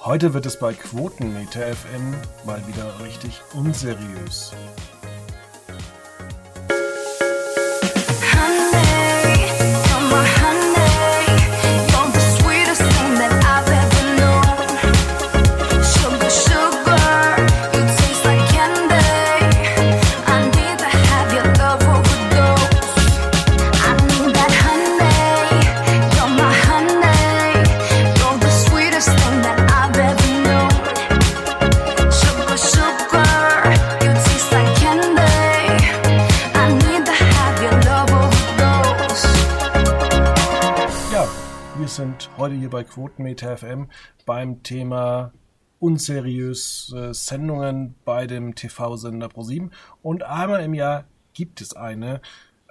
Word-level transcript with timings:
Heute 0.00 0.32
wird 0.32 0.46
es 0.46 0.56
bei 0.56 0.74
Quotenmeter 0.74 1.74
FM 1.74 2.14
mal 2.46 2.62
wieder 2.68 3.00
richtig 3.04 3.42
unseriös. 3.54 4.52
Quotenmeter 43.08 43.56
FM 43.56 43.88
beim 44.26 44.62
Thema 44.62 45.32
unseriöse 45.78 47.14
Sendungen 47.14 47.94
bei 48.04 48.26
dem 48.26 48.54
TV-Sender 48.54 49.28
ProSieben. 49.28 49.70
Und 50.02 50.24
einmal 50.24 50.62
im 50.62 50.74
Jahr 50.74 51.04
gibt 51.32 51.60
es 51.60 51.74
eine. 51.74 52.20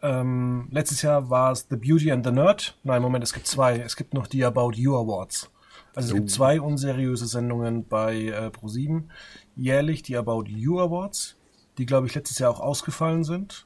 Ähm, 0.04 0.68
letztes 0.72 1.02
Jahr 1.02 1.30
war 1.30 1.52
es 1.52 1.68
The 1.70 1.78
Beauty 1.78 2.12
and 2.12 2.26
the 2.26 2.31
Nerd. 2.31 2.78
Nein, 2.84 3.02
Moment, 3.02 3.23
es 3.23 3.34
gibt 3.34 3.48
zwei. 3.48 3.80
Es 3.80 3.95
gibt 3.95 4.14
noch 4.14 4.28
die 4.28 4.45
About 4.45 4.73
You 4.73 4.95
Awards. 4.95 5.50
Also 5.95 6.09
es 6.09 6.14
gibt 6.14 6.30
oh. 6.30 6.34
zwei 6.34 6.62
unseriöse 6.62 7.26
Sendungen 7.26 7.88
bei 7.88 8.26
äh, 8.26 8.52
ProSieben. 8.52 9.12
Jährlich 9.56 10.04
die 10.04 10.17
About 10.17 10.44
You 10.48 10.80
Awards, 10.80 11.38
die, 11.80 11.88
glaube 11.88 12.06
ich, 12.06 12.14
letztes 12.14 12.38
Jahr 12.38 12.52
auch 12.52 12.59
ausgefallen 12.59 13.23
sind. 13.23 13.66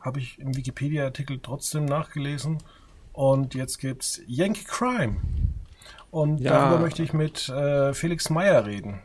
Habe 0.00 0.18
ich 0.18 0.38
im 0.40 0.56
Wikipedia-Artikel 0.56 1.38
trotzdem 1.40 1.84
nachgelesen. 1.84 2.58
Und 3.12 3.54
jetzt 3.54 3.78
gibt's 3.78 4.20
Yankee 4.26 4.64
Crime. 4.64 5.16
Und 6.10 6.40
ja. 6.40 6.52
darüber 6.52 6.80
möchte 6.80 7.02
ich 7.02 7.12
mit 7.12 7.48
äh, 7.48 7.92
Felix 7.92 8.30
Meyer 8.30 8.66
reden. 8.66 9.00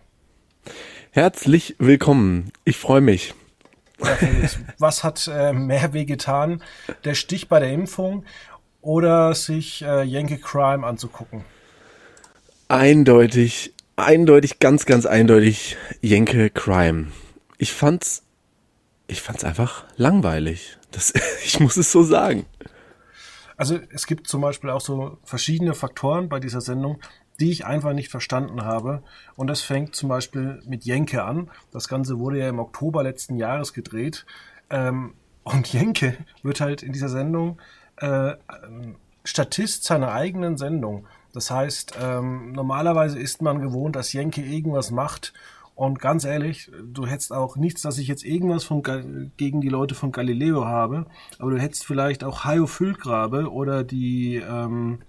Herzlich 1.11 1.75
willkommen. 1.79 2.51
Ich 2.63 2.77
freue 2.77 3.01
mich. 3.01 3.33
Ja, 3.99 4.15
Felix, 4.15 4.59
was 4.79 5.03
hat 5.03 5.29
äh, 5.31 5.53
mehr 5.53 5.93
wehgetan? 5.93 6.63
Der 7.03 7.13
Stich 7.13 7.47
bei 7.49 7.59
der 7.59 7.71
Impfung 7.71 8.25
oder 8.81 9.33
sich 9.35 9.83
äh, 9.83 10.03
Yankee 10.03 10.37
Crime 10.37 10.85
anzugucken? 10.85 11.43
Eindeutig, 12.67 13.73
eindeutig, 13.95 14.59
ganz, 14.59 14.85
ganz 14.85 15.05
eindeutig 15.05 15.77
Yankee 16.01 16.49
Crime. 16.49 17.07
Ich 17.57 17.73
fand's, 17.73 18.23
ich 19.07 19.21
fand's 19.21 19.43
einfach 19.43 19.85
langweilig. 19.97 20.77
Das, 20.91 21.13
ich 21.45 21.59
muss 21.59 21.77
es 21.77 21.91
so 21.91 22.03
sagen. 22.03 22.45
Also 23.57 23.79
es 23.89 24.07
gibt 24.07 24.27
zum 24.27 24.41
Beispiel 24.41 24.69
auch 24.69 24.81
so 24.81 25.17
verschiedene 25.23 25.73
Faktoren 25.73 26.29
bei 26.29 26.39
dieser 26.39 26.61
Sendung, 26.61 26.99
die 27.39 27.51
ich 27.51 27.65
einfach 27.65 27.93
nicht 27.93 28.09
verstanden 28.09 28.63
habe. 28.63 29.03
Und 29.35 29.47
das 29.47 29.61
fängt 29.61 29.95
zum 29.95 30.09
Beispiel 30.09 30.61
mit 30.65 30.85
Jenke 30.85 31.23
an. 31.23 31.49
Das 31.71 31.87
Ganze 31.87 32.19
wurde 32.19 32.39
ja 32.39 32.49
im 32.49 32.59
Oktober 32.59 33.03
letzten 33.03 33.35
Jahres 33.37 33.73
gedreht. 33.73 34.25
Ähm, 34.69 35.13
und 35.43 35.71
Jenke 35.71 36.17
wird 36.41 36.61
halt 36.61 36.83
in 36.83 36.93
dieser 36.93 37.09
Sendung 37.09 37.59
äh, 37.97 38.33
Statist 39.23 39.83
seiner 39.83 40.11
eigenen 40.11 40.57
Sendung. 40.57 41.05
Das 41.33 41.49
heißt, 41.49 41.97
ähm, 41.99 42.51
normalerweise 42.51 43.19
ist 43.19 43.41
man 43.41 43.59
gewohnt, 43.59 43.95
dass 43.95 44.13
Jenke 44.13 44.41
irgendwas 44.41 44.91
macht 44.91 45.33
und 45.75 45.99
ganz 45.99 46.23
ehrlich, 46.23 46.71
du 46.83 47.07
hättest 47.07 47.33
auch 47.33 47.55
nichts, 47.55 47.81
dass 47.81 47.97
ich 47.97 48.07
jetzt 48.07 48.23
irgendwas 48.23 48.63
von, 48.63 48.83
gegen 49.37 49.61
die 49.61 49.69
Leute 49.69 49.95
von 49.95 50.11
Galileo 50.11 50.65
habe, 50.65 51.07
aber 51.39 51.51
du 51.51 51.59
hättest 51.59 51.85
vielleicht 51.85 52.23
auch 52.23 52.43
Hajo 52.45 52.67
Füllgrabe 52.67 53.51
oder 53.51 53.83
die, 53.83 54.35
ähm, 54.35 54.99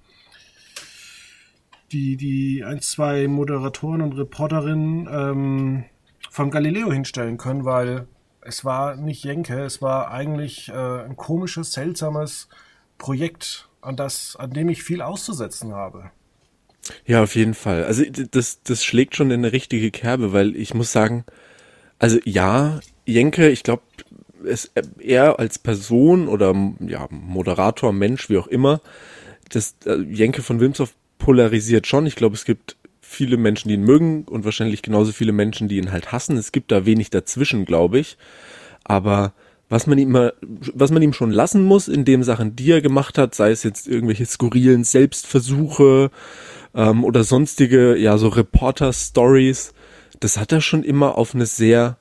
die, 1.93 2.17
die 2.17 2.65
ein, 2.65 2.81
zwei 2.81 3.29
Moderatoren 3.29 4.01
und 4.01 4.17
Reporterinnen 4.17 5.09
ähm, 5.11 5.85
von 6.31 6.51
Galileo 6.51 6.91
hinstellen 6.91 7.37
können, 7.37 7.65
weil 7.65 8.09
es 8.41 8.65
war 8.65 8.97
nicht 8.97 9.23
Jenke, 9.25 9.63
es 9.63 9.83
war 9.83 10.11
eigentlich 10.11 10.71
äh, 10.71 11.03
ein 11.05 11.17
komisches, 11.17 11.73
seltsames 11.73 12.49
Projekt, 12.97 13.69
an 13.81 13.97
das, 13.97 14.37
an 14.37 14.51
dem 14.51 14.71
ich 14.71 14.83
viel 14.83 15.03
auszusetzen 15.03 15.75
habe. 15.75 16.11
Ja, 17.07 17.23
auf 17.23 17.35
jeden 17.35 17.55
Fall. 17.55 17.85
Also 17.85 18.05
das, 18.05 18.63
das 18.63 18.85
schlägt 18.85 19.17
schon 19.17 19.31
in 19.31 19.41
eine 19.41 19.53
richtige 19.53 19.91
Kerbe, 19.91 20.33
weil 20.33 20.57
ich 20.57 20.75
muss 20.75 20.93
sagen, 20.93 21.25
also 21.99 22.19
ja, 22.25 22.81
Jenke, 23.07 23.51
ich 23.51 23.63
glaube, 23.63 23.83
er 24.99 25.39
als 25.39 25.59
Person 25.59 26.29
oder 26.29 26.55
ja, 26.81 27.07
Moderator, 27.11 27.93
Mensch, 27.93 28.29
wie 28.29 28.39
auch 28.39 28.47
immer, 28.47 28.81
das 29.49 29.77
äh, 29.87 29.97
Jenke 29.97 30.43
von 30.43 30.61
Wilmshoff 30.61 30.95
polarisiert 31.19 31.87
schon. 31.87 32.07
Ich 32.07 32.17
glaube, 32.17 32.35
es 32.35 32.45
gibt 32.45 32.77
viele 33.01 33.37
Menschen, 33.37 33.69
die 33.69 33.75
ihn 33.75 33.85
mögen 33.85 34.25
und 34.25 34.45
wahrscheinlich 34.45 34.83
genauso 34.83 35.13
viele 35.13 35.33
Menschen, 35.33 35.69
die 35.69 35.77
ihn 35.77 35.93
halt 35.93 36.13
hassen. 36.13 36.37
Es 36.37 36.53
gibt 36.53 36.73
da 36.73 36.85
wenig 36.85 37.11
dazwischen, 37.11 37.65
glaube 37.65 37.99
ich. 37.99 38.19
Aber 38.83 39.33
was 39.69 39.87
man 39.87 39.99
ihm 39.99 40.13
mal, 40.13 40.35
was 40.41 40.91
man 40.91 41.03
ihm 41.03 41.13
schon 41.13 41.31
lassen 41.31 41.65
muss 41.65 41.89
in 41.89 42.05
den 42.05 42.23
Sachen, 42.23 42.55
die 42.57 42.71
er 42.71 42.83
gemacht 42.83 43.19
hat, 43.19 43.35
sei 43.35 43.51
es 43.51 43.63
jetzt 43.63 43.89
irgendwelche 43.89 44.27
skurrilen 44.27 44.85
Selbstversuche, 44.85 46.11
ähm, 46.75 47.05
oder 47.05 47.25
sonstige, 47.25 47.97
ja, 47.97 48.19
so 48.19 48.29
Reporter-Stories, 48.29 49.73
das 50.21 50.39
hat 50.39 50.53
er 50.53 50.61
schon 50.61 50.83
immer 50.83 51.17
auf 51.17 51.35
eine 51.35 51.47
sehr, 51.47 51.97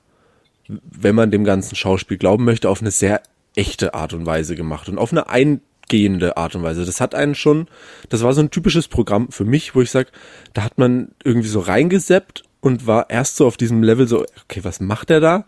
wenn 0.68 1.14
man 1.14 1.30
dem 1.30 1.44
ganzen 1.44 1.76
Schauspiel 1.76 2.18
glauben 2.18 2.44
möchte, 2.44 2.68
auf 2.68 2.80
eine 2.80 2.90
sehr 2.90 3.22
echte 3.54 3.94
Art 3.94 4.12
und 4.12 4.26
Weise 4.26 4.56
gemacht 4.56 4.88
und 4.88 4.98
auf 4.98 5.12
eine 5.12 5.28
eingehende 5.28 6.36
Art 6.36 6.56
und 6.56 6.62
Weise. 6.62 6.84
Das 6.84 7.00
hat 7.00 7.14
einen 7.14 7.34
schon, 7.34 7.68
das 8.08 8.22
war 8.22 8.32
so 8.32 8.40
ein 8.40 8.50
typisches 8.50 8.88
Programm 8.88 9.30
für 9.30 9.44
mich, 9.44 9.74
wo 9.74 9.80
ich 9.80 9.90
sag, 9.90 10.10
da 10.52 10.64
hat 10.64 10.78
man 10.78 11.12
irgendwie 11.22 11.48
so 11.48 11.60
reingeseppt 11.60 12.42
und 12.60 12.86
war 12.86 13.10
erst 13.10 13.36
so 13.36 13.46
auf 13.46 13.56
diesem 13.56 13.82
Level 13.82 14.08
so, 14.08 14.24
okay, 14.44 14.64
was 14.64 14.80
macht 14.80 15.10
er 15.10 15.20
da? 15.20 15.44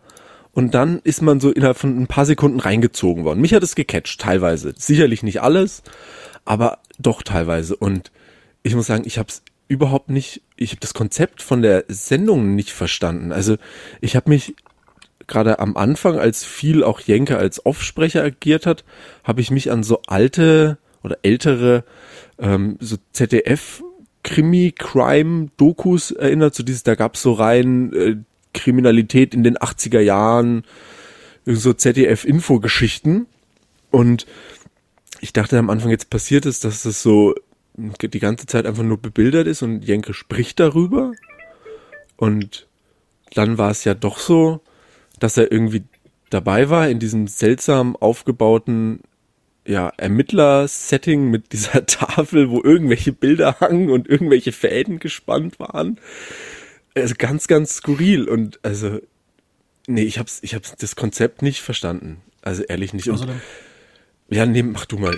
Und 0.56 0.72
dann 0.72 1.00
ist 1.04 1.20
man 1.20 1.38
so 1.38 1.50
innerhalb 1.50 1.76
von 1.76 2.00
ein 2.00 2.06
paar 2.06 2.24
Sekunden 2.24 2.60
reingezogen 2.60 3.24
worden. 3.24 3.42
Mich 3.42 3.52
hat 3.52 3.62
es 3.62 3.74
gecatcht, 3.74 4.22
teilweise. 4.22 4.72
Sicherlich 4.74 5.22
nicht 5.22 5.42
alles, 5.42 5.82
aber 6.46 6.78
doch 6.98 7.22
teilweise. 7.22 7.76
Und 7.76 8.10
ich 8.62 8.74
muss 8.74 8.86
sagen, 8.86 9.02
ich 9.04 9.18
habe 9.18 9.28
es 9.28 9.42
überhaupt 9.68 10.08
nicht, 10.08 10.40
ich 10.56 10.70
habe 10.70 10.80
das 10.80 10.94
Konzept 10.94 11.42
von 11.42 11.60
der 11.60 11.84
Sendung 11.88 12.54
nicht 12.54 12.70
verstanden. 12.70 13.32
Also 13.32 13.58
ich 14.00 14.16
habe 14.16 14.30
mich 14.30 14.56
gerade 15.26 15.58
am 15.58 15.76
Anfang, 15.76 16.18
als 16.18 16.42
viel 16.42 16.82
auch 16.84 17.00
Jenke 17.00 17.36
als 17.36 17.66
Offsprecher 17.66 18.22
agiert 18.22 18.64
hat, 18.64 18.82
habe 19.24 19.42
ich 19.42 19.50
mich 19.50 19.70
an 19.70 19.82
so 19.82 20.00
alte 20.06 20.78
oder 21.04 21.18
ältere 21.22 21.84
ähm, 22.38 22.78
so 22.80 22.96
ZDF 23.12 23.82
Krimi 24.22 24.72
Crime 24.74 25.48
Dokus 25.58 26.12
erinnert, 26.12 26.54
so 26.54 26.62
dieses 26.62 26.82
da 26.82 26.94
gab's 26.94 27.20
so 27.20 27.34
rein 27.34 27.92
äh, 27.92 28.16
Kriminalität 28.56 29.34
in 29.34 29.44
den 29.44 29.56
80er 29.56 30.00
Jahren, 30.00 30.64
so 31.44 31.72
ZDF 31.72 32.24
Info 32.24 32.58
Geschichten 32.58 33.26
und 33.90 34.26
ich 35.20 35.32
dachte 35.32 35.58
am 35.58 35.70
Anfang 35.70 35.90
jetzt 35.90 36.10
passiert 36.10 36.46
ist, 36.46 36.64
dass 36.64 36.82
das 36.82 37.02
so 37.02 37.34
die 37.76 38.18
ganze 38.18 38.46
Zeit 38.46 38.66
einfach 38.66 38.82
nur 38.82 38.98
bebildert 38.98 39.46
ist 39.46 39.62
und 39.62 39.82
Jenke 39.84 40.14
spricht 40.14 40.60
darüber. 40.60 41.12
Und 42.16 42.66
dann 43.34 43.58
war 43.58 43.70
es 43.70 43.84
ja 43.84 43.94
doch 43.94 44.18
so, 44.18 44.60
dass 45.18 45.36
er 45.36 45.52
irgendwie 45.52 45.84
dabei 46.30 46.70
war 46.70 46.88
in 46.88 46.98
diesem 46.98 47.26
seltsam 47.26 47.96
aufgebauten 47.96 49.00
ja, 49.66 49.92
Ermittler-Setting 49.96 51.30
mit 51.30 51.52
dieser 51.52 51.86
Tafel, 51.86 52.50
wo 52.50 52.62
irgendwelche 52.62 53.12
Bilder 53.12 53.56
hangen 53.60 53.90
und 53.90 54.08
irgendwelche 54.08 54.52
Fäden 54.52 54.98
gespannt 54.98 55.58
waren. 55.58 55.98
Also 56.96 57.14
ganz, 57.18 57.46
ganz 57.46 57.74
skurril 57.76 58.26
und 58.28 58.58
also, 58.64 59.00
nee, 59.86 60.02
ich 60.02 60.18
hab's, 60.18 60.38
ich 60.42 60.54
hab's 60.54 60.74
das 60.76 60.96
Konzept 60.96 61.42
nicht 61.42 61.60
verstanden. 61.60 62.22
Also 62.40 62.62
ehrlich 62.62 62.94
nicht. 62.94 63.08
Und, 63.08 63.28
ja, 64.28 64.44
nee, 64.44 64.62
mach 64.62 64.86
du 64.86 64.96
mal. 64.96 65.16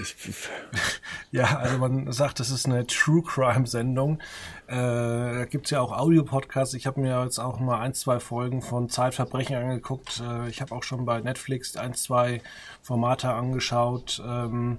ja, 1.31 1.59
also 1.59 1.79
man 1.79 2.13
sagt, 2.13 2.41
das 2.41 2.51
ist 2.51 2.67
eine 2.67 2.87
True 2.87 3.23
Crime 3.23 3.67
Sendung. 3.67 4.19
Äh, 4.67 4.75
da 4.75 5.45
gibt's 5.47 5.71
ja 5.71 5.81
auch 5.81 5.93
Audio-Podcasts. 5.93 6.75
Ich 6.75 6.87
habe 6.87 7.01
mir 7.01 7.23
jetzt 7.23 7.39
auch 7.39 7.59
mal 7.61 7.81
ein, 7.81 7.95
zwei 7.95 8.21
Folgen 8.21 8.61
von 8.61 8.91
Zeitverbrechen 8.91 9.57
angeguckt. 9.57 10.21
Äh, 10.21 10.49
ich 10.49 10.61
habe 10.61 10.75
auch 10.75 10.83
schon 10.83 11.07
bei 11.07 11.21
Netflix 11.21 11.77
ein, 11.77 11.95
zwei 11.95 12.43
Formate 12.83 13.31
angeschaut, 13.31 14.23
ähm, 14.27 14.79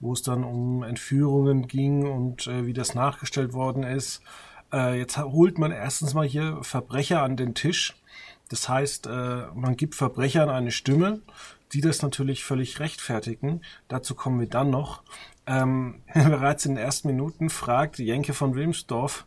wo 0.00 0.14
es 0.14 0.22
dann 0.22 0.42
um 0.42 0.82
Entführungen 0.82 1.68
ging 1.68 2.10
und 2.10 2.48
äh, 2.48 2.66
wie 2.66 2.72
das 2.72 2.94
nachgestellt 2.94 3.52
worden 3.52 3.84
ist. 3.84 4.20
Äh, 4.72 4.98
jetzt 4.98 5.16
holt 5.18 5.58
man 5.58 5.72
erstens 5.72 6.14
mal 6.14 6.26
hier 6.26 6.58
Verbrecher 6.62 7.22
an 7.22 7.36
den 7.36 7.54
Tisch. 7.54 7.94
Das 8.48 8.68
heißt, 8.68 9.06
äh, 9.06 9.46
man 9.54 9.76
gibt 9.76 9.94
Verbrechern 9.94 10.48
eine 10.50 10.70
Stimme 10.70 11.22
die 11.74 11.80
das 11.80 12.02
natürlich 12.02 12.44
völlig 12.44 12.80
rechtfertigen. 12.80 13.60
Dazu 13.88 14.14
kommen 14.14 14.40
wir 14.40 14.48
dann 14.48 14.70
noch. 14.70 15.02
Ähm, 15.46 16.02
bereits 16.14 16.64
in 16.64 16.76
den 16.76 16.84
ersten 16.84 17.08
Minuten 17.08 17.50
fragt 17.50 17.98
Jenke 17.98 18.32
von 18.32 18.54
Wilmsdorf, 18.54 19.26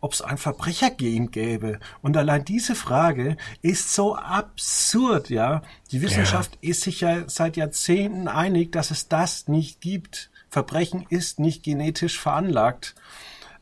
ob 0.00 0.12
es 0.12 0.22
ein 0.22 0.38
Verbrechergehen 0.38 1.32
gäbe. 1.32 1.80
Und 2.00 2.16
allein 2.16 2.44
diese 2.44 2.76
Frage 2.76 3.36
ist 3.62 3.92
so 3.94 4.14
absurd, 4.14 5.28
ja. 5.28 5.62
Die 5.90 6.00
Wissenschaft 6.00 6.56
ja. 6.62 6.70
ist 6.70 6.82
sich 6.82 7.00
ja 7.00 7.28
seit 7.28 7.56
Jahrzehnten 7.56 8.28
einig, 8.28 8.70
dass 8.70 8.92
es 8.92 9.08
das 9.08 9.48
nicht 9.48 9.80
gibt. 9.80 10.30
Verbrechen 10.50 11.04
ist 11.10 11.40
nicht 11.40 11.64
genetisch 11.64 12.18
veranlagt. 12.18 12.94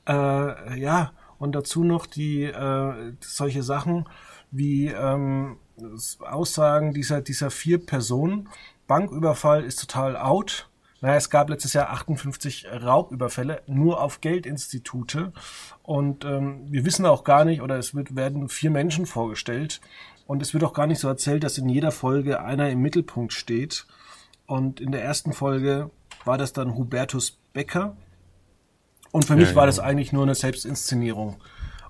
Äh, 0.06 0.78
ja, 0.78 1.12
und 1.38 1.54
dazu 1.54 1.84
noch 1.84 2.06
die 2.06 2.44
äh, 2.44 3.12
solche 3.20 3.62
Sachen 3.62 4.08
wie 4.50 4.88
ähm, 4.88 5.58
Aussagen 6.20 6.92
dieser, 6.92 7.20
dieser 7.20 7.50
vier 7.50 7.84
Personen. 7.84 8.48
Banküberfall 8.86 9.64
ist 9.64 9.80
total 9.80 10.16
out. 10.16 10.70
Naja, 11.00 11.16
es 11.16 11.28
gab 11.28 11.50
letztes 11.50 11.74
Jahr 11.74 11.90
58 11.90 12.68
Raubüberfälle 12.70 13.62
nur 13.66 14.00
auf 14.00 14.22
Geldinstitute 14.22 15.32
und 15.82 16.24
ähm, 16.24 16.66
wir 16.70 16.86
wissen 16.86 17.04
auch 17.04 17.22
gar 17.22 17.44
nicht, 17.44 17.60
oder 17.60 17.76
es 17.76 17.94
wird, 17.94 18.16
werden 18.16 18.48
vier 18.48 18.70
Menschen 18.70 19.04
vorgestellt 19.04 19.80
und 20.26 20.42
es 20.42 20.54
wird 20.54 20.64
auch 20.64 20.72
gar 20.72 20.86
nicht 20.86 20.98
so 20.98 21.08
erzählt, 21.08 21.44
dass 21.44 21.58
in 21.58 21.68
jeder 21.68 21.92
Folge 21.92 22.40
einer 22.40 22.70
im 22.70 22.80
Mittelpunkt 22.80 23.32
steht. 23.32 23.86
Und 24.46 24.80
in 24.80 24.92
der 24.92 25.02
ersten 25.02 25.32
Folge 25.32 25.90
war 26.24 26.38
das 26.38 26.52
dann 26.52 26.74
Hubertus 26.74 27.38
Becker. 27.52 27.96
Und 29.12 29.24
für 29.24 29.34
ja, 29.34 29.40
mich 29.40 29.54
war 29.54 29.64
ja. 29.64 29.66
das 29.66 29.78
eigentlich 29.78 30.12
nur 30.12 30.22
eine 30.22 30.34
Selbstinszenierung. 30.34 31.36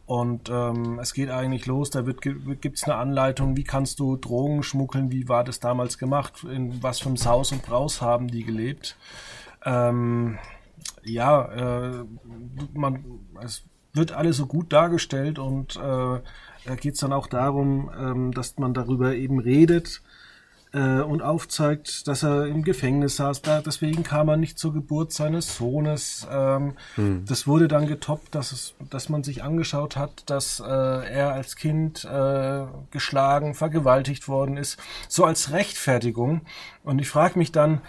Und 0.06 0.50
ähm, 0.50 1.00
es 1.00 1.12
geht 1.14 1.30
eigentlich 1.30 1.66
los, 1.66 1.90
da 1.90 2.06
wird, 2.06 2.22
gibt 2.22 2.76
es 2.76 2.84
eine 2.84 2.94
Anleitung, 2.94 3.56
wie 3.56 3.64
kannst 3.64 3.98
du 3.98 4.16
Drogen 4.16 4.62
schmuggeln, 4.62 5.10
wie 5.10 5.28
war 5.28 5.42
das 5.42 5.58
damals 5.58 5.98
gemacht, 5.98 6.44
in 6.44 6.80
was 6.80 7.00
für 7.00 7.08
einem 7.08 7.16
Saus 7.16 7.50
und 7.50 7.62
Braus 7.62 8.00
haben 8.00 8.28
die 8.28 8.44
gelebt. 8.44 8.96
Ähm, 9.64 10.38
ja, 11.02 11.88
äh, 11.90 12.04
man, 12.72 13.04
es 13.42 13.64
wird 13.94 14.12
alles 14.12 14.36
so 14.36 14.46
gut 14.46 14.72
dargestellt 14.72 15.40
und 15.40 15.74
äh, 15.74 15.80
da 15.80 16.74
geht 16.78 16.94
es 16.94 17.00
dann 17.00 17.12
auch 17.12 17.26
darum, 17.26 17.90
ähm, 17.98 18.32
dass 18.32 18.58
man 18.58 18.74
darüber 18.74 19.14
eben 19.14 19.40
redet, 19.40 20.02
äh, 20.76 21.00
und 21.00 21.22
aufzeigt, 21.22 22.06
dass 22.06 22.22
er 22.22 22.46
im 22.46 22.62
Gefängnis 22.62 23.16
saß. 23.16 23.40
Da, 23.42 23.62
deswegen 23.62 24.02
kam 24.02 24.28
er 24.28 24.36
nicht 24.36 24.58
zur 24.58 24.74
Geburt 24.74 25.12
seines 25.12 25.56
Sohnes. 25.56 26.26
Ähm, 26.30 26.74
hm. 26.96 27.24
Das 27.26 27.46
wurde 27.46 27.66
dann 27.66 27.86
getoppt, 27.86 28.34
dass, 28.34 28.52
es, 28.52 28.74
dass 28.90 29.08
man 29.08 29.24
sich 29.24 29.42
angeschaut 29.42 29.96
hat, 29.96 30.28
dass 30.28 30.60
äh, 30.60 30.64
er 30.64 31.32
als 31.32 31.56
Kind 31.56 32.04
äh, 32.04 32.64
geschlagen, 32.90 33.54
vergewaltigt 33.54 34.28
worden 34.28 34.58
ist. 34.58 34.78
So 35.08 35.24
als 35.24 35.50
Rechtfertigung. 35.50 36.42
Und 36.84 37.00
ich 37.00 37.08
frage 37.08 37.38
mich 37.38 37.52
dann, 37.52 37.80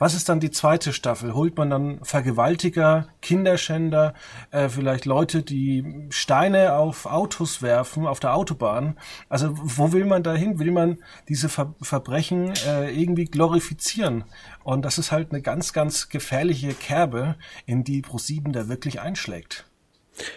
was 0.00 0.14
ist 0.14 0.30
dann 0.30 0.40
die 0.40 0.50
zweite 0.50 0.94
Staffel? 0.94 1.34
Holt 1.34 1.58
man 1.58 1.68
dann 1.68 2.00
Vergewaltiger, 2.02 3.08
Kinderschänder, 3.20 4.14
äh, 4.50 4.70
vielleicht 4.70 5.04
Leute, 5.04 5.42
die 5.42 6.06
Steine 6.08 6.72
auf 6.72 7.04
Autos 7.04 7.60
werfen, 7.60 8.06
auf 8.06 8.18
der 8.18 8.34
Autobahn? 8.34 8.98
Also 9.28 9.50
wo 9.52 9.92
will 9.92 10.06
man 10.06 10.22
da 10.22 10.34
hin? 10.34 10.58
Will 10.58 10.72
man 10.72 10.98
diese 11.28 11.50
Ver 11.50 11.74
Verbrechen 11.82 12.54
äh, 12.66 12.90
irgendwie 12.90 13.26
glorifizieren? 13.26 14.24
Und 14.64 14.86
das 14.86 14.96
ist 14.96 15.12
halt 15.12 15.32
eine 15.32 15.42
ganz, 15.42 15.74
ganz 15.74 16.08
gefährliche 16.08 16.72
Kerbe, 16.72 17.36
in 17.66 17.84
die 17.84 18.00
ProSieben 18.00 18.54
da 18.54 18.70
wirklich 18.70 19.02
einschlägt. 19.02 19.66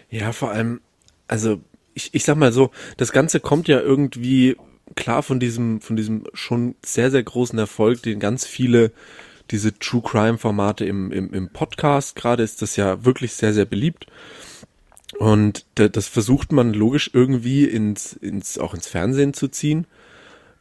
Ja, 0.09 0.33
vor 0.33 0.51
allem, 0.51 0.81
also 1.29 1.61
ich, 1.93 2.13
ich 2.13 2.25
sag 2.25 2.35
mal 2.35 2.51
so, 2.51 2.71
das 2.97 3.13
Ganze 3.13 3.39
kommt 3.39 3.69
ja 3.69 3.79
irgendwie 3.79 4.57
klar 4.95 5.23
von 5.23 5.39
diesem, 5.39 5.79
von 5.79 5.95
diesem 5.95 6.25
schon 6.33 6.75
sehr, 6.83 7.11
sehr 7.11 7.23
großen 7.23 7.57
Erfolg, 7.57 8.03
den 8.03 8.19
ganz 8.19 8.45
viele 8.45 8.91
diese 9.51 9.77
True 9.77 10.01
Crime 10.03 10.37
Formate 10.37 10.85
im, 10.85 11.11
im, 11.11 11.33
im 11.33 11.49
Podcast. 11.49 12.15
Gerade 12.15 12.43
ist 12.43 12.61
das 12.61 12.75
ja 12.75 13.05
wirklich 13.05 13.33
sehr, 13.33 13.53
sehr 13.53 13.65
beliebt. 13.65 14.07
Und 15.19 15.65
das 15.75 16.07
versucht 16.07 16.51
man 16.51 16.73
logisch 16.73 17.11
irgendwie 17.13 17.65
ins, 17.65 18.13
ins, 18.13 18.57
auch 18.57 18.73
ins 18.73 18.87
Fernsehen 18.87 19.33
zu 19.33 19.47
ziehen. 19.47 19.85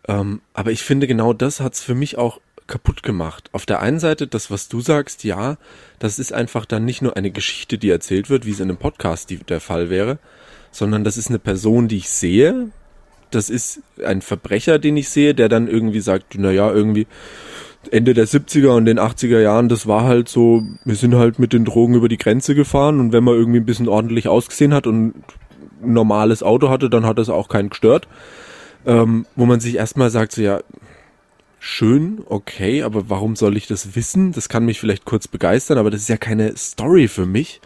Ähm, 0.08 0.40
aber 0.52 0.73
ich 0.73 0.82
finde, 0.82 1.06
genau 1.06 1.32
das 1.32 1.61
hat's 1.61 1.82
für 1.82 1.94
mich 1.94 2.19
auch 2.19 2.40
kaputt 2.67 3.02
gemacht. 3.02 3.50
Auf 3.52 3.67
der 3.67 3.81
einen 3.81 3.99
Seite, 3.99 4.26
das, 4.26 4.50
was 4.50 4.69
du 4.69 4.81
sagst, 4.81 5.25
ja, 5.25 5.56
das 5.99 6.19
ist 6.19 6.32
einfach 6.32 6.64
dann 6.64 6.85
nicht 6.85 7.02
nur 7.02 7.17
eine 7.17 7.31
Geschichte, 7.31 7.78
die 7.78 7.90
erzählt 7.90 8.31
wird, 8.31 8.46
wie 8.46 8.50
es 8.50 8.61
in 8.61 8.69
einem 8.69 8.78
Podcast 8.78 9.31
die, 9.31 9.38
der 9.38 9.61
Fall 9.61 9.90
wäre, 9.90 10.19
sondern 10.70 11.05
das 11.05 11.17
ist 11.17 11.28
eine 11.28 11.38
Person, 11.38 11.88
die 11.88 11.99
ich 11.99 12.08
sehe. 12.08 12.70
Das 13.31 13.50
ist 13.50 13.81
ein 14.05 14.23
Verbrecher, 14.23 14.78
den 14.78 14.96
ich 14.96 15.08
sehe, 15.08 15.35
der 15.35 15.49
dann 15.49 15.69
irgendwie 15.69 16.00
sagt, 16.00 16.35
na 16.37 16.50
ja, 16.50 16.70
irgendwie, 16.70 17.06
Ende 17.90 18.14
der 18.14 18.26
70er 18.26 18.76
und 18.76 18.84
den 18.84 18.99
80er 18.99 19.40
Jahren, 19.40 19.69
das 19.69 19.87
war 19.87 20.05
halt 20.05 20.29
so, 20.29 20.62
wir 20.84 20.94
sind 20.94 21.14
halt 21.14 21.38
mit 21.38 21.52
den 21.52 21.64
Drogen 21.64 21.94
über 21.94 22.08
die 22.08 22.19
Grenze 22.19 22.55
gefahren 22.55 23.00
und 23.00 23.12
wenn 23.12 23.25
man 23.25 23.34
irgendwie 23.34 23.61
ein 23.61 23.67
bisschen 23.67 23.88
ordentlich 23.88 24.29
ausgesehen 24.29 24.73
hat 24.73 24.87
und 24.87 25.14
ein 25.82 25.93
normales 25.93 26.43
Auto 26.43 26.69
hatte, 26.69 26.88
dann 26.88 27.06
hat 27.06 27.19
das 27.19 27.29
auch 27.29 27.49
keinen 27.49 27.70
gestört. 27.70 28.08
Ähm, 28.84 29.26
wo 29.37 29.46
man 29.46 29.61
sich 29.61 29.76
erstmal 29.76 30.11
sagt, 30.11 30.32
so 30.32 30.43
ja, 30.43 30.61
schön, 31.61 32.23
okay, 32.26 32.82
aber 32.82 33.08
warum 33.08 33.37
soll 33.37 33.56
ich 33.56 33.69
das 33.69 33.94
wissen? 33.94 34.32
Das 34.32 34.49
kann 34.49 34.64
mich 34.64 34.81
vielleicht 34.81 35.05
kurz 35.05 35.28
begeistern, 35.28 35.78
aber 35.78 35.90
das 35.90 36.00
ist 36.00 36.08
ja 36.08 36.17
keine 36.17 36.56
Story 36.56 37.06
für 37.06 37.26
mich. 37.26 37.61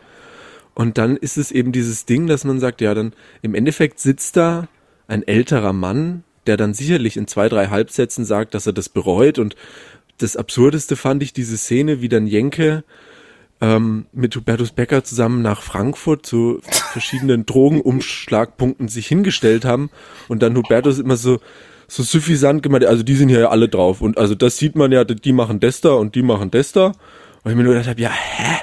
Und 0.74 0.98
dann 0.98 1.16
ist 1.16 1.38
es 1.38 1.50
eben 1.50 1.72
dieses 1.72 2.04
Ding, 2.04 2.26
dass 2.26 2.44
man 2.44 2.60
sagt, 2.60 2.82
ja, 2.82 2.92
dann 2.92 3.14
im 3.40 3.54
Endeffekt 3.54 3.98
sitzt 3.98 4.36
da 4.36 4.68
ein 5.08 5.26
älterer 5.26 5.72
Mann, 5.72 6.24
der 6.46 6.58
dann 6.58 6.74
sicherlich 6.74 7.16
in 7.16 7.26
zwei, 7.26 7.48
drei 7.48 7.68
Halbsätzen 7.68 8.26
sagt, 8.26 8.54
dass 8.54 8.66
er 8.66 8.74
das 8.74 8.90
bereut 8.90 9.38
und 9.38 9.56
das 10.18 10.36
Absurdeste 10.36 10.96
fand 10.96 11.22
ich 11.22 11.32
diese 11.32 11.56
Szene, 11.56 12.00
wie 12.00 12.08
dann 12.08 12.26
Jenke 12.26 12.84
ähm, 13.60 14.06
mit 14.12 14.36
Hubertus 14.36 14.72
Becker 14.72 15.04
zusammen 15.04 15.42
nach 15.42 15.62
Frankfurt 15.62 16.26
zu 16.26 16.60
verschiedenen 16.62 17.46
Drogenumschlagpunkten 17.46 18.88
sich 18.88 19.06
hingestellt 19.06 19.64
haben 19.64 19.90
und 20.28 20.42
dann 20.42 20.56
Hubertus 20.56 20.98
immer 20.98 21.16
so 21.16 21.40
so 21.88 22.02
suffisant 22.02 22.64
gemeint, 22.64 22.84
also 22.84 23.04
die 23.04 23.14
sind 23.14 23.28
hier 23.28 23.40
ja 23.40 23.48
alle 23.50 23.68
drauf 23.68 24.00
und 24.00 24.18
also 24.18 24.34
das 24.34 24.56
sieht 24.56 24.74
man 24.74 24.90
ja, 24.90 25.04
die 25.04 25.32
machen 25.32 25.60
das 25.60 25.80
da 25.80 25.90
und 25.90 26.16
die 26.16 26.22
machen 26.22 26.50
das 26.50 26.72
da 26.72 26.86
und 26.86 27.50
ich 27.50 27.56
mir 27.56 27.62
nur 27.62 27.74
gedacht 27.74 27.88
habe, 27.88 28.00
ja, 28.00 28.10
hä? 28.10 28.56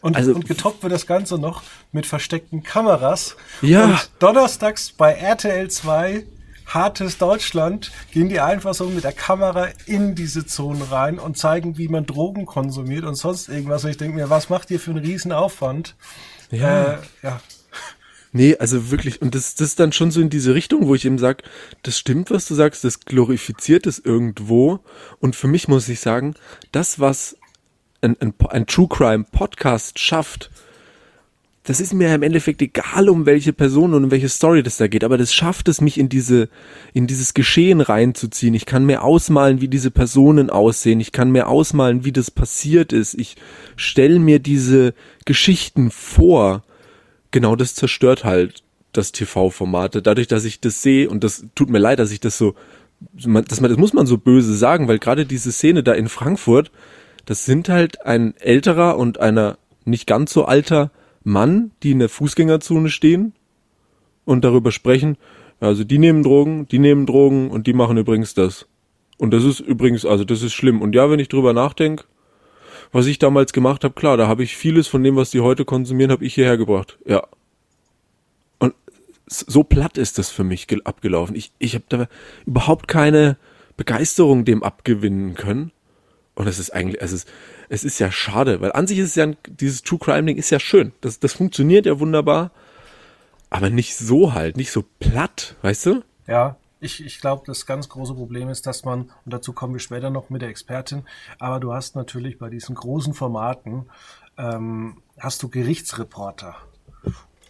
Und, 0.00 0.16
also, 0.16 0.34
und 0.34 0.46
getoppt 0.46 0.82
wird 0.82 0.92
das 0.92 1.06
Ganze 1.06 1.36
noch 1.36 1.62
mit 1.90 2.06
versteckten 2.06 2.62
Kameras. 2.62 3.36
Ja. 3.60 3.84
Und 3.84 4.10
donnerstags 4.20 4.92
bei 4.92 5.12
RTL 5.12 5.68
2 5.68 6.24
hartes 6.66 7.18
Deutschland 7.18 7.92
gehen 8.12 8.28
die 8.28 8.40
einfach 8.40 8.74
so 8.74 8.88
mit 8.88 9.04
der 9.04 9.12
Kamera 9.12 9.68
in 9.86 10.14
diese 10.14 10.46
Zonen 10.46 10.82
rein 10.82 11.18
und 11.18 11.38
zeigen, 11.38 11.78
wie 11.78 11.88
man 11.88 12.06
Drogen 12.06 12.46
konsumiert 12.46 13.04
und 13.04 13.14
sonst 13.14 13.48
irgendwas. 13.48 13.84
Und 13.84 13.90
ich 13.90 13.96
denke 13.96 14.16
mir, 14.16 14.30
was 14.30 14.48
macht 14.50 14.70
ihr 14.70 14.80
für 14.80 14.90
einen 14.90 15.04
Riesenaufwand? 15.04 15.94
Ja. 16.50 16.94
Äh, 16.94 16.98
ja. 17.22 17.40
Nee, 18.32 18.56
also 18.58 18.90
wirklich, 18.90 19.22
und 19.22 19.34
das, 19.34 19.54
das 19.54 19.68
ist 19.68 19.80
dann 19.80 19.92
schon 19.92 20.10
so 20.10 20.20
in 20.20 20.28
diese 20.28 20.54
Richtung, 20.54 20.88
wo 20.88 20.94
ich 20.94 21.06
eben 21.06 21.18
sage, 21.18 21.42
das 21.82 21.98
stimmt, 21.98 22.30
was 22.30 22.46
du 22.46 22.54
sagst, 22.54 22.84
das 22.84 23.00
glorifiziert 23.00 23.86
es 23.86 23.98
irgendwo. 23.98 24.80
Und 25.20 25.36
für 25.36 25.46
mich 25.46 25.68
muss 25.68 25.88
ich 25.88 26.00
sagen, 26.00 26.34
das, 26.70 27.00
was 27.00 27.38
ein, 28.02 28.16
ein, 28.20 28.34
ein 28.50 28.66
True 28.66 28.88
Crime 28.88 29.24
Podcast 29.24 29.98
schafft, 29.98 30.50
das 31.66 31.80
ist 31.80 31.92
mir 31.92 32.14
im 32.14 32.22
Endeffekt 32.22 32.62
egal, 32.62 33.08
um 33.08 33.26
welche 33.26 33.52
Person 33.52 33.92
und 33.92 34.04
um 34.04 34.10
welche 34.12 34.28
Story 34.28 34.62
das 34.62 34.76
da 34.76 34.86
geht, 34.86 35.02
aber 35.02 35.18
das 35.18 35.34
schafft 35.34 35.68
es, 35.68 35.80
mich 35.80 35.98
in 35.98 36.08
diese, 36.08 36.48
in 36.94 37.08
dieses 37.08 37.34
Geschehen 37.34 37.80
reinzuziehen. 37.80 38.54
Ich 38.54 38.66
kann 38.66 38.86
mir 38.86 39.02
ausmalen, 39.02 39.60
wie 39.60 39.66
diese 39.66 39.90
Personen 39.90 40.48
aussehen. 40.48 41.00
Ich 41.00 41.10
kann 41.10 41.32
mir 41.32 41.48
ausmalen, 41.48 42.04
wie 42.04 42.12
das 42.12 42.30
passiert 42.30 42.92
ist. 42.92 43.14
Ich 43.14 43.34
stelle 43.74 44.20
mir 44.20 44.38
diese 44.38 44.94
Geschichten 45.24 45.90
vor. 45.90 46.62
Genau 47.32 47.56
das 47.56 47.74
zerstört 47.74 48.24
halt 48.24 48.62
das 48.92 49.10
TV-Formate. 49.10 50.02
Dadurch, 50.02 50.28
dass 50.28 50.44
ich 50.44 50.60
das 50.60 50.82
sehe, 50.82 51.10
und 51.10 51.24
das 51.24 51.46
tut 51.56 51.68
mir 51.68 51.80
leid, 51.80 51.98
dass 51.98 52.12
ich 52.12 52.20
das 52.20 52.38
so, 52.38 52.54
das, 53.12 53.26
man, 53.26 53.44
das 53.44 53.76
muss 53.76 53.92
man 53.92 54.06
so 54.06 54.18
böse 54.18 54.54
sagen, 54.54 54.86
weil 54.86 55.00
gerade 55.00 55.26
diese 55.26 55.50
Szene 55.50 55.82
da 55.82 55.94
in 55.94 56.08
Frankfurt, 56.08 56.70
das 57.24 57.44
sind 57.44 57.68
halt 57.68 58.06
ein 58.06 58.36
älterer 58.36 58.96
und 58.96 59.18
einer 59.18 59.58
nicht 59.84 60.06
ganz 60.06 60.32
so 60.32 60.44
alter 60.44 60.92
Mann, 61.26 61.72
die 61.82 61.90
in 61.90 61.98
der 61.98 62.08
Fußgängerzone 62.08 62.88
stehen 62.88 63.32
und 64.24 64.44
darüber 64.44 64.70
sprechen, 64.70 65.16
also 65.58 65.82
die 65.82 65.98
nehmen 65.98 66.22
Drogen, 66.22 66.68
die 66.68 66.78
nehmen 66.78 67.04
Drogen 67.04 67.50
und 67.50 67.66
die 67.66 67.72
machen 67.72 67.96
übrigens 67.96 68.34
das. 68.34 68.68
Und 69.18 69.32
das 69.32 69.42
ist 69.42 69.58
übrigens, 69.60 70.04
also 70.04 70.24
das 70.24 70.42
ist 70.42 70.52
schlimm. 70.52 70.80
Und 70.80 70.94
ja, 70.94 71.10
wenn 71.10 71.18
ich 71.18 71.28
drüber 71.28 71.52
nachdenke, 71.52 72.04
was 72.92 73.06
ich 73.06 73.18
damals 73.18 73.52
gemacht 73.52 73.82
habe, 73.82 73.94
klar, 73.94 74.16
da 74.16 74.28
habe 74.28 74.44
ich 74.44 74.56
vieles 74.56 74.86
von 74.86 75.02
dem, 75.02 75.16
was 75.16 75.30
die 75.30 75.40
heute 75.40 75.64
konsumieren, 75.64 76.12
habe 76.12 76.24
ich 76.24 76.34
hierher 76.34 76.56
gebracht. 76.56 76.98
Ja. 77.04 77.26
Und 78.60 78.74
so 79.26 79.64
platt 79.64 79.98
ist 79.98 80.18
das 80.18 80.30
für 80.30 80.44
mich 80.44 80.68
abgelaufen. 80.84 81.34
Ich, 81.34 81.50
ich 81.58 81.74
habe 81.74 81.86
da 81.88 82.08
überhaupt 82.46 82.86
keine 82.86 83.36
Begeisterung 83.76 84.44
dem 84.44 84.62
abgewinnen 84.62 85.34
können. 85.34 85.72
Und 86.36 86.46
es 86.46 86.58
ist 86.58 86.70
eigentlich, 86.70 87.00
es 87.00 87.12
ist, 87.12 87.28
es 87.70 87.82
ist 87.82 87.98
ja 87.98 88.12
schade, 88.12 88.60
weil 88.60 88.70
an 88.72 88.86
sich 88.86 88.98
ist 88.98 89.16
ja 89.16 89.32
dieses 89.48 89.82
True 89.82 89.98
Crime 89.98 90.26
Ding 90.26 90.36
ist 90.36 90.50
ja 90.50 90.60
schön. 90.60 90.92
Das, 91.00 91.18
das 91.18 91.32
funktioniert 91.32 91.86
ja 91.86 91.98
wunderbar. 91.98 92.52
Aber 93.48 93.70
nicht 93.70 93.96
so 93.96 94.34
halt, 94.34 94.56
nicht 94.56 94.70
so 94.70 94.84
platt, 95.00 95.56
weißt 95.62 95.86
du? 95.86 96.02
Ja, 96.26 96.56
ich, 96.78 97.02
ich 97.04 97.20
glaube, 97.20 97.44
das 97.46 97.64
ganz 97.64 97.88
große 97.88 98.14
Problem 98.14 98.50
ist, 98.50 98.66
dass 98.66 98.84
man, 98.84 99.10
und 99.24 99.32
dazu 99.32 99.54
kommen 99.54 99.72
wir 99.72 99.80
später 99.80 100.10
noch 100.10 100.28
mit 100.28 100.42
der 100.42 100.50
Expertin, 100.50 101.04
aber 101.38 101.58
du 101.58 101.72
hast 101.72 101.96
natürlich 101.96 102.38
bei 102.38 102.50
diesen 102.50 102.74
großen 102.74 103.14
Formaten, 103.14 103.86
ähm, 104.36 105.00
hast 105.18 105.42
du 105.42 105.48
Gerichtsreporter. 105.48 106.54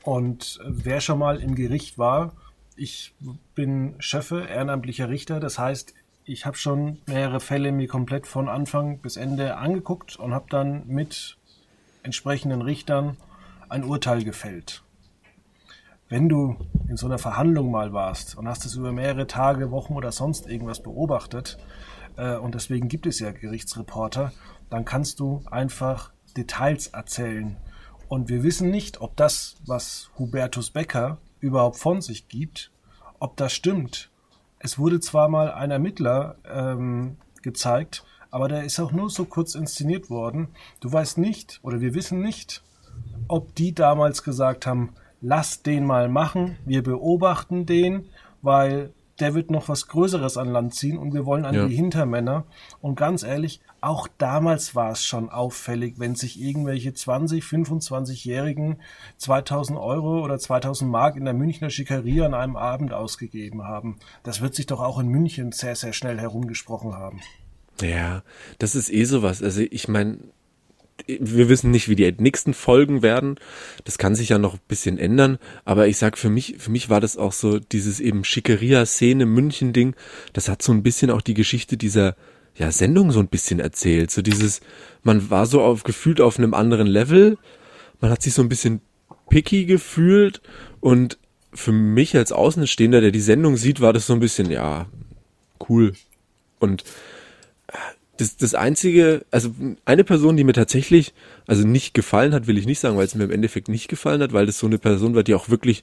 Und 0.05 0.61
wer 0.65 1.01
schon 1.01 1.19
mal 1.19 1.41
im 1.41 1.57
Gericht 1.57 1.99
war, 1.99 2.35
ich 2.77 3.15
bin 3.57 3.97
Schöffe, 3.99 4.47
ehrenamtlicher 4.49 5.09
Richter, 5.09 5.41
das 5.41 5.59
heißt, 5.59 5.95
ich 6.27 6.45
habe 6.45 6.57
schon 6.57 6.99
mehrere 7.07 7.39
Fälle 7.39 7.71
mir 7.71 7.87
komplett 7.87 8.27
von 8.27 8.49
Anfang 8.49 8.99
bis 8.99 9.17
Ende 9.17 9.57
angeguckt 9.57 10.17
und 10.17 10.35
habe 10.35 10.47
dann 10.51 10.87
mit 10.89 11.39
entsprechenden 12.03 12.63
Richtern 12.63 13.17
ein 13.69 13.85
Urteil 13.85 14.25
gefällt. 14.25 14.83
Wenn 16.09 16.29
du 16.29 16.57
in 16.89 16.97
so 16.97 17.07
einer 17.07 17.19
Verhandlung 17.19 17.71
mal 17.71 17.93
warst 17.93 18.37
und 18.37 18.49
hast 18.49 18.65
es 18.67 18.75
über 18.75 18.93
mehrere 18.93 19.29
Tage, 19.29 19.71
Wochen 19.71 19.95
oder 19.95 20.11
sonst 20.11 20.49
irgendwas 20.49 20.83
beobachtet, 20.83 21.59
äh, 22.17 22.37
und 22.37 22.55
deswegen 22.55 22.89
gibt 22.89 23.07
es 23.07 23.21
ja 23.21 23.31
Gerichtsreporter, 23.31 24.33
dann 24.69 24.85
kannst 24.85 25.21
du 25.21 25.43
einfach 25.51 26.13
Details 26.37 26.89
erzählen. 26.89 27.57
Und 28.09 28.29
wir 28.29 28.43
wissen 28.43 28.71
nicht, 28.71 29.01
ob 29.01 29.17
das, 29.17 29.57
was 29.65 30.11
Hubertus 30.19 30.71
Becker 30.71 31.19
überhaupt 31.39 31.77
von 31.77 32.03
sich 32.03 32.29
gibt, 32.29 32.73
ob 33.21 33.37
das 33.37 33.53
stimmt. 33.53 34.11
Es 34.59 34.79
wurde 34.79 35.01
zwar 35.01 35.29
mal 35.29 35.53
ein 35.53 35.71
Ermittler 35.71 36.37
ähm, 36.45 37.17
gezeigt, 37.43 38.05
aber 38.31 38.49
der 38.49 38.65
ist 38.65 38.81
auch 38.81 38.93
nur 38.93 39.11
so 39.11 39.25
kurz 39.25 39.55
inszeniert 39.55 40.11
worden. 40.11 40.49
Du 40.81 40.93
weißt 40.93 41.19
nicht, 41.19 41.61
oder 41.63 41.81
wir 41.81 41.95
wissen 41.95 42.21
nicht, 42.21 42.63
ob 43.29 43.55
die 43.55 43.75
damals 43.75 44.23
gesagt 44.23 44.67
haben, 44.67 44.95
lass 45.21 45.63
den 45.63 45.85
mal 45.85 46.09
machen, 46.09 46.59
wir 46.65 46.83
beobachten 46.83 47.67
den, 47.67 48.07
weil 48.43 48.93
der 49.21 49.35
wird 49.35 49.51
noch 49.51 49.69
was 49.69 49.89
Größeres 49.89 50.37
an 50.37 50.49
Land 50.49 50.75
ziehen 50.75 50.99
und 50.99 51.15
wir 51.15 51.27
wollen 51.27 51.45
an 51.45 51.55
ja. 51.55 51.67
die 51.67 51.75
Hintermänner. 51.75 52.45
Und 52.81 52.97
ganz 52.97 53.23
ehrlich, 53.23 53.61
auch 53.81 54.09
damals 54.19 54.75
war 54.75 54.93
es 54.93 55.05
schon 55.05 55.31
auffällig, 55.31 55.99
wenn 55.99 56.15
sich 56.15 56.41
irgendwelche 56.41 56.93
20, 56.93 57.45
25-Jährigen 57.45 58.81
2000 59.19 59.79
Euro 59.79 60.23
oder 60.23 60.39
2000 60.39 60.91
Mark 60.91 61.17
in 61.17 61.25
der 61.25 61.35
Münchner 61.35 61.71
Schickeria 61.71 62.27
an 62.27 62.35
einem 62.35 62.57
Abend 62.57 62.93
ausgegeben 62.93 63.65
haben. 63.65 63.97
Das 64.23 64.41
wird 64.41 64.55
sich 64.55 64.67
doch 64.67 64.81
auch 64.81 64.99
in 64.99 65.09
München 65.09 65.53
sehr, 65.53 65.77
sehr 65.77 65.93
schnell 65.93 66.19
herumgesprochen 66.19 66.95
haben. 66.95 67.21
Ja, 67.81 68.23
das 68.59 68.75
ist 68.75 68.91
eh 68.91 69.05
sowas. 69.05 69.43
Also 69.43 69.63
ich 69.63 69.89
meine, 69.89 70.19
wir 71.07 71.49
wissen 71.49 71.71
nicht, 71.71 71.89
wie 71.89 71.97
die 71.97 72.13
nächsten 72.19 72.55
Folgen 72.55 73.03
werden. 73.03 73.37
Das 73.85 73.99
kann 73.99 74.15
sich 74.15 74.31
ja 74.31 74.39
noch 74.39 74.55
ein 74.55 74.61
bisschen 74.69 74.99
ändern. 74.99 75.39
Aber 75.65 75.87
ich 75.87 75.99
sag, 75.99 76.19
für 76.19 76.31
mich, 76.31 76.57
für 76.59 76.71
mich 76.71 76.91
war 76.91 77.01
das 77.01 77.17
auch 77.17 77.33
so 77.33 77.59
dieses 77.59 78.01
eben 78.01 78.25
Schickeria-Szene 78.25 79.27
München-Ding. 79.27 79.95
Das 80.33 80.49
hat 80.49 80.63
so 80.63 80.73
ein 80.73 80.83
bisschen 80.83 81.11
auch 81.11 81.21
die 81.21 81.35
Geschichte 81.35 81.77
dieser 81.77 82.17
ja, 82.57 82.73
Sendung 82.73 83.13
so 83.13 83.21
ein 83.21 83.29
bisschen 83.29 83.61
erzählt. 83.61 84.11
So 84.11 84.23
dieses, 84.23 84.61
man 85.03 85.31
war 85.31 85.47
so 85.47 85.63
auf, 85.63 85.85
gefühlt 85.85 86.21
auf 86.21 86.39
einem 86.39 86.55
anderen 86.55 86.87
Level. 86.87 87.39
Man 88.01 88.11
hat 88.11 88.23
sich 88.23 88.35
so 88.35 88.43
ein 88.43 88.49
bisschen 88.49 88.81
picky 89.31 89.65
gefühlt 89.65 90.41
und 90.81 91.19
für 91.53 91.73
mich 91.73 92.17
als 92.17 92.33
Außenstehender, 92.33 93.01
der 93.01 93.11
die 93.11 93.21
Sendung 93.21 93.57
sieht, 93.57 93.81
war 93.81 93.93
das 93.93 94.07
so 94.07 94.13
ein 94.13 94.21
bisschen, 94.21 94.51
ja, 94.51 94.87
cool. 95.69 95.95
Und 96.59 96.85
das, 98.17 98.37
das 98.37 98.55
einzige, 98.55 99.25
also 99.31 99.51
eine 99.85 100.05
Person, 100.05 100.37
die 100.37 100.45
mir 100.45 100.53
tatsächlich, 100.53 101.15
also 101.47 101.67
nicht 101.67 101.95
gefallen 101.95 102.35
hat, 102.35 102.47
will 102.47 102.59
ich 102.59 102.67
nicht 102.67 102.81
sagen, 102.81 102.97
weil 102.97 103.07
es 103.07 103.15
mir 103.15 103.25
im 103.25 103.31
Endeffekt 103.31 103.69
nicht 103.69 103.89
gefallen 103.89 104.23
hat, 104.23 104.33
weil 104.33 104.47
das 104.47 104.59
so 104.59 104.67
eine 104.67 104.79
Person 104.79 105.15
war, 105.15 105.23
die 105.23 105.35
auch 105.35 105.49
wirklich 105.49 105.83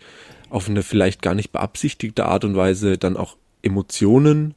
auf 0.50 0.70
eine 0.70 0.84
vielleicht 0.84 1.22
gar 1.22 1.36
nicht 1.36 1.52
beabsichtigte 1.52 2.26
Art 2.26 2.46
und 2.46 2.56
Weise 2.56 2.98
dann 2.98 3.18
auch 3.18 3.38
Emotionen 3.62 4.56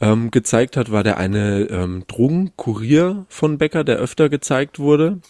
ähm, 0.00 0.30
gezeigt 0.30 0.76
hat, 0.76 0.90
war 0.90 1.04
der 1.04 1.16
eine 1.18 1.68
ähm, 1.70 2.04
Drogenkurier 2.08 3.24
von 3.28 3.58
Becker, 3.58 3.84
der 3.84 3.98
öfter 3.98 4.28
gezeigt 4.28 4.78
wurde 4.78 5.20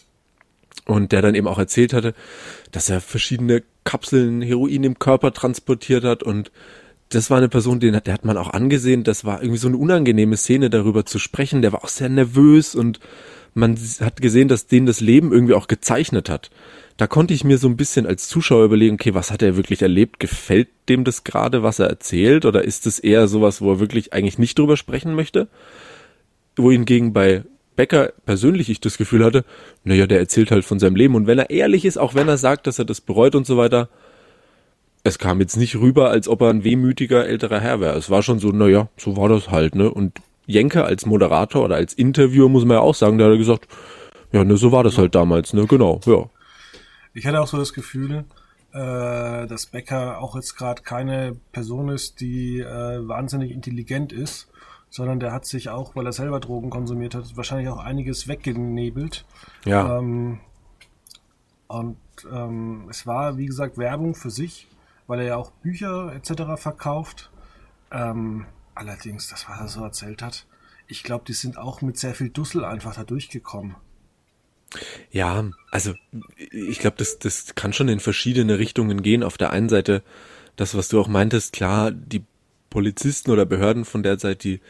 und 0.87 1.12
der 1.12 1.23
dann 1.23 1.35
eben 1.35 1.47
auch 1.47 1.59
erzählt 1.59 1.92
hatte, 1.92 2.14
dass 2.71 2.88
er 2.88 3.00
verschiedene 3.00 3.62
Kapseln 3.85 4.42
Heroin 4.42 4.85
im 4.85 4.99
Körper 4.99 5.33
transportiert 5.33 6.04
hat 6.04 6.23
und 6.23 6.50
das 7.14 7.31
war 7.31 7.38
eine 7.38 7.49
Person, 7.49 7.81
den 7.81 8.00
der 8.04 8.14
hat 8.14 8.25
man 8.25 8.37
auch 8.37 8.50
angesehen, 8.50 9.04
das 9.04 9.25
war 9.25 9.42
irgendwie 9.42 9.59
so 9.59 9.69
eine 9.69 9.76
unangenehme 9.76 10.37
Szene, 10.37 10.71
darüber 10.71 11.04
zu 11.04 11.19
sprechen. 11.19 11.62
Der 11.62 11.73
war 11.73 11.85
auch 11.85 11.88
sehr 11.88 12.09
nervös 12.09 12.75
und 12.75 13.00
man 13.54 13.78
hat 14.00 14.23
gesehen, 14.23 14.49
dass 14.49 14.66
den 14.66 14.87
das 14.87 15.00
Leben 15.00 15.33
irgendwie 15.33 15.54
auch 15.54 15.69
gezeichnet 15.69 16.31
hat. 16.31 16.50
Da 16.97 17.07
konnte 17.07 17.35
ich 17.35 17.45
mir 17.45 17.59
so 17.59 17.69
ein 17.69 17.76
bisschen 17.76 18.07
als 18.07 18.28
Zuschauer 18.28 18.64
überlegen, 18.64 18.95
okay, 18.95 19.14
was 19.14 19.31
hat 19.31 19.42
er 19.42 19.57
wirklich 19.57 19.83
erlebt? 19.83 20.21
Gefällt 20.21 20.69
dem 20.88 21.04
das 21.04 21.25
gerade, 21.25 21.62
was 21.62 21.78
er 21.78 21.88
erzählt? 21.88 22.45
Oder 22.45 22.64
ist 22.64 22.87
es 22.87 22.99
eher 22.99 23.28
sowas, 23.28 23.61
wo 23.61 23.73
er 23.73 23.81
wirklich 23.81 24.12
eigentlich 24.12 24.38
nicht 24.38 24.59
drüber 24.59 24.76
sprechen 24.76 25.14
möchte? 25.14 25.49
Wohingegen 26.57 27.12
bei 27.12 27.45
Becker 27.76 28.12
persönlich 28.26 28.69
ich 28.69 28.81
das 28.81 28.99
Gefühl 28.99 29.25
hatte, 29.25 29.45
naja, 29.85 30.07
der 30.07 30.19
erzählt 30.19 30.50
halt 30.50 30.64
von 30.64 30.78
seinem 30.78 30.97
Leben. 30.97 31.14
Und 31.14 31.26
wenn 31.26 31.38
er 31.38 31.50
ehrlich 31.50 31.85
ist, 31.85 31.99
auch 31.99 32.14
wenn 32.14 32.28
er 32.28 32.38
sagt, 32.38 32.66
dass 32.66 32.78
er 32.78 32.85
das 32.85 33.00
bereut 33.00 33.35
und 33.35 33.47
so 33.47 33.57
weiter, 33.57 33.88
es 35.04 35.18
kam 35.18 35.40
jetzt 35.40 35.56
nicht 35.56 35.76
rüber, 35.76 36.11
als 36.11 36.28
ob 36.28 36.42
er 36.42 36.50
ein 36.50 36.64
wehmütiger 36.64 37.26
älterer 37.26 37.61
Herr 37.61 37.80
wäre. 37.80 37.97
Es 37.97 38.11
war 38.11 38.23
schon 38.23 38.38
so, 38.38 38.50
naja, 38.50 38.88
so 38.97 39.16
war 39.16 39.28
das 39.28 39.50
halt, 39.50 39.75
ne? 39.75 39.90
Und 39.90 40.21
Jenke 40.47 40.85
als 40.85 41.06
Moderator 41.06 41.64
oder 41.64 41.76
als 41.76 41.94
Interviewer 41.94 42.49
muss 42.49 42.64
man 42.64 42.76
ja 42.76 42.82
auch 42.82 42.94
sagen, 42.94 43.18
der 43.18 43.30
hat 43.30 43.38
gesagt, 43.38 43.68
ja, 44.32 44.44
ne, 44.44 44.56
so 44.56 44.73
war 44.73 44.85
das 44.85 44.99
halt 44.99 45.14
damals, 45.14 45.52
ne, 45.52 45.66
genau, 45.66 46.00
ja. 46.04 46.28
Ich 47.14 47.26
hatte 47.26 47.40
auch 47.40 47.47
so 47.47 47.59
das 47.59 47.73
Gefühl, 47.73 48.25
äh, 48.73 49.47
dass 49.47 49.66
Becker 49.66 50.21
auch 50.21 50.37
jetzt 50.37 50.56
gerade 50.56 50.82
keine 50.82 51.37
Person 51.52 51.88
ist, 51.88 52.21
die 52.21 52.61
äh, 52.61 53.06
wahnsinnig 53.06 53.50
intelligent 53.50 54.12
ist, 54.12 54.49
sondern 54.88 55.21
der 55.21 55.32
hat 55.32 55.47
sich 55.47 55.68
auch, 55.68 55.94
weil 55.97 56.06
er 56.06 56.12
selber 56.12 56.40
Drogen 56.40 56.71
konsumiert 56.71 57.14
hat, 57.14 57.37
wahrscheinlich 57.37 57.68
auch 57.68 57.78
einiges 57.78 58.28
weggenebelt. 58.28 59.25
Ja. 59.64 59.99
Ähm, 59.99 60.40
und 61.66 61.97
ähm, 62.30 62.87
es 62.90 63.06
war, 63.06 63.37
wie 63.37 63.47
gesagt, 63.47 63.78
Werbung 63.78 64.14
für 64.14 64.30
sich 64.30 64.68
weil 65.12 65.21
er 65.21 65.26
ja 65.26 65.37
auch 65.37 65.50
Bücher 65.50 66.11
etc. 66.14 66.57
verkauft. 66.57 67.31
Ähm, 67.90 68.47
allerdings, 68.75 69.28
das, 69.28 69.47
was 69.47 69.61
er 69.61 69.69
so 69.69 69.85
erzählt 69.85 70.23
hat, 70.23 70.47
ich 70.87 71.02
glaube, 71.02 71.26
die 71.28 71.35
sind 71.35 71.59
auch 71.59 71.83
mit 71.83 71.99
sehr 71.99 72.14
viel 72.14 72.31
Dussel 72.31 72.64
einfach 72.64 72.95
da 72.95 73.04
durchgekommen. 73.04 73.76
Ja, 75.11 75.50
also 75.71 75.92
ich 76.38 76.78
glaube, 76.78 76.97
das, 76.97 77.19
das 77.19 77.54
kann 77.54 77.75
schon 77.75 77.90
in 77.90 78.00
verschiedene 78.00 78.59
Richtungen 78.59 79.02
gehen. 79.02 79.23
Auf 79.23 79.37
der 79.37 79.50
einen 79.50 79.69
Seite, 79.69 80.02
das, 80.57 80.75
was 80.75 80.88
du 80.88 80.99
auch 80.99 81.09
meintest, 81.09 81.52
klar, 81.52 81.90
die 81.90 82.25
Polizisten 82.71 83.33
oder 83.33 83.45
Behörden 83.45 83.85
von 83.85 84.02
der 84.02 84.19
Seite, 84.19 84.38
die 84.38 84.61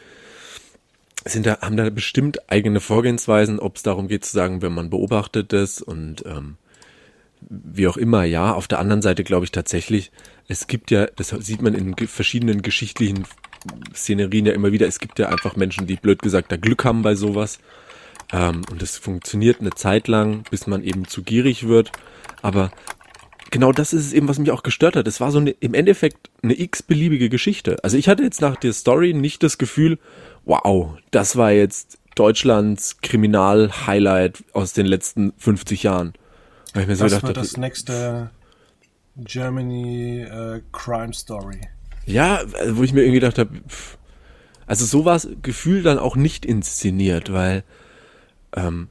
sind 1.23 1.45
da, 1.45 1.61
haben 1.61 1.77
da 1.77 1.89
bestimmt 1.89 2.51
eigene 2.51 2.81
Vorgehensweisen, 2.81 3.59
ob 3.59 3.77
es 3.77 3.83
darum 3.83 4.09
geht 4.09 4.25
zu 4.25 4.33
sagen, 4.33 4.61
wenn 4.61 4.73
man 4.73 4.89
beobachtet 4.89 5.53
das 5.53 5.81
und 5.81 6.25
ähm, 6.25 6.57
wie 7.49 7.87
auch 7.87 7.97
immer, 7.97 8.23
ja. 8.23 8.53
Auf 8.53 8.67
der 8.67 8.79
anderen 8.79 9.01
Seite 9.01 9.23
glaube 9.23 9.45
ich 9.45 9.51
tatsächlich, 9.51 10.11
es 10.47 10.67
gibt 10.67 10.91
ja, 10.91 11.07
das 11.15 11.29
sieht 11.29 11.61
man 11.61 11.73
in 11.73 11.95
verschiedenen 12.07 12.61
geschichtlichen 12.61 13.25
Szenerien 13.95 14.45
ja 14.45 14.53
immer 14.53 14.71
wieder, 14.71 14.87
es 14.87 14.99
gibt 14.99 15.19
ja 15.19 15.29
einfach 15.29 15.55
Menschen, 15.55 15.87
die 15.87 15.95
blöd 15.95 16.21
gesagt 16.21 16.51
da 16.51 16.57
Glück 16.57 16.83
haben 16.83 17.01
bei 17.01 17.15
sowas. 17.15 17.59
Ähm, 18.31 18.61
und 18.71 18.81
es 18.81 18.97
funktioniert 18.97 19.61
eine 19.61 19.71
Zeit 19.71 20.07
lang, 20.07 20.43
bis 20.49 20.67
man 20.67 20.83
eben 20.83 21.07
zu 21.07 21.23
gierig 21.23 21.67
wird. 21.67 21.91
Aber 22.41 22.71
genau 23.51 23.71
das 23.71 23.93
ist 23.93 24.07
es 24.07 24.13
eben, 24.13 24.27
was 24.27 24.39
mich 24.39 24.51
auch 24.51 24.63
gestört 24.63 24.95
hat. 24.95 25.07
Es 25.07 25.21
war 25.21 25.31
so 25.31 25.39
eine, 25.39 25.51
im 25.51 25.73
Endeffekt 25.73 26.29
eine 26.41 26.59
x-beliebige 26.59 27.29
Geschichte. 27.29 27.81
Also 27.83 27.97
ich 27.97 28.09
hatte 28.09 28.23
jetzt 28.23 28.41
nach 28.41 28.55
der 28.55 28.73
Story 28.73 29.13
nicht 29.13 29.43
das 29.43 29.57
Gefühl, 29.57 29.99
wow, 30.45 30.97
das 31.11 31.35
war 31.35 31.51
jetzt 31.51 31.99
Deutschlands 32.15 32.97
Kriminal-Highlight 33.01 34.43
aus 34.53 34.73
den 34.73 34.85
letzten 34.85 35.33
50 35.37 35.83
Jahren. 35.83 36.13
Weil 36.73 36.83
ich 36.83 36.87
mir 36.89 36.95
so 36.95 37.03
das 37.03 37.13
gedacht, 37.13 37.27
wird 37.27 37.37
das 37.37 37.57
nächste 37.57 38.31
Germany 39.17 40.21
äh, 40.21 40.61
Crime 40.71 41.13
Story. 41.13 41.61
Ja, 42.05 42.41
also 42.59 42.77
wo 42.77 42.83
ich 42.83 42.93
mir 42.93 43.01
irgendwie 43.01 43.19
gedacht 43.19 43.37
habe, 43.37 43.51
also 44.65 44.85
so 44.85 45.05
war 45.05 45.15
es 45.15 45.27
Gefühl 45.41 45.83
dann 45.83 45.99
auch 45.99 46.15
nicht 46.15 46.45
inszeniert, 46.45 47.31
weil 47.31 47.63
ähm, 48.55 48.89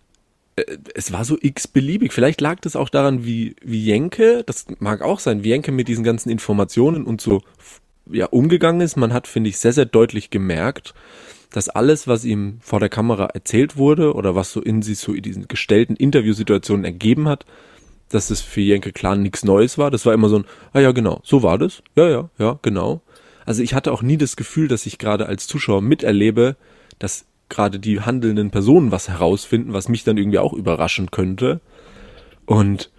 äh, 0.57 0.65
es 0.95 1.13
war 1.13 1.25
so 1.25 1.37
x-beliebig. 1.41 2.13
Vielleicht 2.13 2.41
lag 2.41 2.61
das 2.61 2.77
auch 2.77 2.89
daran, 2.89 3.25
wie, 3.25 3.57
wie 3.63 3.85
Jenke, 3.85 4.45
das 4.45 4.67
mag 4.79 5.03
auch 5.03 5.19
sein, 5.19 5.45
wie 5.45 5.51
Jenke 5.51 5.73
mit 5.73 5.89
diesen 5.89 6.05
ganzen 6.05 6.31
Informationen 6.31 7.05
und 7.05 7.21
so 7.21 7.43
ja, 8.11 8.27
umgegangen 8.27 8.81
ist. 8.81 8.97
Man 8.97 9.13
hat, 9.13 9.27
finde 9.27 9.51
ich, 9.51 9.59
sehr, 9.59 9.73
sehr 9.73 9.87
deutlich 9.87 10.31
gemerkt, 10.31 10.95
dass 11.51 11.69
alles, 11.69 12.09
was 12.09 12.25
ihm 12.25 12.59
vor 12.61 12.81
der 12.81 12.89
Kamera 12.89 13.27
erzählt 13.27 13.77
wurde 13.77 14.15
oder 14.15 14.35
was 14.35 14.53
so 14.53 14.61
in 14.61 14.83
sich 14.83 14.99
so 14.99 15.13
in 15.13 15.23
diesen 15.23 15.49
gestellten 15.49 15.97
Interviewsituationen 15.97 16.85
ergeben 16.85 17.29
hat, 17.29 17.45
dass 18.15 18.31
es 18.31 18.41
für 18.41 18.61
Jenke 18.61 18.93
Clan 18.93 19.23
nichts 19.23 19.45
Neues 19.45 19.79
war. 19.79 19.91
Das 19.91 20.07
war 20.07 20.15
immer 20.15 20.29
so 20.29 20.39
ein, 20.39 20.45
ah 20.73 20.81
ja, 20.81 20.93
genau, 20.93 21.21
so 21.25 21.43
war 21.43 21.59
das. 21.59 21.83
Ja, 21.97 22.09
ja, 22.09 22.31
ja, 22.39 22.59
genau. 22.63 23.03
Also 23.45 23.63
ich 23.63 23.75
hatte 23.75 23.93
auch 23.93 24.03
nie 24.03 24.17
das 24.17 24.37
Gefühl, 24.37 24.69
dass 24.69 24.87
ich 24.87 24.99
gerade 24.99 25.27
als 25.27 25.47
Zuschauer 25.47 25.83
miterlebe, 25.83 26.57
dass 26.99 27.27
gerade 27.49 27.79
die 27.79 28.01
handelnden 28.01 28.51
Personen 28.51 28.93
was 28.93 29.09
herausfinden, 29.09 29.73
was 29.73 29.89
mich 29.89 30.05
dann 30.05 30.17
irgendwie 30.17 30.39
auch 30.39 30.53
überraschen 30.53 31.11
könnte. 31.11 31.61
Und 32.47 32.91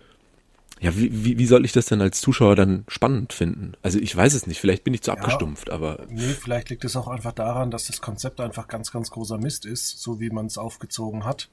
ja, 0.80 0.96
wie, 0.98 1.26
wie, 1.26 1.38
wie 1.38 1.46
soll 1.46 1.64
ich 1.64 1.72
das 1.72 1.86
denn 1.86 2.02
als 2.02 2.20
Zuschauer 2.20 2.58
dann 2.58 2.84
spannend 2.90 3.32
finden? 3.32 3.72
Also 3.82 4.00
ich 4.00 4.14
weiß 4.14 4.34
es 4.34 4.48
nicht, 4.48 4.60
vielleicht 4.60 4.84
bin 4.84 4.94
ich 4.94 5.02
zu 5.02 5.12
ja, 5.12 5.18
abgestumpft, 5.18 5.70
aber. 5.70 6.06
Nee, 6.10 6.34
vielleicht 6.34 6.70
liegt 6.70 6.84
es 6.84 6.98
auch 6.98 7.08
einfach 7.08 7.32
daran, 7.32 7.72
dass 7.72 7.88
das 7.88 8.02
Konzept 8.02 8.42
einfach 8.42 8.68
ganz, 8.68 8.92
ganz 8.92 9.10
großer 9.10 9.38
Mist 9.38 9.66
ist, 9.66 10.02
so 10.02 10.20
wie 10.20 10.30
man 10.30 10.48
es 10.48 10.58
aufgezogen 10.58 11.24
hat. 11.24 11.50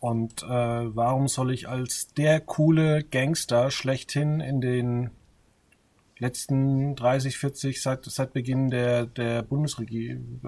Und 0.00 0.42
äh, 0.44 0.46
warum 0.46 1.26
soll 1.28 1.52
ich 1.52 1.68
als 1.68 2.08
der 2.14 2.40
coole 2.40 3.02
Gangster 3.02 3.70
schlechthin 3.70 4.40
in 4.40 4.60
den 4.60 5.10
letzten 6.18 6.94
30, 6.94 7.38
40, 7.38 7.82
seit, 7.82 8.04
seit 8.04 8.32
Beginn 8.32 8.70
der, 8.70 9.06
der 9.06 9.42
Bundesregierung, 9.42 10.40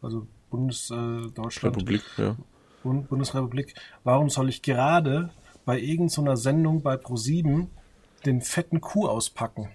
also 0.00 0.26
Bundesdeutschland, 0.50 1.76
Republik, 1.76 2.02
ja. 2.16 2.36
Bund, 2.82 3.08
Bundesrepublik, 3.08 3.74
warum 4.04 4.30
soll 4.30 4.48
ich 4.48 4.62
gerade 4.62 5.30
bei 5.64 5.78
irgendeiner 5.78 6.36
Sendung 6.36 6.82
bei 6.82 6.94
Pro7 6.94 7.66
den 8.24 8.40
fetten 8.40 8.80
Kuh 8.80 9.08
auspacken? 9.08 9.70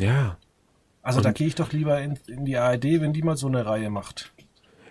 Ja. 0.00 0.36
Also 1.02 1.20
da 1.20 1.30
gehe 1.30 1.46
ich 1.46 1.54
doch 1.54 1.72
lieber 1.72 2.00
in, 2.00 2.18
in 2.26 2.44
die 2.44 2.56
ARD, 2.56 2.84
wenn 3.00 3.12
die 3.12 3.22
mal 3.22 3.36
so 3.36 3.46
eine 3.46 3.64
Reihe 3.64 3.90
macht. 3.90 4.32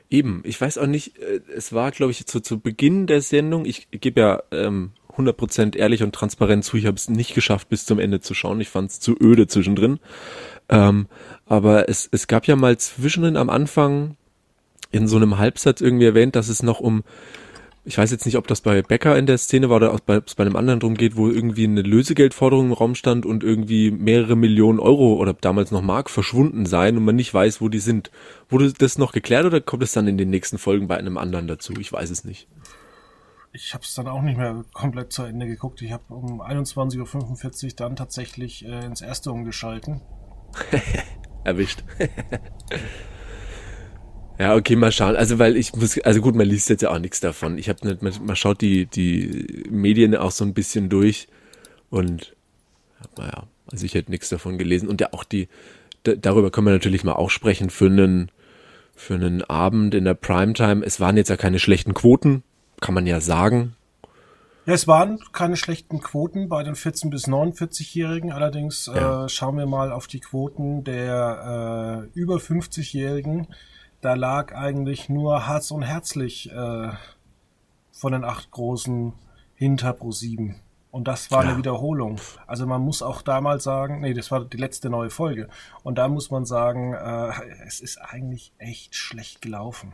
Eben, 0.09 0.41
ich 0.45 0.59
weiß 0.59 0.77
auch 0.77 0.87
nicht, 0.87 1.17
äh, 1.17 1.41
es 1.55 1.73
war, 1.73 1.91
glaube 1.91 2.11
ich, 2.11 2.25
zu, 2.25 2.39
zu 2.39 2.59
Beginn 2.59 3.07
der 3.07 3.21
Sendung, 3.21 3.65
ich 3.65 3.87
gebe 3.91 4.21
ja 4.21 4.43
ähm, 4.51 4.91
100% 5.17 5.75
ehrlich 5.75 6.03
und 6.03 6.13
transparent 6.13 6.63
zu, 6.63 6.77
ich 6.77 6.85
habe 6.85 6.97
es 6.97 7.09
nicht 7.09 7.33
geschafft, 7.33 7.69
bis 7.69 7.85
zum 7.85 7.99
Ende 7.99 8.19
zu 8.19 8.33
schauen. 8.33 8.61
Ich 8.61 8.69
fand 8.69 8.91
es 8.91 8.99
zu 8.99 9.15
öde 9.19 9.47
zwischendrin. 9.47 9.99
Ähm, 10.69 11.07
aber 11.45 11.89
es, 11.89 12.09
es 12.11 12.27
gab 12.27 12.47
ja 12.47 12.55
mal 12.55 12.77
zwischendrin 12.77 13.37
am 13.37 13.49
Anfang 13.49 14.17
in 14.91 15.07
so 15.07 15.15
einem 15.15 15.37
Halbsatz 15.37 15.81
irgendwie 15.81 16.05
erwähnt, 16.05 16.35
dass 16.35 16.49
es 16.49 16.63
noch 16.63 16.79
um 16.79 17.03
ich 17.85 17.97
weiß 17.99 18.09
jetzt 18.09 18.25
nicht, 18.25 18.37
ob 18.37 18.47
das 18.47 18.61
bei 18.61 18.81
Becker 18.81 19.15
in 19.17 19.27
der 19.27 19.37
Szene 19.37 19.69
war 19.69 19.77
oder 19.77 19.93
ob 19.93 20.09
es 20.09 20.33
bei 20.33 20.43
einem 20.43 20.55
anderen 20.55 20.79
drum 20.79 20.95
geht, 20.95 21.15
wo 21.15 21.29
irgendwie 21.29 21.65
eine 21.65 21.83
Lösegeldforderung 21.83 22.67
im 22.67 22.73
Raum 22.73 22.95
stand 22.95 23.27
und 23.27 23.43
irgendwie 23.43 23.91
mehrere 23.91 24.35
Millionen 24.35 24.79
Euro 24.79 25.13
oder 25.13 25.33
damals 25.33 25.69
noch 25.69 25.83
Mark 25.83 26.09
verschwunden 26.09 26.65
seien 26.65 26.97
und 26.97 27.05
man 27.05 27.15
nicht 27.15 27.31
weiß, 27.31 27.61
wo 27.61 27.69
die 27.69 27.79
sind. 27.79 28.09
Wurde 28.49 28.73
das 28.73 28.97
noch 28.97 29.11
geklärt 29.11 29.45
oder 29.45 29.61
kommt 29.61 29.83
es 29.83 29.91
dann 29.91 30.07
in 30.07 30.17
den 30.17 30.31
nächsten 30.31 30.57
Folgen 30.57 30.87
bei 30.87 30.97
einem 30.97 31.17
anderen 31.17 31.47
dazu? 31.47 31.73
Ich 31.79 31.93
weiß 31.93 32.09
es 32.09 32.25
nicht. 32.25 32.47
Ich 33.51 33.73
habe 33.73 33.83
es 33.83 33.93
dann 33.93 34.07
auch 34.07 34.23
nicht 34.23 34.37
mehr 34.37 34.65
komplett 34.73 35.13
zu 35.13 35.23
Ende 35.23 35.45
geguckt. 35.45 35.81
Ich 35.83 35.91
habe 35.91 36.03
um 36.09 36.41
21.45 36.41 37.65
Uhr 37.65 37.71
dann 37.75 37.95
tatsächlich 37.95 38.65
äh, 38.65 38.83
ins 38.83 39.01
erste 39.01 39.31
umgeschalten. 39.31 40.01
Erwischt. 41.43 41.83
Ja, 44.37 44.55
okay, 44.55 44.75
mal 44.75 44.91
schauen. 44.91 45.15
Also, 45.15 45.39
weil 45.39 45.55
ich 45.55 45.73
muss, 45.75 45.97
also 45.99 46.21
gut, 46.21 46.35
man 46.35 46.47
liest 46.47 46.69
jetzt 46.69 46.81
ja 46.81 46.91
auch 46.91 46.99
nichts 46.99 47.19
davon. 47.19 47.57
Ich 47.57 47.69
habe 47.69 47.87
nicht, 47.87 48.01
man, 48.01 48.13
man 48.25 48.35
schaut 48.35 48.61
die, 48.61 48.85
die 48.85 49.63
Medien 49.69 50.15
auch 50.15 50.31
so 50.31 50.43
ein 50.43 50.53
bisschen 50.53 50.89
durch 50.89 51.27
und, 51.89 52.35
naja, 53.17 53.43
also 53.71 53.85
ich 53.85 53.93
hätte 53.93 54.11
nichts 54.11 54.29
davon 54.29 54.57
gelesen. 54.57 54.89
Und 54.89 54.99
ja, 54.99 55.09
auch 55.13 55.23
die, 55.23 55.47
darüber 56.03 56.51
können 56.51 56.67
wir 56.67 56.73
natürlich 56.73 57.03
mal 57.03 57.13
auch 57.13 57.29
sprechen 57.29 57.69
für 57.69 57.85
einen, 57.85 58.29
für 58.95 59.15
einen 59.15 59.41
Abend 59.43 59.95
in 59.95 60.05
der 60.05 60.13
Primetime. 60.13 60.85
Es 60.85 60.99
waren 60.99 61.17
jetzt 61.17 61.29
ja 61.29 61.37
keine 61.37 61.59
schlechten 61.59 61.93
Quoten, 61.93 62.43
kann 62.81 62.93
man 62.93 63.07
ja 63.07 63.21
sagen. 63.21 63.75
Ja, 64.65 64.73
es 64.73 64.87
waren 64.87 65.19
keine 65.31 65.57
schlechten 65.57 66.01
Quoten 66.01 66.49
bei 66.49 66.63
den 66.63 66.73
14- 66.73 67.09
bis 67.09 67.27
49-Jährigen. 67.27 68.31
Allerdings 68.31 68.87
ja. 68.93 69.25
äh, 69.25 69.29
schauen 69.29 69.57
wir 69.57 69.67
mal 69.67 69.91
auf 69.91 70.07
die 70.07 70.19
Quoten 70.19 70.83
der 70.83 72.09
äh, 72.13 72.19
über 72.19 72.37
50-Jährigen 72.37 73.47
da 74.05 74.13
lag 74.13 74.53
eigentlich 74.53 75.09
nur 75.09 75.47
Harz 75.47 75.71
und 75.71 75.81
Herzlich 75.81 76.51
äh, 76.51 76.89
von 77.91 78.11
den 78.11 78.23
acht 78.23 78.51
großen 78.51 79.13
hinter 79.55 79.93
Pro 79.93 80.11
7. 80.11 80.55
Und 80.91 81.07
das 81.07 81.31
war 81.31 81.43
ja. 81.43 81.49
eine 81.49 81.57
Wiederholung. 81.57 82.21
Also 82.45 82.67
man 82.67 82.81
muss 82.81 83.01
auch 83.01 83.23
damals 83.23 83.63
sagen, 83.63 84.01
nee, 84.01 84.13
das 84.13 84.29
war 84.29 84.45
die 84.45 84.57
letzte 84.57 84.91
neue 84.91 85.09
Folge. 85.09 85.49
Und 85.81 85.97
da 85.97 86.07
muss 86.07 86.29
man 86.29 86.45
sagen, 86.45 86.93
äh, 86.93 87.31
es 87.65 87.79
ist 87.79 87.97
eigentlich 87.97 88.53
echt 88.59 88.93
schlecht 88.95 89.41
gelaufen. 89.41 89.93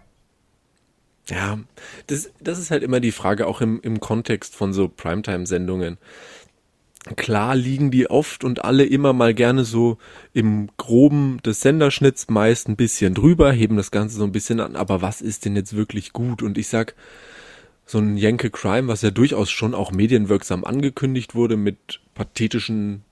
Ja, 1.27 1.60
das, 2.08 2.32
das 2.41 2.60
ist 2.60 2.70
halt 2.70 2.84
immer 2.84 3.00
die 3.00 3.13
Frage, 3.13 3.48
auch 3.48 3.62
im, 3.62 3.80
im 3.82 4.01
Kontext 4.01 4.56
von 4.56 4.74
so 4.74 4.89
Primetime-Sendungen. 4.89 5.98
Klar 7.15 7.55
liegen 7.55 7.89
die 7.89 8.10
oft 8.12 8.43
und 8.43 8.63
alle 8.63 8.86
immer 8.86 9.12
mal 9.12 9.34
gerne 9.34 9.63
so 9.63 9.98
im 10.34 10.70
groben 10.77 11.39
des 11.43 11.62
Senderschnitts 11.62 12.29
meist 12.29 12.70
ein 12.70 12.75
bisschen 12.75 13.15
drüber, 13.15 13.52
heben 13.52 13.75
das 13.75 13.89
Ganze 13.89 14.17
so 14.17 14.23
ein 14.23 14.32
bisschen 14.32 14.60
an, 14.60 14.75
aber 14.75 15.02
was 15.02 15.19
ist 15.19 15.45
denn 15.45 15.56
jetzt 15.56 15.75
wirklich 15.75 16.13
gut? 16.13 16.43
Und 16.43 16.60
ich 16.60 16.67
sag, 16.67 16.93
so 17.88 17.97
ein 17.97 18.17
Jenke 18.17 18.52
Crime, 18.52 18.88
was 18.88 19.02
ja 19.02 19.10
durchaus 19.10 19.49
schon 19.49 19.73
auch 19.73 19.91
medienwirksam 19.91 20.63
angekündigt 20.63 21.34
wurde 21.34 21.58
mit 21.58 22.02
pathetischen 22.13 23.04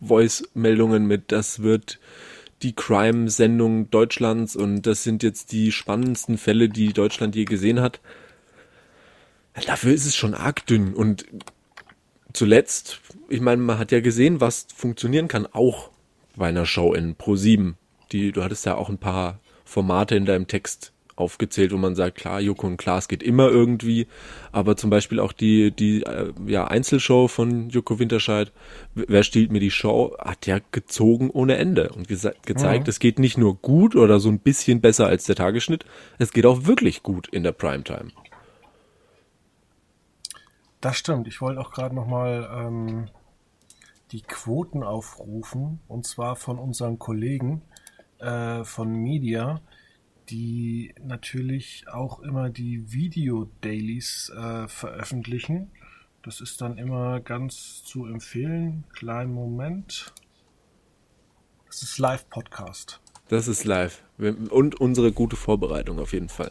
Voice-Meldungen 0.00 1.06
mit, 1.06 1.30
das 1.30 1.62
wird 1.62 2.00
die 2.62 2.74
Crime-Sendung 2.74 3.90
Deutschlands 3.90 4.56
und 4.56 4.82
das 4.82 5.04
sind 5.04 5.22
jetzt 5.22 5.52
die 5.52 5.70
spannendsten 5.70 6.36
Fälle, 6.36 6.68
die 6.68 6.92
Deutschland 6.92 7.36
je 7.36 7.44
gesehen 7.44 7.80
hat. 7.80 8.00
Dafür 9.66 9.92
ist 9.94 10.06
es 10.06 10.16
schon 10.16 10.34
arg 10.34 10.66
dünn 10.66 10.94
und 10.94 11.24
zuletzt, 12.32 13.00
ich 13.28 13.40
meine, 13.40 13.62
man 13.62 13.78
hat 13.78 13.92
ja 13.92 14.00
gesehen, 14.00 14.40
was 14.40 14.66
funktionieren 14.74 15.28
kann, 15.28 15.46
auch 15.46 15.90
bei 16.36 16.48
einer 16.48 16.66
Show 16.66 16.94
in 16.94 17.16
Pro7. 17.16 17.74
Die, 18.12 18.32
du 18.32 18.42
hattest 18.42 18.66
ja 18.66 18.76
auch 18.76 18.88
ein 18.88 18.98
paar 18.98 19.40
Formate 19.64 20.16
in 20.16 20.24
deinem 20.24 20.46
Text 20.46 20.92
aufgezählt, 21.18 21.72
wo 21.72 21.76
man 21.76 21.94
sagt, 21.94 22.16
klar, 22.16 22.40
Joko 22.40 22.66
und 22.66 22.76
Klaas 22.76 23.08
geht 23.08 23.22
immer 23.22 23.48
irgendwie, 23.48 24.06
aber 24.52 24.76
zum 24.76 24.88
Beispiel 24.88 25.18
auch 25.18 25.32
die, 25.32 25.72
die 25.72 26.02
äh, 26.02 26.32
ja, 26.46 26.66
Einzelshow 26.68 27.28
von 27.28 27.68
Joko 27.70 27.98
Winterscheid, 27.98 28.52
Wer 28.94 29.22
stiehlt 29.22 29.52
mir 29.52 29.60
die 29.60 29.70
Show, 29.70 30.16
hat 30.18 30.46
ja 30.46 30.58
gezogen 30.72 31.30
ohne 31.30 31.56
Ende 31.56 31.90
und 31.90 32.08
ge 32.08 32.18
gezeigt, 32.44 32.86
mhm. 32.86 32.90
es 32.90 33.00
geht 33.00 33.18
nicht 33.18 33.36
nur 33.36 33.56
gut 33.56 33.96
oder 33.96 34.20
so 34.20 34.28
ein 34.28 34.38
bisschen 34.38 34.80
besser 34.80 35.06
als 35.06 35.24
der 35.24 35.36
Tagesschnitt, 35.36 35.84
es 36.18 36.32
geht 36.32 36.46
auch 36.46 36.66
wirklich 36.66 37.02
gut 37.02 37.28
in 37.28 37.42
der 37.42 37.52
Primetime. 37.52 38.10
Das 40.80 40.96
stimmt. 40.96 41.26
Ich 41.26 41.40
wollte 41.40 41.60
auch 41.60 41.72
gerade 41.72 41.94
nochmal 41.94 42.48
ähm, 42.52 43.08
die 44.12 44.22
Quoten 44.22 44.82
aufrufen, 44.82 45.80
und 45.88 46.06
zwar 46.06 46.36
von 46.36 46.58
unseren 46.58 46.98
Kollegen 46.98 47.62
äh, 48.18 48.64
von 48.64 48.92
Media, 48.92 49.60
die 50.30 50.94
natürlich 51.02 51.88
auch 51.88 52.20
immer 52.20 52.50
die 52.50 52.92
Video-Dailies 52.92 54.30
äh, 54.30 54.68
veröffentlichen. 54.68 55.70
Das 56.22 56.40
ist 56.40 56.60
dann 56.60 56.78
immer 56.78 57.20
ganz 57.20 57.82
zu 57.84 58.06
empfehlen. 58.06 58.84
Kleinen 58.92 59.32
Moment. 59.32 60.12
Das 61.66 61.82
ist 61.82 61.98
Live-Podcast. 61.98 63.00
Das 63.28 63.48
ist 63.48 63.64
live. 63.64 64.02
Und 64.50 64.80
unsere 64.80 65.12
gute 65.12 65.36
Vorbereitung 65.36 65.98
auf 65.98 66.12
jeden 66.12 66.28
Fall. 66.28 66.50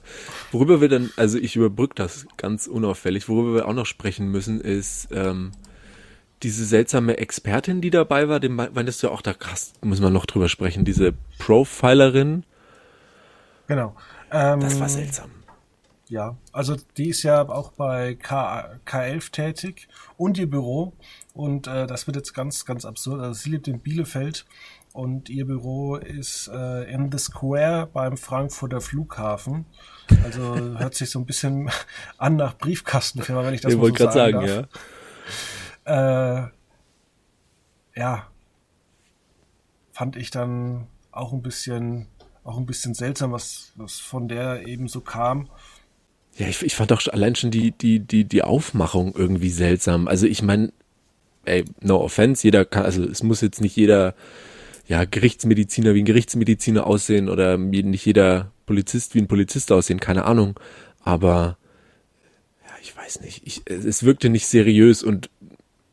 Worüber 0.52 0.80
wir 0.80 0.90
dann, 0.90 1.12
also 1.18 1.38
ich 1.38 1.56
überbrücke 1.56 1.96
das 1.96 2.28
ganz 2.38 2.68
unauffällig, 2.68 3.28
worüber 3.28 3.56
wir 3.56 3.68
auch 3.68 3.74
noch 3.74 3.86
sprechen 3.86 4.30
müssen, 4.32 4.62
ist 4.62 5.10
ähm, 5.12 5.52
diese 6.44 6.66
seltsame 6.66 7.18
Expertin, 7.18 7.82
die 7.82 7.90
dabei 7.90 8.30
war, 8.30 8.40
dem 8.40 8.56
meintest 8.56 9.02
du 9.02 9.08
ja 9.08 9.14
auch, 9.14 9.22
da 9.22 9.34
krass, 9.34 9.74
müssen 9.82 10.04
wir 10.04 10.12
noch 10.12 10.26
drüber 10.26 10.50
sprechen, 10.50 10.86
diese 10.86 11.14
Profilerin. 11.40 12.44
Genau. 13.68 13.96
Ähm, 14.32 14.60
das 14.60 14.80
war 14.80 14.88
seltsam. 14.88 15.32
Ja, 16.10 16.38
also 16.54 16.78
die 16.96 17.10
ist 17.10 17.24
ja 17.24 17.50
auch 17.50 17.74
bei 17.74 18.16
K 18.16 18.80
K11 18.86 19.32
tätig 19.32 19.90
und 20.16 20.38
ihr 20.38 20.50
Büro 20.50 20.94
und 21.34 21.68
äh, 21.68 21.86
das 21.86 22.08
wird 22.08 22.16
jetzt 22.16 22.34
ganz, 22.34 22.66
ganz 22.66 22.86
absurd. 22.86 23.20
Also 23.20 23.34
sie 23.34 23.50
lebt 23.50 23.68
in 23.68 23.80
Bielefeld 23.80 24.46
und 24.94 25.30
ihr 25.30 25.46
Büro 25.46 25.96
ist 25.96 26.50
äh, 26.54 26.92
in 26.92 27.12
the 27.12 27.18
Square 27.18 27.90
beim 27.94 28.18
Frankfurter 28.18 28.82
Flughafen. 28.82 29.66
Also 30.24 30.56
hört 30.80 30.96
sich 30.96 31.10
so 31.10 31.20
ein 31.20 31.26
bisschen 31.26 31.70
an 32.18 32.36
nach 32.36 32.58
Briefkastenfirma, 32.58 33.46
wenn 33.46 33.54
ich 33.54 33.62
das 33.62 33.74
ich 33.74 33.80
mal 33.80 33.90
so 33.90 33.96
sagen, 33.96 34.12
sagen 34.12 34.48
darf. 34.48 34.68
Ja. 35.86 36.46
Äh, 36.46 36.50
ja, 37.96 38.28
fand 39.92 40.16
ich 40.16 40.30
dann 40.30 40.88
auch 41.12 41.34
ein 41.34 41.42
bisschen, 41.42 42.08
auch 42.44 42.58
ein 42.58 42.66
bisschen 42.66 42.94
seltsam, 42.94 43.32
was, 43.32 43.72
was 43.76 44.00
von 44.00 44.28
der 44.28 44.68
eben 44.68 44.88
so 44.88 45.02
kam. 45.02 45.50
Ja, 46.36 46.48
ich, 46.48 46.62
ich 46.62 46.76
fand 46.76 46.94
auch 46.94 47.02
allein 47.08 47.36
schon 47.36 47.50
die, 47.50 47.72
die, 47.72 48.00
die, 48.00 48.24
die 48.26 48.44
Aufmachung 48.44 49.16
irgendwie 49.16 49.50
seltsam. 49.50 50.08
Also 50.08 50.28
ich 50.28 50.44
meine, 50.44 50.72
ey, 51.46 51.66
no 51.82 52.00
offense, 52.00 52.44
jeder 52.44 52.64
kann, 52.64 52.84
also 52.84 53.04
es 53.04 53.24
muss 53.24 53.42
jetzt 53.42 53.62
nicht 53.62 53.76
jeder 53.76 54.14
ja, 54.88 55.06
Gerichtsmediziner 55.06 55.94
wie 55.94 56.02
ein 56.02 56.06
Gerichtsmediziner 56.06 56.88
aussehen 56.88 57.30
oder 57.30 57.58
nicht 57.58 58.06
jeder 58.06 58.52
Polizist 58.66 59.16
wie 59.16 59.20
ein 59.20 59.28
Polizist 59.28 59.72
aussehen, 59.72 60.00
keine 60.00 60.26
Ahnung. 60.26 60.60
Aber 61.04 61.58
ja, 62.64 62.72
ich 62.82 62.96
weiß 62.96 63.22
nicht. 63.22 63.42
Ich, 63.46 63.62
es 63.66 64.04
wirkte 64.04 64.30
nicht 64.30 64.48
seriös 64.48 65.04
und 65.04 65.30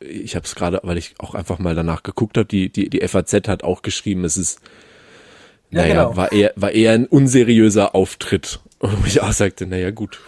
ich 0.01 0.37
habe 0.37 0.45
es 0.45 0.55
gerade, 0.55 0.81
weil 0.83 0.99
ich 0.99 1.15
auch 1.19 1.35
einfach 1.35 1.59
mal 1.59 1.75
danach 1.75 2.03
geguckt 2.03 2.37
habe, 2.37 2.47
die, 2.47 2.71
die, 2.71 2.91
die 2.91 3.07
FAZ 3.07 3.49
hat 3.49 3.65
auch 3.65 3.83
geschrieben, 3.83 4.25
es 4.25 4.37
ist, 4.37 4.61
ja, 5.71 5.83
naja, 5.83 5.95
genau. 5.95 6.17
war, 6.17 6.33
eher, 6.33 6.53
war 6.57 6.73
eher 6.73 6.93
ein 6.93 7.07
unseriöser 7.07 7.95
Auftritt. 7.95 8.61
Und 8.79 9.07
ich 9.07 9.23
auch 9.23 9.33
sagte, 9.33 9.67
naja, 9.67 9.91
gut. 9.91 10.21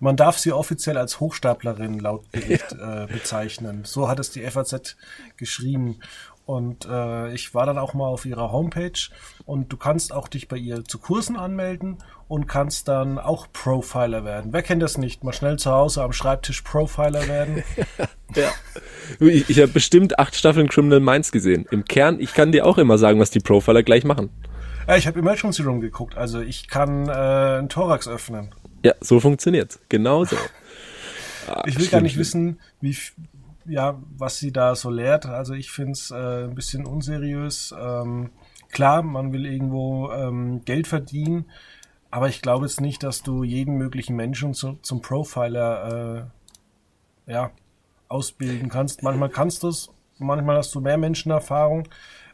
Man 0.00 0.16
darf 0.16 0.38
sie 0.38 0.52
offiziell 0.52 0.96
als 0.96 1.20
Hochstaplerin 1.20 1.98
laut 1.98 2.30
Bericht 2.32 2.72
äh, 2.72 3.06
bezeichnen. 3.06 3.82
So 3.84 4.08
hat 4.08 4.18
es 4.18 4.30
die 4.30 4.42
FAZ 4.42 4.96
geschrieben. 5.36 6.00
Und 6.46 6.86
äh, 6.86 7.32
ich 7.32 7.54
war 7.54 7.64
dann 7.64 7.78
auch 7.78 7.94
mal 7.94 8.06
auf 8.06 8.26
ihrer 8.26 8.52
Homepage 8.52 9.08
und 9.46 9.72
du 9.72 9.78
kannst 9.78 10.12
auch 10.12 10.28
dich 10.28 10.46
bei 10.46 10.56
ihr 10.56 10.84
zu 10.84 10.98
Kursen 10.98 11.36
anmelden 11.36 11.98
und 12.28 12.46
kannst 12.46 12.88
dann 12.88 13.18
auch 13.18 13.46
Profiler 13.50 14.24
werden. 14.26 14.52
Wer 14.52 14.62
kennt 14.62 14.82
das 14.82 14.98
nicht? 14.98 15.24
Mal 15.24 15.32
schnell 15.32 15.58
zu 15.58 15.70
Hause 15.70 16.02
am 16.02 16.12
Schreibtisch 16.12 16.60
Profiler 16.60 17.28
werden. 17.28 17.62
ja. 18.34 18.50
Ich, 19.20 19.48
ich 19.48 19.58
habe 19.58 19.72
bestimmt 19.72 20.18
acht 20.18 20.36
Staffeln 20.36 20.68
Criminal 20.68 21.00
Minds 21.00 21.32
gesehen. 21.32 21.66
Im 21.70 21.86
Kern, 21.86 22.20
ich 22.20 22.34
kann 22.34 22.52
dir 22.52 22.66
auch 22.66 22.76
immer 22.76 22.98
sagen, 22.98 23.20
was 23.20 23.30
die 23.30 23.40
Profiler 23.40 23.82
gleich 23.82 24.04
machen. 24.04 24.28
Ja, 24.86 24.96
ich 24.96 25.06
habe 25.06 25.18
Emergency 25.18 25.62
Room 25.62 25.80
geguckt, 25.80 26.14
also 26.16 26.40
ich 26.40 26.68
kann 26.68 27.08
äh, 27.08 27.12
einen 27.12 27.70
Thorax 27.70 28.06
öffnen. 28.06 28.54
Ja, 28.84 28.92
so 29.00 29.18
funktioniert's. 29.18 29.80
Genau 29.88 30.26
so. 30.26 30.36
Ah, 31.48 31.62
ich 31.66 31.76
will 31.76 31.84
stimmt. 31.84 31.92
gar 31.92 32.00
nicht 32.02 32.18
wissen, 32.18 32.60
wie, 32.82 32.94
ja, 33.66 34.00
was 34.16 34.38
sie 34.38 34.52
da 34.52 34.74
so 34.74 34.90
lehrt. 34.90 35.26
Also 35.26 35.54
ich 35.54 35.70
finde 35.70 35.92
es 35.92 36.10
äh, 36.10 36.44
ein 36.44 36.54
bisschen 36.54 36.86
unseriös. 36.86 37.74
Ähm, 37.78 38.30
klar, 38.70 39.02
man 39.02 39.32
will 39.32 39.46
irgendwo 39.46 40.10
ähm, 40.12 40.64
Geld 40.64 40.86
verdienen, 40.86 41.46
aber 42.10 42.28
ich 42.28 42.42
glaube 42.42 42.66
jetzt 42.66 42.80
nicht, 42.80 43.02
dass 43.02 43.22
du 43.22 43.42
jeden 43.42 43.76
möglichen 43.76 44.16
Menschen 44.16 44.54
zu, 44.54 44.78
zum 44.82 45.00
Profiler 45.00 46.28
äh, 47.26 47.32
ja, 47.32 47.50
ausbilden 48.08 48.68
kannst. 48.68 49.02
Manchmal 49.02 49.30
kannst 49.30 49.62
du 49.62 49.68
es, 49.68 49.90
manchmal 50.18 50.56
hast 50.56 50.74
du 50.74 50.80
mehr 50.80 50.98
Menschenerfahrung, 50.98 51.88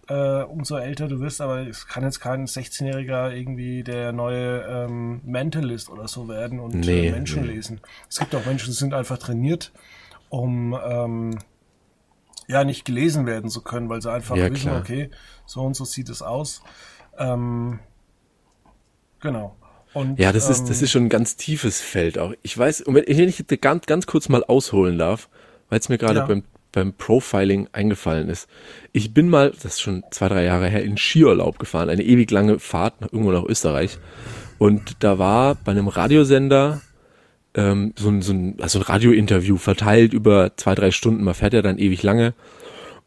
äh, 0.08 0.42
umso 0.42 0.76
älter 0.76 1.06
du 1.08 1.20
wirst, 1.20 1.40
aber 1.40 1.66
es 1.68 1.86
kann 1.86 2.02
jetzt 2.02 2.20
kein 2.20 2.46
16-Jähriger 2.46 3.30
irgendwie 3.30 3.84
der 3.84 4.12
neue 4.12 4.62
ähm, 4.62 5.20
Mentalist 5.24 5.88
oder 5.88 6.08
so 6.08 6.28
werden 6.28 6.58
und 6.58 6.74
nee, 6.74 7.08
äh, 7.08 7.12
Menschen 7.12 7.42
nee. 7.42 7.52
lesen. 7.52 7.80
Es 8.08 8.18
gibt 8.18 8.34
auch 8.34 8.44
Menschen, 8.44 8.70
die 8.70 8.76
sind 8.76 8.92
einfach 8.92 9.18
trainiert 9.18 9.72
um 10.30 10.78
ähm, 10.82 11.38
ja 12.48 12.64
nicht 12.64 12.84
gelesen 12.86 13.26
werden 13.26 13.50
zu 13.50 13.60
können, 13.60 13.88
weil 13.90 14.00
sie 14.00 14.10
einfach 14.10 14.36
ja, 14.36 14.50
wissen, 14.50 14.70
klar. 14.70 14.80
okay, 14.80 15.10
so 15.44 15.60
und 15.60 15.76
so 15.76 15.84
sieht 15.84 16.08
es 16.08 16.22
aus. 16.22 16.62
Ähm, 17.18 17.80
genau. 19.20 19.56
Und, 19.92 20.18
ja, 20.18 20.32
das 20.32 20.46
ähm, 20.46 20.52
ist 20.52 20.70
das 20.70 20.82
ist 20.82 20.90
schon 20.90 21.04
ein 21.04 21.08
ganz 21.08 21.36
tiefes 21.36 21.80
Feld 21.80 22.18
auch. 22.18 22.32
Ich 22.42 22.56
weiß, 22.56 22.82
und 22.82 22.94
wenn 22.94 23.28
ich 23.28 23.44
ganz 23.60 23.86
ganz 23.86 24.06
kurz 24.06 24.28
mal 24.28 24.44
ausholen 24.44 24.98
darf, 24.98 25.28
weil 25.68 25.80
es 25.80 25.88
mir 25.88 25.98
gerade 25.98 26.20
ja. 26.20 26.26
beim 26.26 26.44
beim 26.72 26.92
Profiling 26.92 27.68
eingefallen 27.72 28.28
ist. 28.28 28.48
Ich 28.92 29.12
bin 29.12 29.28
mal, 29.28 29.50
das 29.50 29.64
ist 29.64 29.80
schon 29.80 30.04
zwei, 30.10 30.28
drei 30.28 30.44
Jahre 30.44 30.68
her, 30.68 30.84
in 30.84 30.96
Skiurlaub 30.96 31.58
gefahren, 31.58 31.90
eine 31.90 32.02
ewig 32.02 32.30
lange 32.30 32.58
Fahrt 32.60 33.00
nach, 33.00 33.12
irgendwo 33.12 33.32
nach 33.32 33.44
Österreich. 33.44 33.98
Und 34.58 35.02
da 35.02 35.18
war 35.18 35.56
bei 35.56 35.72
einem 35.72 35.88
Radiosender 35.88 36.80
ähm, 37.54 37.92
so, 37.96 38.08
ein, 38.08 38.22
so, 38.22 38.32
ein, 38.32 38.56
also 38.60 38.78
ein 38.78 38.82
Radiointerview 38.82 39.56
verteilt 39.56 40.12
über 40.12 40.56
zwei, 40.56 40.74
drei 40.74 40.90
Stunden. 40.90 41.24
Man 41.24 41.34
fährt 41.34 41.54
ja 41.54 41.62
dann 41.62 41.78
ewig 41.78 42.02
lange. 42.02 42.34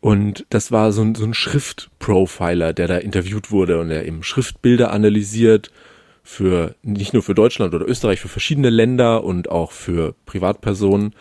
Und 0.02 0.46
das 0.50 0.72
war 0.72 0.92
so 0.92 1.02
ein, 1.02 1.16
so 1.16 1.24
ein 1.24 1.34
Schriftprofiler, 1.34 2.74
der 2.74 2.88
da 2.88 2.98
interviewt 2.98 3.52
wurde 3.52 3.80
und 3.80 3.90
der 3.90 4.06
eben 4.06 4.22
Schriftbilder 4.22 4.92
analysiert 4.92 5.72
für 6.24 6.76
nicht 6.82 7.14
nur 7.14 7.24
für 7.24 7.36
Deutschland 7.36 7.74
oder 7.74 7.88
Österreich, 7.88 8.20
für 8.20 8.28
verschiedene 8.28 8.70
Länder 8.70 9.24
und 9.24 9.50
auch 9.50 9.72
für 9.72 10.16
Privatpersonen. 10.26 11.14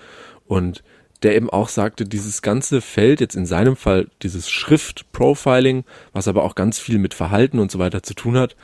Und 0.47 0.83
der 1.23 1.37
eben 1.37 1.51
auch 1.51 1.69
sagte, 1.69 2.05
dieses 2.05 2.43
ganze 2.43 2.81
Feld, 2.81 3.21
jetzt 3.21 3.37
in 3.37 3.47
seinem 3.47 3.77
Fall 3.77 4.09
dieses 4.23 4.51
Schriftprofiling, 4.51 5.85
was 6.13 6.27
aber 6.27 6.43
auch 6.43 6.55
ganz 6.55 6.79
viel 6.79 6.99
mit 6.99 7.15
Verhalten 7.15 7.59
und 7.59 7.71
so 7.71 7.79
weiter 7.79 8.03
zu 8.03 8.15
tun 8.15 8.37
hat, 8.37 8.57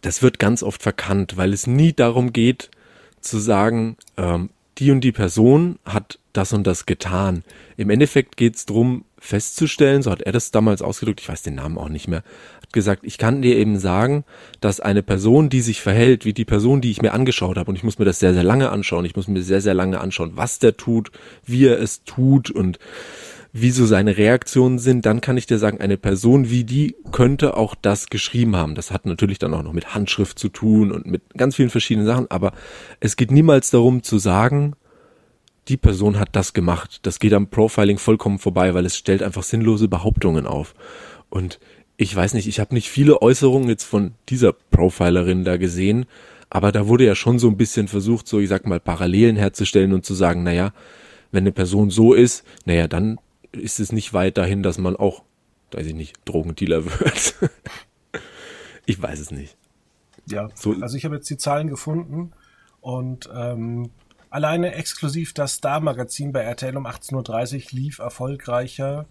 das 0.00 0.22
wird 0.22 0.38
ganz 0.38 0.62
oft 0.62 0.82
verkannt, 0.82 1.36
weil 1.36 1.52
es 1.52 1.66
nie 1.66 1.92
darum 1.92 2.32
geht, 2.32 2.70
zu 3.20 3.38
sagen, 3.38 3.96
ähm, 4.16 4.50
die 4.78 4.90
und 4.90 5.02
die 5.02 5.12
Person 5.12 5.78
hat 5.84 6.18
das 6.32 6.52
und 6.52 6.66
das 6.66 6.86
getan. 6.86 7.44
Im 7.76 7.90
Endeffekt 7.90 8.36
geht 8.36 8.56
es 8.56 8.66
darum, 8.66 9.04
festzustellen, 9.18 10.02
so 10.02 10.10
hat 10.10 10.22
er 10.22 10.32
das 10.32 10.50
damals 10.50 10.80
ausgedrückt, 10.80 11.20
ich 11.20 11.28
weiß 11.28 11.42
den 11.42 11.56
Namen 11.56 11.76
auch 11.76 11.90
nicht 11.90 12.08
mehr, 12.08 12.22
hat 12.62 12.72
gesagt, 12.72 13.02
ich 13.04 13.18
kann 13.18 13.42
dir 13.42 13.56
eben 13.56 13.78
sagen, 13.78 14.24
dass 14.60 14.80
eine 14.80 15.02
Person, 15.02 15.50
die 15.50 15.60
sich 15.60 15.82
verhält, 15.82 16.24
wie 16.24 16.32
die 16.32 16.46
Person, 16.46 16.80
die 16.80 16.90
ich 16.90 17.02
mir 17.02 17.12
angeschaut 17.12 17.58
habe, 17.58 17.68
und 17.68 17.76
ich 17.76 17.84
muss 17.84 17.98
mir 17.98 18.06
das 18.06 18.18
sehr, 18.18 18.32
sehr 18.32 18.44
lange 18.44 18.70
anschauen, 18.70 19.04
ich 19.04 19.16
muss 19.16 19.28
mir 19.28 19.42
sehr, 19.42 19.60
sehr 19.60 19.74
lange 19.74 20.00
anschauen, 20.00 20.32
was 20.36 20.58
der 20.58 20.76
tut, 20.76 21.10
wie 21.44 21.66
er 21.66 21.78
es 21.78 22.04
tut 22.04 22.50
und 22.50 22.78
wie 23.52 23.70
so 23.70 23.84
seine 23.84 24.16
Reaktionen 24.16 24.78
sind, 24.78 25.06
dann 25.06 25.20
kann 25.20 25.36
ich 25.36 25.46
dir 25.46 25.58
sagen, 25.58 25.80
eine 25.80 25.96
Person 25.96 26.50
wie 26.50 26.64
die 26.64 26.94
könnte 27.10 27.56
auch 27.56 27.74
das 27.74 28.06
geschrieben 28.06 28.54
haben. 28.56 28.74
Das 28.74 28.90
hat 28.90 29.06
natürlich 29.06 29.38
dann 29.38 29.54
auch 29.54 29.62
noch 29.62 29.72
mit 29.72 29.94
Handschrift 29.94 30.38
zu 30.38 30.48
tun 30.48 30.92
und 30.92 31.06
mit 31.06 31.22
ganz 31.36 31.56
vielen 31.56 31.70
verschiedenen 31.70 32.06
Sachen, 32.06 32.30
aber 32.30 32.52
es 33.00 33.16
geht 33.16 33.30
niemals 33.30 33.70
darum 33.70 34.02
zu 34.02 34.18
sagen, 34.18 34.74
die 35.68 35.76
Person 35.76 36.18
hat 36.18 36.30
das 36.32 36.52
gemacht. 36.52 37.00
Das 37.02 37.18
geht 37.18 37.32
am 37.32 37.48
Profiling 37.48 37.98
vollkommen 37.98 38.38
vorbei, 38.38 38.74
weil 38.74 38.86
es 38.86 38.96
stellt 38.96 39.22
einfach 39.22 39.42
sinnlose 39.42 39.88
Behauptungen 39.88 40.46
auf. 40.46 40.74
Und 41.28 41.60
ich 41.96 42.14
weiß 42.14 42.34
nicht, 42.34 42.48
ich 42.48 42.60
habe 42.60 42.74
nicht 42.74 42.88
viele 42.88 43.20
Äußerungen 43.22 43.68
jetzt 43.68 43.84
von 43.84 44.12
dieser 44.28 44.52
Profilerin 44.52 45.44
da 45.44 45.58
gesehen, 45.58 46.06
aber 46.48 46.72
da 46.72 46.88
wurde 46.88 47.04
ja 47.04 47.14
schon 47.14 47.38
so 47.38 47.48
ein 47.48 47.56
bisschen 47.56 47.88
versucht, 47.88 48.26
so 48.26 48.40
ich 48.40 48.48
sag 48.48 48.66
mal, 48.66 48.80
Parallelen 48.80 49.36
herzustellen 49.36 49.92
und 49.92 50.04
zu 50.04 50.14
sagen, 50.14 50.42
naja, 50.42 50.72
wenn 51.30 51.44
eine 51.44 51.52
Person 51.52 51.90
so 51.90 52.14
ist, 52.14 52.44
naja, 52.64 52.88
dann 52.88 53.18
ist 53.52 53.80
es 53.80 53.92
nicht 53.92 54.12
weit 54.12 54.38
dahin, 54.38 54.62
dass 54.62 54.78
man 54.78 54.96
auch, 54.96 55.22
weiß 55.72 55.86
ich 55.86 55.94
nicht, 55.94 56.16
Drogendealer 56.24 56.84
wird. 57.00 57.34
ich 58.86 59.00
weiß 59.00 59.18
es 59.18 59.30
nicht. 59.30 59.56
Ja, 60.26 60.48
so. 60.54 60.74
also 60.80 60.96
ich 60.96 61.04
habe 61.04 61.16
jetzt 61.16 61.30
die 61.30 61.38
Zahlen 61.38 61.68
gefunden 61.68 62.32
und 62.80 63.28
ähm, 63.34 63.90
alleine 64.28 64.74
exklusiv 64.74 65.34
das 65.34 65.54
Star-Magazin 65.54 66.32
bei 66.32 66.40
RTL 66.40 66.76
um 66.76 66.86
18.30 66.86 67.56
Uhr 67.56 67.62
lief 67.72 67.98
erfolgreicher 67.98 69.06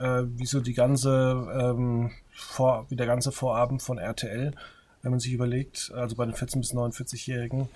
äh, 0.00 0.22
wie 0.26 0.46
so 0.46 0.60
die 0.60 0.74
ganze 0.74 1.46
ähm, 1.52 2.10
vor, 2.30 2.86
wie 2.88 2.96
der 2.96 3.06
ganze 3.06 3.32
Vorabend 3.32 3.82
von 3.82 3.98
RTL, 3.98 4.52
wenn 5.02 5.10
man 5.10 5.20
sich 5.20 5.32
überlegt, 5.32 5.92
also 5.94 6.16
bei 6.16 6.24
den 6.24 6.34
14 6.34 6.60
bis 6.60 6.74
49-Jährigen. 6.74 7.68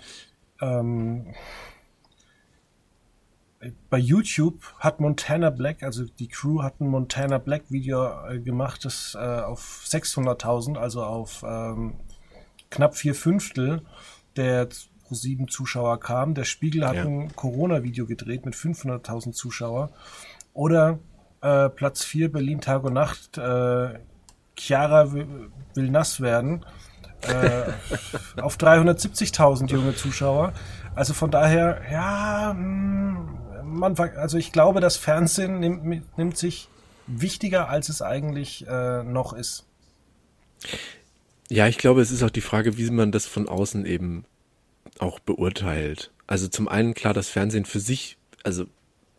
Ähm, 0.61 1.33
bei 3.89 3.97
YouTube 3.97 4.61
hat 4.79 4.99
Montana 4.99 5.49
Black, 5.49 5.83
also 5.83 6.03
die 6.05 6.27
Crew 6.27 6.61
hat 6.61 6.79
ein 6.79 6.87
Montana 6.87 7.37
Black 7.37 7.63
Video 7.69 8.27
äh, 8.27 8.39
gemacht, 8.39 8.85
das 8.85 9.15
äh, 9.15 9.19
auf 9.19 9.83
600.000, 9.85 10.77
also 10.77 11.03
auf 11.03 11.43
ähm, 11.47 11.95
knapp 12.69 12.95
vier 12.95 13.15
Fünftel 13.15 13.81
der 14.35 14.67
pro 15.05 15.15
sieben 15.15 15.47
Zuschauer 15.47 15.99
kam. 15.99 16.33
Der 16.33 16.43
Spiegel 16.43 16.85
hat 16.85 16.95
ja. 16.95 17.05
ein 17.05 17.35
Corona-Video 17.35 18.05
gedreht 18.05 18.45
mit 18.45 18.55
500.000 18.55 19.33
Zuschauer. 19.33 19.91
Oder 20.53 20.99
äh, 21.41 21.69
Platz 21.69 22.03
4 22.03 22.31
Berlin 22.31 22.61
Tag 22.61 22.83
und 22.83 22.93
Nacht. 22.93 23.37
Äh, 23.37 23.99
Chiara 24.57 25.13
will, 25.13 25.51
will 25.73 25.89
nass 25.89 26.21
werden. 26.21 26.65
Äh, 27.21 27.71
auf 28.41 28.57
370.000 28.57 29.71
junge 29.71 29.95
Zuschauer. 29.95 30.53
Also 30.95 31.13
von 31.13 31.29
daher, 31.29 31.81
ja, 31.91 32.53
mh, 32.53 33.17
hm, 33.17 33.44
man, 33.65 33.97
also 33.97 34.37
ich 34.37 34.51
glaube, 34.51 34.79
das 34.79 34.97
Fernsehen 34.97 35.59
nimmt, 35.59 36.17
nimmt 36.17 36.37
sich 36.37 36.69
wichtiger, 37.07 37.69
als 37.69 37.89
es 37.89 38.01
eigentlich 38.01 38.65
äh, 38.67 39.03
noch 39.03 39.33
ist. 39.33 39.65
Ja, 41.49 41.67
ich 41.67 41.77
glaube, 41.77 42.01
es 42.01 42.11
ist 42.11 42.23
auch 42.23 42.29
die 42.29 42.41
Frage, 42.41 42.77
wie 42.77 42.89
man 42.89 43.11
das 43.11 43.25
von 43.25 43.47
außen 43.47 43.85
eben 43.85 44.25
auch 44.99 45.19
beurteilt. 45.19 46.11
Also 46.27 46.47
zum 46.47 46.67
einen 46.67 46.93
klar, 46.93 47.13
das 47.13 47.29
Fernsehen 47.29 47.65
für 47.65 47.79
sich, 47.79 48.17
also 48.43 48.65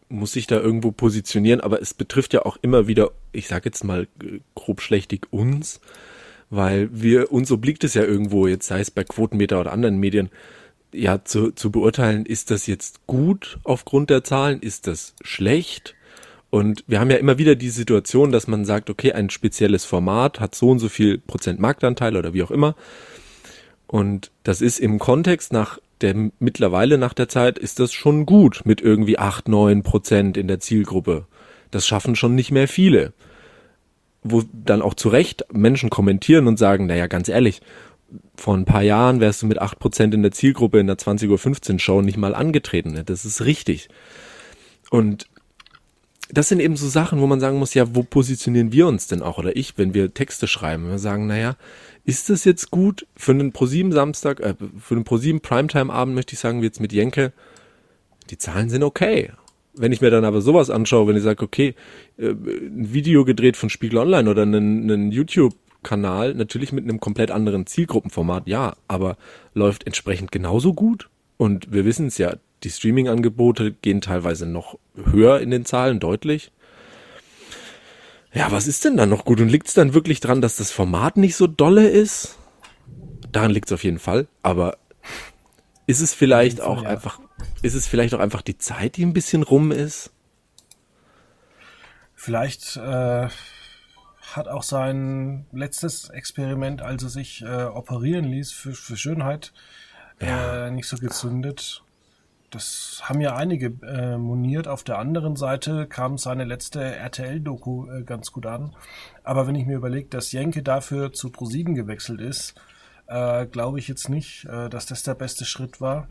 muss 0.09 0.33
sich 0.33 0.47
da 0.47 0.57
irgendwo 0.57 0.93
positionieren, 0.93 1.61
aber 1.61 1.81
es 1.81 1.95
betrifft 1.95 2.33
ja 2.33 2.45
auch 2.45 2.57
immer 2.63 2.87
wieder, 2.87 3.11
ich 3.33 3.49
sage 3.49 3.67
jetzt 3.67 3.85
mal 3.85 4.07
grob 4.55 4.81
schlechtig 4.81 5.27
uns, 5.31 5.81
weil 6.51 6.89
wir 6.93 7.33
uns 7.33 7.51
obliegt 7.51 7.85
es 7.85 7.95
ja 7.95 8.03
irgendwo, 8.03 8.47
jetzt 8.47 8.67
sei 8.67 8.81
es 8.81 8.91
bei 8.91 9.05
Quotenmeter 9.05 9.61
oder 9.61 9.73
anderen 9.73 9.99
Medien, 9.99 10.31
ja 10.97 11.25
zu, 11.25 11.53
zu 11.53 11.71
beurteilen, 11.71 12.27
ist 12.27 12.51
das 12.51 12.67
jetzt 12.67 13.07
gut 13.07 13.59
aufgrund 13.65 14.11
der 14.11 14.25
Zahlen, 14.25 14.61
ist 14.61 14.87
das 14.87 15.15
schlecht? 15.23 15.95
Und 16.51 16.85
wir 16.87 17.01
haben 17.01 17.11
ja 17.11 17.17
immer 17.17 17.39
wieder 17.39 17.55
die 17.55 17.71
Situation, 17.71 18.33
dass 18.33 18.47
man 18.47 18.65
sagt, 18.65 18.89
okay, 18.89 19.13
ein 19.13 19.31
spezielles 19.31 19.85
Format 19.85 20.41
hat 20.41 20.55
so 20.55 20.71
und 20.71 20.79
so 20.79 20.89
viel 20.89 21.19
Prozent 21.19 21.61
Marktanteil 21.61 22.17
oder 22.17 22.35
wie 22.35 22.43
auch 22.43 22.51
immer. 22.51 22.75
Und 23.87 24.31
das 24.43 24.61
ist 24.61 24.79
im 24.79 24.99
Kontext 24.99 25.53
nach 25.53 25.79
der 26.01 26.31
mittlerweile 26.39 26.99
nach 26.99 27.15
der 27.15 27.29
Zeit 27.29 27.59
ist 27.59 27.81
das 27.81 27.93
schon 27.93 28.27
gut 28.27 28.63
mit 28.65 28.81
irgendwie 28.81 29.19
acht 29.19 29.49
neun 29.49 29.83
Prozent 29.83 30.37
in 30.37 30.49
der 30.49 30.61
Zielgruppe. 30.61 31.27
Das 31.71 31.87
schaffen 31.87 32.17
schon 32.17 32.35
nicht 32.35 32.51
mehr 32.51 32.69
viele. 32.69 33.13
Wo 34.23 34.43
dann 34.53 34.83
auch 34.83 34.95
zu 34.95 35.09
Recht 35.09 35.47
Menschen 35.53 35.89
kommentieren 35.89 36.49
und 36.49 36.59
sagen, 36.59 36.87
naja, 36.87 37.07
ganz 37.07 37.29
ehrlich, 37.29 37.61
vor 38.37 38.57
ein 38.57 38.65
paar 38.65 38.83
Jahren 38.83 39.21
wärst 39.21 39.43
du 39.43 39.47
mit 39.47 39.61
8% 39.61 40.15
in 40.15 40.23
der 40.23 40.33
Zielgruppe 40.33 40.79
in 40.79 40.87
der 40.87 40.97
20.15 40.97 41.73
Uhr 41.73 41.79
Show 41.79 42.03
nicht 42.03 42.17
mal 42.17 42.35
angetreten. 42.35 42.93
Ne? 42.93 43.05
Das 43.05 43.25
ist 43.25 43.45
richtig. 43.45 43.89
Und 44.91 45.27
das 46.29 46.49
sind 46.49 46.61
eben 46.61 46.77
so 46.77 46.89
Sachen, 46.89 47.21
wo 47.21 47.27
man 47.27 47.41
sagen 47.41 47.59
muss, 47.59 47.75
ja, 47.75 47.95
wo 47.95 48.03
positionieren 48.03 48.73
wir 48.73 48.87
uns 48.87 49.07
denn 49.07 49.23
auch 49.23 49.39
oder 49.39 49.57
ich, 49.57 49.79
wenn 49.79 49.95
wir 49.95 50.13
Texte 50.13 50.49
schreiben? 50.49 50.89
Wir 50.89 50.99
sagen, 50.99 51.27
naja, 51.27 51.57
ist 52.05 52.31
das 52.31 52.45
jetzt 52.45 52.71
gut 52.71 53.07
für 53.17 53.33
einen 53.33 53.53
ProSieben 53.53 53.93
Samstag, 53.93 54.41
äh, 54.41 54.55
für 54.79 54.95
einen 54.95 55.05
ProSieben 55.05 55.41
Primetime 55.41 55.93
Abend 55.93 56.15
möchte 56.15 56.35
ich 56.35 56.41
sagen, 56.41 56.61
wie 56.61 56.67
jetzt 56.67 56.81
mit 56.81 56.93
Jenke, 56.93 57.33
die 58.31 58.39
Zahlen 58.39 58.71
sind 58.71 58.83
okay. 58.83 59.31
Wenn 59.75 59.93
ich 59.93 60.01
mir 60.01 60.11
dann 60.11 60.25
aber 60.25 60.41
sowas 60.41 60.71
anschaue, 60.71 61.07
wenn 61.07 61.17
ich 61.17 61.23
sage, 61.23 61.45
okay, 61.45 61.75
äh, 62.17 62.31
ein 62.31 62.93
Video 62.93 63.25
gedreht 63.25 63.57
von 63.57 63.71
Spiegel 63.71 63.99
Online 63.99 64.29
oder 64.29 64.43
einen, 64.43 64.91
einen 64.91 65.13
YouTube-Kanal, 65.87 66.35
natürlich 66.35 66.73
mit 66.73 66.85
einem 66.85 67.01
komplett 67.01 67.31
anderen 67.31 67.67
Zielgruppenformat, 67.67 68.47
ja, 68.47 68.77
aber 68.89 69.17
läuft 69.55 69.87
entsprechend 69.87 70.33
genauso 70.33 70.75
gut. 70.75 71.09
Und 71.37 71.73
wir 71.73 71.85
wissen 71.85 72.07
es 72.07 72.19
ja, 72.19 72.37
die 72.63 72.71
Streaming-Angebote 72.71 73.73
gehen 73.73 74.01
teilweise 74.01 74.47
noch 74.47 74.79
höher 75.13 75.41
in 75.41 75.51
den 75.51 75.65
Zahlen, 75.65 76.01
deutlich. 76.01 76.51
Ja, 78.33 78.51
was 78.51 78.67
ist 78.67 78.85
denn 78.85 78.97
dann 78.97 79.09
noch 79.09 79.25
gut? 79.25 79.41
Und 79.41 79.49
liegt 79.49 79.69
es 79.69 79.75
dann 79.75 79.95
wirklich 79.95 80.21
dran, 80.21 80.41
dass 80.41 80.57
das 80.57 80.71
Format 80.71 81.17
nicht 81.17 81.37
so 81.37 81.47
dolle 81.47 81.89
ist? 81.89 82.37
Daran 83.33 83.51
liegt 83.51 83.69
es 83.69 83.73
auf 83.73 83.85
jeden 83.85 83.99
Fall. 83.99 84.27
Aber 84.43 84.79
ist 85.87 86.01
es 86.01 86.13
vielleicht 86.13 86.61
auch 86.61 86.83
ja. 86.83 86.89
einfach, 86.89 87.21
ist 87.63 87.75
es 87.75 87.87
vielleicht 87.87 88.15
auch 88.15 88.21
einfach 88.21 88.43
die 88.43 88.59
Zeit, 88.59 88.97
die 88.97 89.05
ein 89.05 89.13
bisschen 89.13 89.43
rum 89.43 89.73
ist? 89.73 90.11
Vielleicht 92.15 92.77
äh, 92.77 93.29
hat 94.37 94.49
auch 94.49 94.63
sein 94.63 95.47
letztes 95.53 96.11
Experiment, 96.11 96.83
als 96.83 97.03
er 97.03 97.09
sich 97.09 97.43
äh, 97.43 97.65
operieren 97.65 98.25
ließ 98.27 98.53
für, 98.53 98.73
für 98.73 98.97
Schönheit, 98.97 99.53
ja. 100.21 100.67
äh, 100.67 100.71
nicht 100.71 100.89
so 100.89 100.97
gezündet. 100.97 101.83
Das 102.51 103.01
haben 103.03 103.21
ja 103.21 103.35
einige 103.35 103.67
äh, 103.87 104.17
moniert. 104.17 104.69
Auf 104.69 104.85
der 104.85 104.99
anderen 104.99 105.37
Seite 105.37 105.87
kam 105.87 106.17
seine 106.17 106.45
letzte 106.45 106.81
RTL-Doku 106.81 107.91
äh, 107.91 108.03
ganz 108.05 108.33
gut 108.33 108.47
an. 108.47 108.75
Aber 109.25 109.47
wenn 109.47 109.57
ich 109.57 109.67
mir 109.67 109.77
überlege, 109.77 110.09
dass 110.09 110.33
Jenke 110.33 110.63
dafür 110.63 111.13
zu 111.13 111.31
ProSieben 111.31 111.75
gewechselt 111.75 112.21
ist, 112.21 112.55
äh, 113.09 113.47
glaube 113.47 113.79
ich 113.79 113.89
jetzt 113.89 114.09
nicht, 114.09 114.45
äh, 114.47 114.69
dass 114.69 114.87
das 114.87 115.03
der 115.03 115.15
beste 115.15 115.45
Schritt 115.45 115.81
war. 115.81 116.09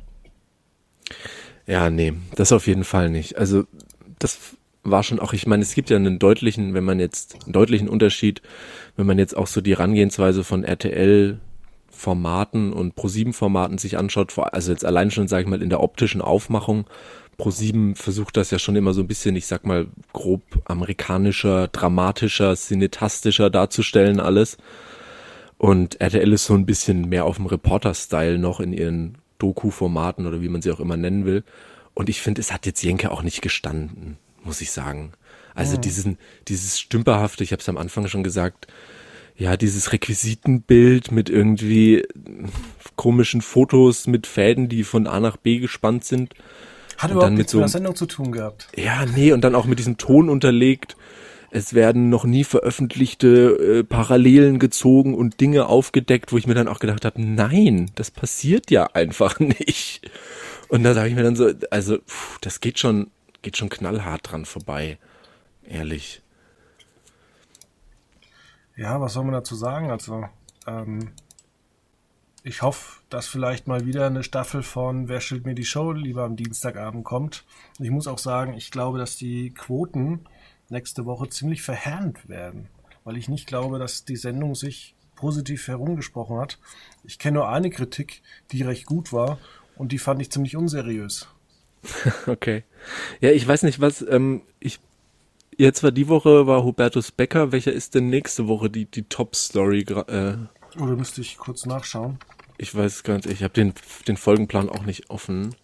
Ja, 1.68 1.90
nee, 1.90 2.14
das 2.36 2.52
auf 2.52 2.68
jeden 2.68 2.84
Fall 2.84 3.10
nicht. 3.10 3.38
Also 3.38 3.66
das 4.20 4.56
war 4.86 5.04
schon 5.04 5.20
auch, 5.20 5.34
ich 5.34 5.48
meine, 5.48 5.64
es 5.64 5.76
gibt 5.76 5.90
ja 5.90 5.98
einen 5.98 6.20
deutlichen, 6.20 6.74
wenn 6.74 6.84
man 6.84 7.00
jetzt, 7.00 7.44
einen 7.44 7.54
deutlichen 7.54 7.90
Unterschied, 7.90 8.42
wenn 8.96 9.06
man 9.06 9.20
jetzt 9.20 9.36
auch 9.36 9.48
so 9.48 9.60
die 9.60 9.72
Herangehensweise 9.72 10.44
von 10.44 10.64
RTL 10.64 11.40
Formaten 11.90 12.74
und 12.74 12.96
Pro7-Formaten 12.96 13.78
sich 13.78 13.98
anschaut, 13.98 14.38
also 14.38 14.72
jetzt 14.72 14.86
allein 14.86 15.12
schon, 15.12 15.28
sage 15.28 15.44
ich 15.44 15.50
mal, 15.50 15.62
in 15.62 15.70
der 15.70 15.82
optischen 15.82 16.22
Aufmachung, 16.22 16.86
Pro7 17.38 17.96
versucht 17.96 18.38
das 18.38 18.52
ja 18.52 18.60
schon 18.60 18.76
immer 18.76 18.94
so 18.94 19.02
ein 19.02 19.08
bisschen, 19.08 19.36
ich 19.36 19.46
sag 19.46 19.66
mal, 19.66 19.88
grob 20.14 20.42
amerikanischer, 20.66 21.68
dramatischer, 21.68 22.56
cinetastischer 22.56 23.50
darzustellen 23.50 24.20
alles. 24.20 24.58
Und 25.58 26.00
RTL 26.00 26.34
ist 26.34 26.46
so 26.46 26.54
ein 26.54 26.66
bisschen 26.66 27.10
mehr 27.10 27.26
auf 27.26 27.38
dem 27.38 27.46
Reporter-Style 27.46 28.38
noch 28.38 28.60
in 28.60 28.74
ihren 28.74 29.18
Doku-Formaten 29.40 30.28
oder 30.28 30.42
wie 30.42 30.50
man 30.50 30.62
sie 30.62 30.72
auch 30.72 30.80
immer 30.80 30.98
nennen 30.98 31.26
will. 31.26 31.44
Und 31.94 32.10
ich 32.10 32.22
finde, 32.22 32.42
es 32.42 32.54
hat 32.54 32.66
jetzt 32.66 32.84
Jenke 32.84 33.12
auch 33.12 33.24
nicht 33.24 33.42
gestanden, 33.42 34.18
muss 34.46 34.62
ich 34.62 34.72
sagen. 34.72 35.14
Also 35.54 35.78
mhm. 35.78 35.82
diesen, 35.82 36.18
dieses 36.48 36.80
Stümperhafte, 36.80 37.44
ich 37.44 37.52
habe 37.52 37.62
es 37.62 37.70
am 37.70 37.78
Anfang 37.78 38.08
schon 38.08 38.24
gesagt, 38.24 38.68
ja, 39.38 39.58
dieses 39.58 39.92
Requisitenbild 39.92 41.12
mit 41.12 41.30
irgendwie 41.30 42.06
komischen 42.96 43.42
Fotos 43.42 44.08
mit 44.08 44.28
Fäden, 44.28 44.70
die 44.70 44.84
von 44.84 45.08
A 45.08 45.20
nach 45.20 45.38
B 45.38 45.60
gespannt 45.60 46.06
sind. 46.06 46.34
Hat 46.98 47.12
überhaupt 47.12 47.34
nichts 47.34 47.52
so, 47.52 47.58
mit 47.58 47.64
der 47.64 47.70
Sendung 47.70 47.96
zu 47.96 48.06
tun 48.06 48.32
gehabt. 48.32 48.70
Ja, 48.76 49.06
nee, 49.06 49.34
und 49.34 49.42
dann 49.42 49.56
auch 49.56 49.66
mit 49.66 49.80
diesem 49.80 49.98
Ton 49.98 50.30
unterlegt. 50.30 50.96
Es 51.52 51.74
werden 51.74 52.10
noch 52.10 52.26
nie 52.26 52.44
veröffentlichte 52.44 53.80
äh, 53.80 53.84
Parallelen 53.84 54.60
gezogen 54.60 55.14
und 55.14 55.40
Dinge 55.40 55.68
aufgedeckt, 55.68 56.32
wo 56.32 56.38
ich 56.38 56.48
mir 56.48 56.54
dann 56.54 56.68
auch 56.68 56.80
gedacht 56.80 57.06
habe, 57.06 57.22
nein, 57.22 57.92
das 57.96 58.12
passiert 58.12 58.72
ja 58.72 58.88
einfach 58.94 59.40
nicht. 59.40 60.10
Und 60.68 60.84
da 60.84 60.94
sage 60.94 61.10
ich 61.10 61.16
mir 61.16 61.24
dann 61.24 61.36
so, 61.36 61.52
also, 61.70 61.98
pff, 61.98 62.40
das 62.40 62.62
geht 62.62 62.80
schon, 62.80 63.08
geht 63.46 63.58
schon 63.58 63.70
knallhart 63.70 64.32
dran 64.32 64.44
vorbei. 64.44 64.98
Ehrlich. 65.64 66.24
Ja, 68.76 69.00
was 69.00 69.14
soll 69.14 69.24
man 69.24 69.34
dazu 69.34 69.54
sagen? 69.54 69.92
Also, 69.92 70.26
ähm, 70.66 71.12
ich 72.44 72.64
hoffe, 72.64 73.02
dass 73.10 73.28
vielleicht 73.28 73.68
mal 73.68 73.86
wieder 73.86 74.08
eine 74.08 74.24
Staffel 74.24 74.64
von 74.64 75.08
Wer 75.08 75.22
stellt 75.22 75.46
mir 75.46 75.54
die 75.54 75.64
Show 75.64 75.92
lieber 75.92 76.24
am 76.24 76.36
Dienstagabend 76.36 77.06
kommt. 77.06 77.46
Ich 77.80 77.92
muss 77.92 78.08
auch 78.08 78.18
sagen, 78.18 78.56
ich 78.56 78.72
glaube, 78.72 78.98
dass 78.98 79.16
die 79.16 79.52
Quoten 79.52 80.26
nächste 80.70 81.06
Woche 81.06 81.30
ziemlich 81.30 81.62
verheerend 81.62 82.28
werden, 82.28 82.68
weil 83.04 83.16
ich 83.16 83.30
nicht 83.30 83.46
glaube, 83.46 83.78
dass 83.78 84.06
die 84.06 84.16
Sendung 84.16 84.56
sich 84.56 84.96
positiv 85.16 85.68
herumgesprochen 85.68 86.40
hat. 86.40 86.58
Ich 87.04 87.20
kenne 87.20 87.38
nur 87.38 87.50
eine 87.50 87.70
Kritik, 87.70 88.24
die 88.52 88.64
recht 88.64 88.88
gut 88.88 89.14
war 89.14 89.38
und 89.76 89.92
die 89.92 90.00
fand 90.00 90.20
ich 90.20 90.32
ziemlich 90.32 90.58
unseriös. 90.58 91.28
Okay. 92.28 92.64
Ja, 93.22 93.32
ich 93.32 93.48
weiß 93.48 93.64
nicht, 93.64 93.80
was, 93.80 94.02
ähm, 94.08 94.42
ich 94.60 94.80
Jetzt 95.58 95.84
war 95.84 95.92
die 95.92 96.10
Woche 96.10 96.48
war 96.48 96.64
Hubertus 96.64 97.12
Becker. 97.12 97.52
Welcher 97.52 97.72
ist 97.72 97.96
denn 97.96 98.10
nächste 98.10 98.48
Woche 98.48 98.70
die, 98.70 98.86
die 98.86 99.04
Top-Story? 99.04 99.86
Äh, 99.90 100.36
Oder 100.78 100.96
müsste 100.98 101.22
ich 101.22 101.38
kurz 101.38 101.66
nachschauen? 101.66 102.20
Ich 102.58 102.76
weiß 102.76 103.04
gar 103.04 103.16
nicht. 103.16 103.28
Ich 103.28 103.44
habe 103.44 103.54
den, 103.54 103.74
den 104.08 104.18
Folgenplan 104.18 104.70
auch 104.70 104.84
nicht 104.84 105.10
offen. 105.10 105.56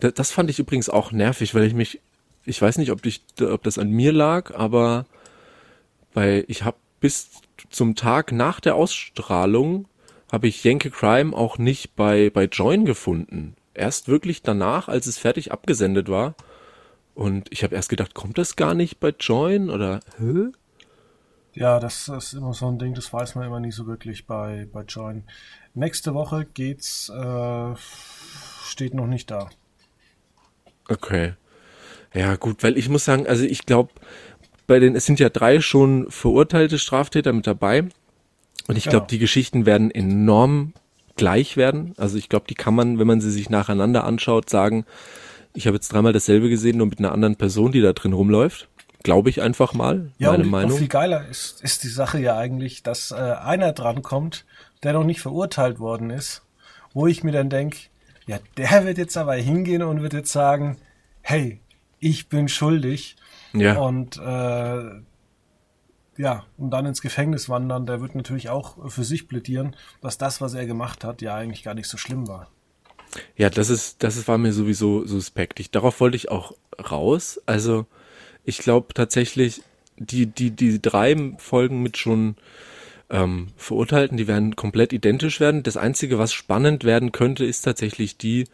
Das, 0.00 0.14
das 0.14 0.30
fand 0.32 0.48
ich 0.48 0.58
übrigens 0.58 0.88
auch 0.88 1.12
nervig, 1.12 1.54
weil 1.54 1.64
ich 1.64 1.74
mich, 1.74 2.00
ich 2.44 2.60
weiß 2.60 2.78
nicht, 2.78 2.90
ob, 2.92 3.04
ich, 3.04 3.22
ob 3.40 3.62
das 3.62 3.78
an 3.78 3.90
mir 3.90 4.12
lag, 4.12 4.54
aber 4.54 5.04
weil 6.14 6.44
ich 6.48 6.64
habe 6.64 6.78
bis 7.00 7.28
zum 7.68 7.94
Tag 7.94 8.32
nach 8.32 8.60
der 8.60 8.74
Ausstrahlung 8.74 9.86
habe 10.32 10.48
ich 10.48 10.64
Jenke 10.64 10.90
Crime 10.90 11.36
auch 11.36 11.58
nicht 11.58 11.94
bei, 11.94 12.30
bei 12.30 12.44
Join 12.44 12.86
gefunden. 12.86 13.54
Erst 13.76 14.08
wirklich 14.08 14.42
danach, 14.42 14.88
als 14.88 15.06
es 15.06 15.18
fertig 15.18 15.52
abgesendet 15.52 16.08
war. 16.08 16.34
Und 17.14 17.48
ich 17.50 17.62
habe 17.62 17.74
erst 17.74 17.88
gedacht, 17.88 18.14
kommt 18.14 18.38
das 18.38 18.56
gar 18.56 18.74
nicht 18.74 19.00
bei 19.00 19.14
Join 19.18 19.70
oder 19.70 20.00
hä? 20.18 20.48
Ja, 21.52 21.80
das 21.80 22.08
ist 22.08 22.34
immer 22.34 22.52
so 22.52 22.68
ein 22.68 22.78
Ding, 22.78 22.94
das 22.94 23.12
weiß 23.12 23.34
man 23.34 23.46
immer 23.46 23.60
nicht 23.60 23.74
so 23.74 23.86
wirklich 23.86 24.26
bei, 24.26 24.68
bei 24.72 24.82
Join. 24.82 25.24
Nächste 25.72 26.12
Woche 26.12 26.46
geht's, 26.52 27.08
äh, 27.08 27.74
steht 28.64 28.92
noch 28.92 29.06
nicht 29.06 29.30
da. 29.30 29.48
Okay. 30.88 31.34
Ja, 32.12 32.36
gut, 32.36 32.62
weil 32.62 32.76
ich 32.76 32.88
muss 32.88 33.04
sagen, 33.04 33.26
also 33.26 33.44
ich 33.44 33.64
glaube, 33.66 33.92
bei 34.66 34.78
den, 34.78 34.96
es 34.96 35.06
sind 35.06 35.20
ja 35.20 35.28
drei 35.28 35.60
schon 35.60 36.10
verurteilte 36.10 36.78
Straftäter 36.78 37.32
mit 37.32 37.46
dabei. 37.46 37.88
Und 38.68 38.76
ich 38.76 38.84
glaube, 38.84 39.04
ja. 39.04 39.08
die 39.08 39.18
Geschichten 39.18 39.64
werden 39.64 39.90
enorm 39.90 40.74
gleich 41.16 41.56
werden. 41.56 41.94
Also 41.96 42.16
ich 42.18 42.28
glaube, 42.28 42.46
die 42.48 42.54
kann 42.54 42.74
man, 42.74 42.98
wenn 42.98 43.06
man 43.06 43.20
sie 43.20 43.30
sich 43.30 43.50
nacheinander 43.50 44.04
anschaut, 44.04 44.48
sagen, 44.50 44.84
ich 45.54 45.66
habe 45.66 45.76
jetzt 45.76 45.92
dreimal 45.92 46.12
dasselbe 46.12 46.48
gesehen, 46.48 46.78
nur 46.78 46.86
mit 46.86 46.98
einer 46.98 47.12
anderen 47.12 47.36
Person, 47.36 47.72
die 47.72 47.80
da 47.80 47.92
drin 47.92 48.12
rumläuft. 48.12 48.68
Glaube 49.02 49.30
ich 49.30 49.40
einfach 49.40 49.72
mal. 49.72 50.10
Ja, 50.18 50.32
meine 50.32 50.44
und 50.44 50.50
Meinung. 50.50 50.70
Noch 50.70 50.78
viel 50.78 50.88
geiler 50.88 51.26
ist, 51.28 51.62
ist 51.62 51.84
die 51.84 51.88
Sache 51.88 52.18
ja 52.18 52.36
eigentlich, 52.36 52.82
dass 52.82 53.12
äh, 53.12 53.14
einer 53.14 53.72
drankommt, 53.72 54.44
der 54.82 54.92
noch 54.92 55.04
nicht 55.04 55.20
verurteilt 55.20 55.78
worden 55.78 56.10
ist, 56.10 56.42
wo 56.92 57.06
ich 57.06 57.24
mir 57.24 57.32
dann 57.32 57.48
denke, 57.48 57.78
ja, 58.26 58.38
der 58.56 58.84
wird 58.84 58.98
jetzt 58.98 59.16
aber 59.16 59.34
hingehen 59.34 59.82
und 59.82 60.02
wird 60.02 60.12
jetzt 60.12 60.32
sagen, 60.32 60.76
hey, 61.22 61.60
ich 62.00 62.28
bin 62.28 62.48
schuldig. 62.48 63.16
Ja. 63.52 63.78
Und 63.78 64.16
äh, 64.18 65.00
ja, 66.18 66.44
und 66.56 66.70
dann 66.70 66.86
ins 66.86 67.02
Gefängnis 67.02 67.48
wandern, 67.48 67.86
der 67.86 68.00
wird 68.00 68.14
natürlich 68.14 68.48
auch 68.48 68.90
für 68.90 69.04
sich 69.04 69.28
plädieren, 69.28 69.76
dass 70.00 70.18
das, 70.18 70.40
was 70.40 70.54
er 70.54 70.66
gemacht 70.66 71.04
hat, 71.04 71.22
ja 71.22 71.34
eigentlich 71.34 71.62
gar 71.62 71.74
nicht 71.74 71.88
so 71.88 71.96
schlimm 71.96 72.28
war. 72.28 72.50
Ja, 73.36 73.50
das 73.50 73.70
ist, 73.70 74.02
das 74.02 74.26
war 74.28 74.38
mir 74.38 74.52
sowieso 74.52 75.06
suspekt. 75.06 75.60
Ich, 75.60 75.70
darauf 75.70 76.00
wollte 76.00 76.16
ich 76.16 76.30
auch 76.30 76.52
raus. 76.90 77.40
Also, 77.46 77.86
ich 78.44 78.58
glaube 78.58 78.94
tatsächlich, 78.94 79.62
die, 79.96 80.26
die, 80.26 80.50
die 80.50 80.80
drei 80.80 81.34
Folgen 81.38 81.82
mit 81.82 81.96
schon 81.96 82.36
ähm, 83.10 83.48
Verurteilten, 83.56 84.16
die 84.16 84.26
werden 84.26 84.56
komplett 84.56 84.92
identisch 84.92 85.40
werden. 85.40 85.62
Das 85.62 85.76
Einzige, 85.76 86.18
was 86.18 86.32
spannend 86.32 86.84
werden 86.84 87.12
könnte, 87.12 87.44
ist 87.44 87.62
tatsächlich 87.62 88.18
die, 88.18 88.46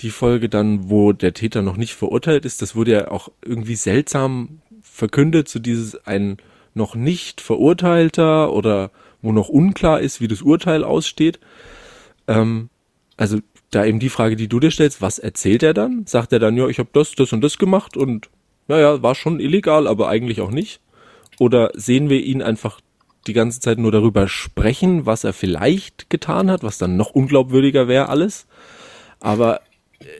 die 0.00 0.10
Folge 0.10 0.48
dann, 0.48 0.90
wo 0.90 1.12
der 1.12 1.34
Täter 1.34 1.62
noch 1.62 1.76
nicht 1.76 1.94
verurteilt 1.94 2.44
ist. 2.44 2.62
Das 2.62 2.74
wurde 2.74 2.92
ja 2.92 3.10
auch 3.10 3.30
irgendwie 3.42 3.76
seltsam 3.76 4.60
verkündet, 4.82 5.48
so 5.48 5.58
dieses 5.58 6.06
ein 6.06 6.38
noch 6.74 6.94
nicht 6.94 7.40
verurteilter 7.40 8.52
oder 8.52 8.90
wo 9.20 9.32
noch 9.32 9.48
unklar 9.48 10.00
ist, 10.00 10.20
wie 10.20 10.28
das 10.28 10.42
Urteil 10.42 10.84
aussteht. 10.84 11.38
Ähm, 12.26 12.68
also 13.16 13.38
da 13.70 13.84
eben 13.84 14.00
die 14.00 14.08
Frage, 14.08 14.36
die 14.36 14.48
du 14.48 14.60
dir 14.60 14.70
stellst, 14.70 15.00
was 15.00 15.18
erzählt 15.18 15.62
er 15.62 15.74
dann? 15.74 16.06
Sagt 16.06 16.32
er 16.32 16.38
dann, 16.38 16.56
ja, 16.56 16.68
ich 16.68 16.78
habe 16.78 16.90
das, 16.92 17.14
das 17.14 17.32
und 17.32 17.40
das 17.40 17.58
gemacht 17.58 17.96
und 17.96 18.28
naja, 18.68 19.02
war 19.02 19.14
schon 19.14 19.40
illegal, 19.40 19.86
aber 19.86 20.08
eigentlich 20.08 20.40
auch 20.40 20.50
nicht? 20.50 20.80
Oder 21.38 21.70
sehen 21.74 22.08
wir 22.08 22.22
ihn 22.22 22.42
einfach 22.42 22.80
die 23.26 23.32
ganze 23.32 23.60
Zeit 23.60 23.78
nur 23.78 23.92
darüber 23.92 24.28
sprechen, 24.28 25.06
was 25.06 25.24
er 25.24 25.32
vielleicht 25.32 26.10
getan 26.10 26.50
hat, 26.50 26.62
was 26.62 26.78
dann 26.78 26.96
noch 26.96 27.10
unglaubwürdiger 27.10 27.88
wäre 27.88 28.08
alles? 28.08 28.46
Aber 29.20 29.60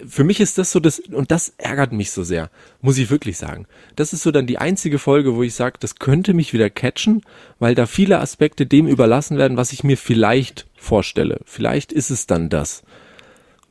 für 0.07 0.25
mich 0.25 0.41
ist 0.41 0.59
das 0.59 0.73
so 0.73 0.81
das, 0.81 1.01
und 1.01 1.31
das 1.31 1.55
ärgert 1.59 1.93
mich 1.93 2.11
so 2.11 2.23
sehr, 2.23 2.51
muss 2.81 2.99
ich 2.99 3.11
wirklich 3.11 3.39
sagen. 3.39 3.67
Das 3.97 4.13
ist 4.13 4.23
so 4.23 4.31
dann 4.31 4.47
die 4.47 4.59
einzige 4.59 4.99
Folge, 4.99 5.35
wo 5.35 5.43
ich 5.43 5.55
sage, 5.55 5.77
das 5.81 5.97
könnte 5.97 6.35
mich 6.35 6.53
wieder 6.53 6.71
catchen, 6.71 7.23
weil 7.59 7.75
da 7.75 7.87
viele 7.87 8.21
Aspekte 8.21 8.67
dem 8.67 8.87
überlassen 8.87 9.39
werden, 9.39 9.57
was 9.57 9.73
ich 9.73 9.85
mir 9.85 9.97
vielleicht 9.97 10.67
vorstelle. 10.77 11.41
Vielleicht 11.45 11.93
ist 11.93 12.11
es 12.11 12.27
dann 12.27 12.49
das 12.49 12.83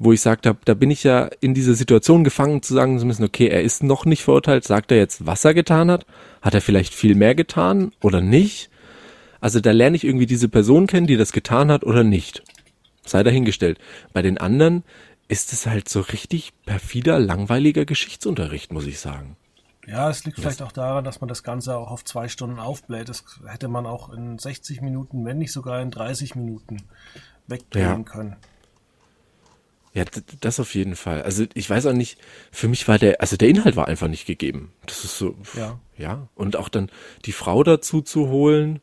wo 0.04 0.12
ich 0.12 0.21
sagte, 0.21 0.58
da 0.65 0.74
bin 0.74 0.89
ich 0.89 1.04
ja 1.04 1.30
in 1.41 1.54
dieser 1.54 1.76
Situation 1.76 2.24
gefangen 2.24 2.63
zu 2.63 2.74
sagen 2.74 2.97
zu 2.97 3.06
müssen, 3.06 3.24
okay, 3.24 3.47
er 3.47 3.62
ist 3.62 3.84
noch 3.84 4.06
nicht 4.06 4.24
verurteilt, 4.24 4.63
sagt 4.63 4.91
er 4.91 4.97
jetzt, 4.97 5.28
was 5.28 5.45
er 5.45 5.54
getan 5.54 5.91
hat? 5.91 6.08
Hat 6.41 6.56
er 6.56 6.62
vielleicht 6.62 6.95
viel 6.95 7.13
mehr 7.13 7.36
getan 7.36 7.91
oder 8.02 8.19
nicht? 8.19 8.71
Also 9.41 9.60
da 9.60 9.71
lerne 9.71 9.95
ich 9.95 10.04
irgendwie 10.04 10.26
diese 10.26 10.50
Person 10.50 10.88
kennen, 10.88 11.06
die 11.06 11.17
das 11.17 11.34
getan 11.34 11.71
hat 11.71 11.84
oder 11.84 12.04
nicht. 12.04 12.41
Sei 13.06 13.21
dahingestellt. 13.21 13.78
Bei 14.12 14.24
den 14.24 14.39
anderen 14.39 14.84
ist 15.31 15.53
es 15.53 15.65
halt 15.65 15.87
so 15.87 16.01
richtig 16.01 16.51
perfider, 16.65 17.17
langweiliger 17.17 17.85
Geschichtsunterricht, 17.85 18.73
muss 18.73 18.85
ich 18.85 18.99
sagen. 18.99 19.37
Ja, 19.87 20.09
es 20.09 20.25
liegt 20.25 20.37
vielleicht 20.37 20.61
auch 20.61 20.73
daran, 20.73 21.05
dass 21.05 21.21
man 21.21 21.29
das 21.29 21.41
Ganze 21.41 21.77
auch 21.77 21.89
auf 21.89 22.03
zwei 22.03 22.27
Stunden 22.27 22.59
aufbläht. 22.59 23.07
Das 23.07 23.23
hätte 23.47 23.69
man 23.69 23.85
auch 23.85 24.11
in 24.11 24.37
60 24.37 24.81
Minuten, 24.81 25.23
wenn 25.23 25.37
nicht 25.37 25.53
sogar 25.53 25.81
in 25.81 25.89
30 25.89 26.35
Minuten 26.35 26.83
wegdrehen 27.47 27.85
ja. 27.85 28.03
können. 28.03 28.35
Ja, 29.93 30.03
das 30.41 30.59
auf 30.59 30.75
jeden 30.75 30.97
Fall. 30.97 31.21
Also 31.23 31.45
ich 31.53 31.69
weiß 31.69 31.85
auch 31.85 31.93
nicht, 31.93 32.19
für 32.51 32.67
mich 32.67 32.89
war 32.89 32.99
der, 32.99 33.21
also 33.21 33.37
der 33.37 33.47
Inhalt 33.47 33.77
war 33.77 33.87
einfach 33.87 34.09
nicht 34.09 34.25
gegeben. 34.25 34.73
Das 34.85 35.05
ist 35.05 35.17
so, 35.17 35.37
ja. 35.55 35.79
ja. 35.97 36.27
Und 36.35 36.57
auch 36.57 36.67
dann 36.67 36.91
die 37.23 37.31
Frau 37.31 37.63
dazu 37.63 38.01
zu 38.01 38.27
holen, 38.27 38.81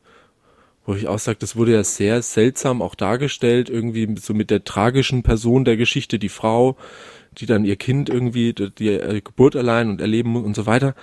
wo 0.89 0.95
ich 0.95 1.07
auch 1.07 1.19
sage, 1.19 1.37
das 1.39 1.55
wurde 1.55 1.73
ja 1.73 1.83
sehr 1.83 2.23
seltsam 2.23 2.81
auch 2.81 2.95
dargestellt, 2.95 3.69
irgendwie 3.69 4.15
so 4.19 4.33
mit 4.33 4.49
der 4.49 4.63
tragischen 4.63 5.21
Person 5.21 5.63
der 5.63 5.77
Geschichte, 5.77 6.17
die 6.17 6.29
Frau, 6.29 6.77
die 7.37 7.45
dann 7.45 7.63
ihr 7.63 7.75
Kind 7.75 8.09
irgendwie, 8.09 8.53
die, 8.53 8.71
die 8.71 9.21
Geburt 9.23 9.55
allein 9.55 9.91
und 9.91 10.01
erleben 10.01 10.35
und 10.35 10.55
so 10.55 10.65
weiter. 10.65 10.95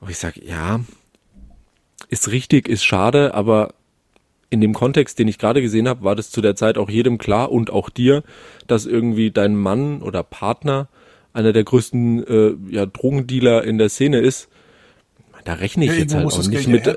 Wo 0.00 0.08
ich 0.08 0.16
sage, 0.16 0.40
ja, 0.42 0.80
ist 2.08 2.32
richtig, 2.32 2.66
ist 2.66 2.82
schade, 2.82 3.34
aber 3.34 3.74
in 4.48 4.62
dem 4.62 4.72
Kontext, 4.72 5.18
den 5.18 5.28
ich 5.28 5.36
gerade 5.36 5.60
gesehen 5.60 5.86
habe, 5.86 6.02
war 6.02 6.16
das 6.16 6.30
zu 6.30 6.40
der 6.40 6.56
Zeit 6.56 6.78
auch 6.78 6.88
jedem 6.88 7.18
klar 7.18 7.52
und 7.52 7.68
auch 7.68 7.90
dir, 7.90 8.22
dass 8.66 8.86
irgendwie 8.86 9.30
dein 9.32 9.54
Mann 9.54 10.00
oder 10.00 10.22
Partner 10.22 10.88
einer 11.34 11.52
der 11.52 11.64
größten 11.64 12.26
äh, 12.26 12.74
ja, 12.74 12.86
Drogendealer 12.86 13.64
in 13.64 13.76
der 13.76 13.90
Szene 13.90 14.18
ist. 14.20 14.48
Da 15.44 15.52
rechne 15.52 15.84
ich 15.84 15.92
ja, 15.92 15.98
jetzt 15.98 16.14
halt 16.14 16.24
auch 16.24 16.48
nicht 16.48 16.68
mit. 16.68 16.86
Äh, 16.86 16.96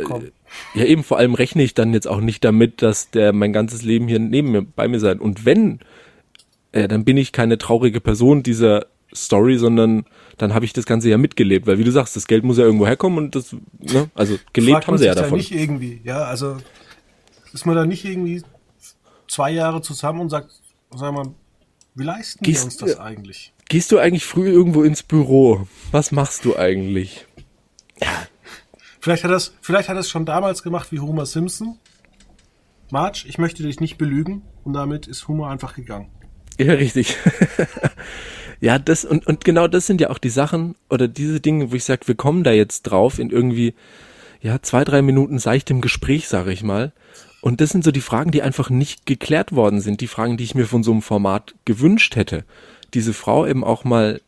ja, 0.73 0.85
eben 0.85 1.03
vor 1.03 1.17
allem 1.17 1.33
rechne 1.33 1.63
ich 1.63 1.73
dann 1.73 1.93
jetzt 1.93 2.07
auch 2.07 2.21
nicht 2.21 2.43
damit, 2.43 2.81
dass 2.81 3.09
der 3.11 3.33
mein 3.33 3.53
ganzes 3.53 3.83
Leben 3.83 4.07
hier 4.07 4.19
neben 4.19 4.51
mir 4.51 4.61
bei 4.61 4.87
mir 4.87 4.99
sein. 4.99 5.19
Und 5.19 5.45
wenn, 5.45 5.79
äh, 6.71 6.87
dann 6.87 7.05
bin 7.05 7.17
ich 7.17 7.31
keine 7.31 7.57
traurige 7.57 8.01
Person 8.01 8.43
dieser 8.43 8.87
Story, 9.13 9.57
sondern 9.57 10.05
dann 10.37 10.53
habe 10.53 10.65
ich 10.65 10.73
das 10.73 10.85
Ganze 10.85 11.09
ja 11.09 11.17
mitgelebt, 11.17 11.67
weil 11.67 11.77
wie 11.77 11.83
du 11.83 11.91
sagst, 11.91 12.15
das 12.15 12.27
Geld 12.27 12.43
muss 12.43 12.57
ja 12.57 12.63
irgendwo 12.63 12.85
herkommen 12.85 13.17
und 13.17 13.35
das, 13.35 13.55
ne, 13.79 14.09
also 14.13 14.37
gelebt 14.53 14.75
Fragt 14.75 14.87
haben 14.87 14.97
sie 14.97 15.05
ja 15.05 15.15
davon. 15.15 15.37
nicht 15.37 15.51
irgendwie, 15.51 16.01
ja, 16.03 16.23
also 16.23 16.57
ist 17.53 17.65
man 17.65 17.75
da 17.75 17.85
nicht 17.85 18.05
irgendwie 18.05 18.43
zwei 19.27 19.51
Jahre 19.51 19.81
zusammen 19.81 20.21
und 20.21 20.29
sagt, 20.29 20.51
sag 20.91 21.13
mal, 21.13 21.33
wie 21.95 22.03
leisten 22.03 22.43
gehst, 22.43 22.61
wir 22.61 22.65
uns 22.65 22.77
das 22.77 22.99
eigentlich? 22.99 23.53
Gehst 23.67 23.91
du 23.91 23.97
eigentlich 23.97 24.25
früh 24.25 24.49
irgendwo 24.49 24.83
ins 24.83 25.03
Büro? 25.03 25.67
Was 25.91 26.11
machst 26.11 26.45
du 26.45 26.55
eigentlich? 26.55 27.25
Ja. 28.01 28.27
Vielleicht 28.99 29.23
hat 29.23 29.31
das, 29.31 29.53
vielleicht 29.61 29.89
hat 29.89 29.97
es 29.97 30.09
schon 30.09 30.25
damals 30.25 30.63
gemacht 30.63 30.91
wie 30.91 30.99
Homer 30.99 31.25
Simpson. 31.25 31.77
Marge, 32.91 33.25
ich 33.27 33.37
möchte 33.37 33.63
dich 33.63 33.79
nicht 33.79 33.97
belügen. 33.97 34.41
Und 34.63 34.73
damit 34.73 35.07
ist 35.07 35.27
Homer 35.27 35.49
einfach 35.49 35.75
gegangen. 35.75 36.09
Ja, 36.59 36.73
richtig. 36.73 37.15
ja, 38.59 38.77
das, 38.77 39.05
und, 39.05 39.25
und 39.25 39.45
genau 39.45 39.67
das 39.67 39.87
sind 39.87 40.01
ja 40.01 40.09
auch 40.09 40.17
die 40.17 40.29
Sachen 40.29 40.75
oder 40.89 41.07
diese 41.07 41.39
Dinge, 41.39 41.71
wo 41.71 41.75
ich 41.75 41.85
sage, 41.85 42.07
wir 42.07 42.15
kommen 42.15 42.43
da 42.43 42.51
jetzt 42.51 42.83
drauf 42.83 43.19
in 43.19 43.29
irgendwie, 43.29 43.73
ja, 44.41 44.61
zwei, 44.61 44.83
drei 44.83 45.01
Minuten 45.01 45.39
seichtem 45.39 45.79
Gespräch, 45.81 46.27
sage 46.27 46.51
ich 46.51 46.63
mal. 46.63 46.91
Und 47.41 47.61
das 47.61 47.69
sind 47.69 47.85
so 47.85 47.91
die 47.91 48.01
Fragen, 48.01 48.31
die 48.31 48.41
einfach 48.41 48.69
nicht 48.69 49.05
geklärt 49.05 49.53
worden 49.53 49.79
sind, 49.79 50.01
die 50.01 50.07
Fragen, 50.07 50.35
die 50.35 50.43
ich 50.43 50.55
mir 50.55 50.65
von 50.65 50.83
so 50.83 50.91
einem 50.91 51.01
Format 51.01 51.55
gewünscht 51.63 52.17
hätte. 52.17 52.43
Diese 52.93 53.13
Frau 53.13 53.45
eben 53.45 53.63
auch 53.63 53.85
mal 53.85 54.19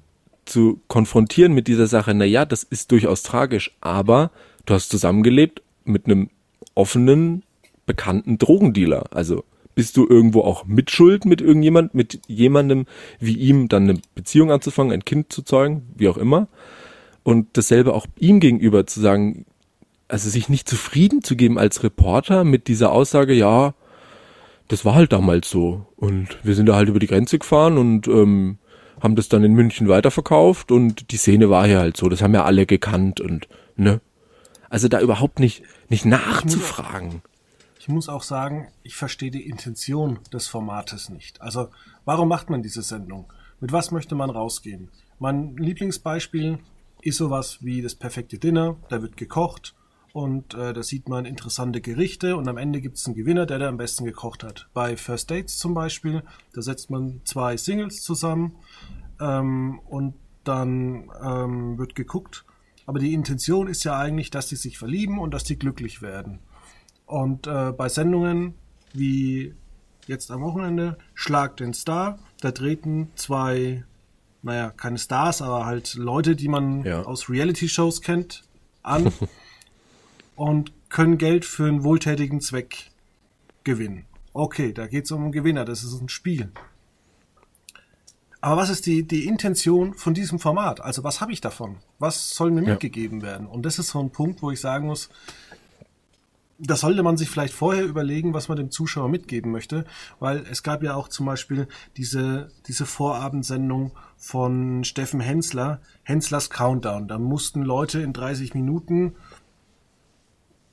zu 0.45 0.81
konfrontieren 0.88 1.53
mit 1.53 1.67
dieser 1.67 1.88
Sache, 1.88 2.13
na 2.13 2.25
ja, 2.25 2.45
das 2.45 2.63
ist 2.63 2.91
durchaus 2.91 3.23
tragisch, 3.23 3.75
aber 3.81 4.31
du 4.65 4.74
hast 4.74 4.89
zusammengelebt 4.89 5.62
mit 5.86 6.06
einem 6.06 6.30
offenen, 6.76 7.43
bekannten 7.86 8.38
Drogendealer. 8.38 9.06
Also 9.12 9.43
bist 9.76 9.97
du 9.97 10.08
irgendwo 10.08 10.41
auch 10.41 10.65
mitschuld 10.65 11.26
mit 11.26 11.41
irgendjemand, 11.41 11.93
mit 11.95 12.19
jemandem 12.28 12.86
wie 13.19 13.36
ihm 13.36 13.67
dann 13.69 13.89
eine 13.89 14.00
Beziehung 14.15 14.52
anzufangen, 14.52 14.91
ein 14.91 15.06
Kind 15.06 15.32
zu 15.32 15.41
zeugen, 15.41 15.84
wie 15.95 16.10
auch 16.10 16.17
immer. 16.17 16.47
Und 17.24 17.47
dasselbe 17.54 17.93
auch 17.93 18.06
ihm 18.19 18.39
gegenüber 18.39 18.86
zu 18.88 19.00
sagen, 19.00 19.45
also 20.08 20.30
sich 20.30 20.50
nicht 20.50 20.67
zufrieden 20.67 21.24
zu 21.24 21.36
geben 21.36 21.58
als 21.58 21.84
Reporter 21.84 22.43
mit 22.43 22.67
dieser 22.67 22.91
Aussage, 22.91 23.34
ja, 23.34 23.74
das 24.67 24.86
war 24.86 24.95
halt 24.95 25.13
damals 25.13 25.50
so. 25.50 25.86
Und 25.95 26.38
wir 26.43 26.56
sind 26.56 26.65
da 26.67 26.76
halt 26.76 26.89
über 26.89 27.00
die 27.00 27.08
Grenze 27.08 27.39
gefahren 27.39 27.78
und 27.78 28.08
ähm, 28.08 28.58
haben 29.02 29.15
das 29.15 29.30
dann 29.30 29.43
in 29.43 29.54
München 29.54 29.88
weiterverkauft 29.88 30.71
und 30.71 31.12
die 31.12 31.17
Szene 31.17 31.50
war 31.50 31.65
hier 31.65 31.80
halt 31.80 31.97
so. 31.97 32.10
Das 32.10 32.21
haben 32.21 32.34
ja 32.34 32.43
alle 32.43 32.65
gekannt 32.65 33.21
und 33.21 33.47
ne. 33.76 34.00
Also 34.71 34.88
da 34.88 35.01
überhaupt 35.01 35.39
nicht, 35.39 35.63
nicht 35.89 36.05
nachzufragen. 36.05 37.21
Ich 37.77 37.89
muss 37.89 38.07
auch 38.07 38.23
sagen, 38.23 38.69
ich 38.84 38.95
verstehe 38.95 39.29
die 39.29 39.45
Intention 39.45 40.19
des 40.31 40.47
Formates 40.47 41.10
nicht. 41.10 41.41
Also, 41.41 41.67
warum 42.05 42.29
macht 42.29 42.49
man 42.49 42.63
diese 42.63 42.81
Sendung? 42.81 43.34
Mit 43.60 43.73
was 43.73 43.91
möchte 43.91 44.15
man 44.15 44.29
rausgehen? 44.29 44.88
Mein 45.19 45.57
Lieblingsbeispiel 45.57 46.60
ist 47.01 47.17
sowas 47.17 47.57
wie 47.60 47.81
das 47.81 47.95
perfekte 47.95 48.39
Dinner. 48.39 48.77
Da 48.88 49.01
wird 49.01 49.17
gekocht 49.17 49.75
und 50.13 50.53
äh, 50.53 50.71
da 50.71 50.84
sieht 50.84 51.10
man 51.10 51.25
interessante 51.25 51.81
Gerichte 51.81 52.38
und 52.38 52.47
am 52.47 52.55
Ende 52.57 52.79
gibt 52.79 52.95
es 52.95 53.05
einen 53.05 53.15
Gewinner, 53.15 53.45
der 53.45 53.60
der 53.60 53.67
am 53.67 53.77
besten 53.77 54.05
gekocht 54.05 54.41
hat. 54.41 54.69
Bei 54.73 54.95
First 54.95 55.31
Dates 55.31 55.57
zum 55.57 55.73
Beispiel, 55.73 56.23
da 56.53 56.62
setzt 56.62 56.89
man 56.89 57.19
zwei 57.25 57.57
Singles 57.57 58.03
zusammen 58.03 58.55
ähm, 59.19 59.81
und 59.89 60.13
dann 60.45 61.12
ähm, 61.21 61.77
wird 61.77 61.93
geguckt. 61.93 62.45
Aber 62.91 62.99
die 62.99 63.13
Intention 63.13 63.69
ist 63.69 63.86
ja 63.86 63.97
eigentlich, 63.97 64.32
dass 64.32 64.49
sie 64.49 64.58
sich 64.58 64.77
verlieben 64.77 65.17
und 65.17 65.34
dass 65.34 65.45
sie 65.45 65.56
glücklich 65.56 66.01
werden. 66.01 66.39
Und 67.06 67.47
äh, 67.47 67.71
bei 67.71 67.88
Sendungen 67.88 68.56
wie 68.91 69.56
jetzt 70.08 70.30
am 70.30 70.41
Wochenende 70.41 70.97
Schlag 71.13 71.56
den 71.56 71.73
Star, 71.73 72.19
da 72.41 72.51
treten 72.51 73.10
zwei, 73.15 73.86
naja, 74.41 74.71
keine 74.71 74.97
Stars, 74.97 75.41
aber 75.41 75.65
halt 75.65 75.93
Leute, 75.93 76.36
die 76.36 76.49
man 76.49 76.84
ja. 76.84 77.04
aus 77.04 77.30
Reality-Shows 77.30 78.01
kennt, 78.01 78.43
an. 78.84 79.13
und 80.36 80.73
können 80.89 81.17
Geld 81.17 81.45
für 81.45 81.67
einen 81.67 81.86
wohltätigen 81.86 82.41
Zweck 82.41 82.91
gewinnen. 83.63 84.04
Okay, 84.34 84.73
da 84.73 84.88
geht 84.88 85.06
es 85.06 85.12
um 85.12 85.23
einen 85.23 85.32
Gewinner, 85.32 85.63
das 85.63 85.86
ist 85.86 85.97
ein 86.01 86.10
Spiel. 86.10 86.51
Aber 88.41 88.60
was 88.60 88.69
ist 88.69 88.88
die, 88.88 89.04
die 89.04 89.27
Intention 89.27 89.93
von 89.93 90.15
diesem 90.15 90.39
Format? 90.39 90.82
Also 90.82 91.04
was 91.04 91.21
habe 91.21 91.32
ich 91.32 91.41
davon? 91.41 91.77
Was 91.99 92.32
soll 92.32 92.49
mir 92.49 92.63
ja. 92.63 92.71
mitgegeben 92.71 93.21
werden? 93.21 93.45
Und 93.45 93.65
das 93.65 93.77
ist 93.77 93.89
so 93.89 93.99
ein 93.99 94.10
Punkt, 94.10 94.41
wo 94.41 94.49
ich 94.49 94.60
sagen 94.60 94.88
muss, 94.88 95.10
da 96.63 96.75
sollte 96.75 97.01
man 97.01 97.17
sich 97.17 97.30
vielleicht 97.30 97.54
vorher 97.54 97.86
überlegen, 97.86 98.34
was 98.34 98.47
man 98.47 98.58
dem 98.58 98.69
Zuschauer 98.69 99.10
mitgeben 99.10 99.51
möchte, 99.51 99.86
weil 100.19 100.45
es 100.49 100.62
gab 100.62 100.84
ja 100.84 100.93
auch 100.95 101.08
zum 101.08 101.25
Beispiel 101.25 101.67
diese, 101.97 102.51
diese 102.67 102.86
Vorabendsendung 102.86 103.91
von 104.15 104.84
Steffen 104.84 105.19
Hensler, 105.19 105.82
Henslers 106.04 106.51
Countdown. 106.51 107.08
Da 107.08 107.17
mussten 107.17 107.63
Leute 107.63 108.01
in 108.01 108.13
30 108.13 108.54
Minuten 108.54 109.15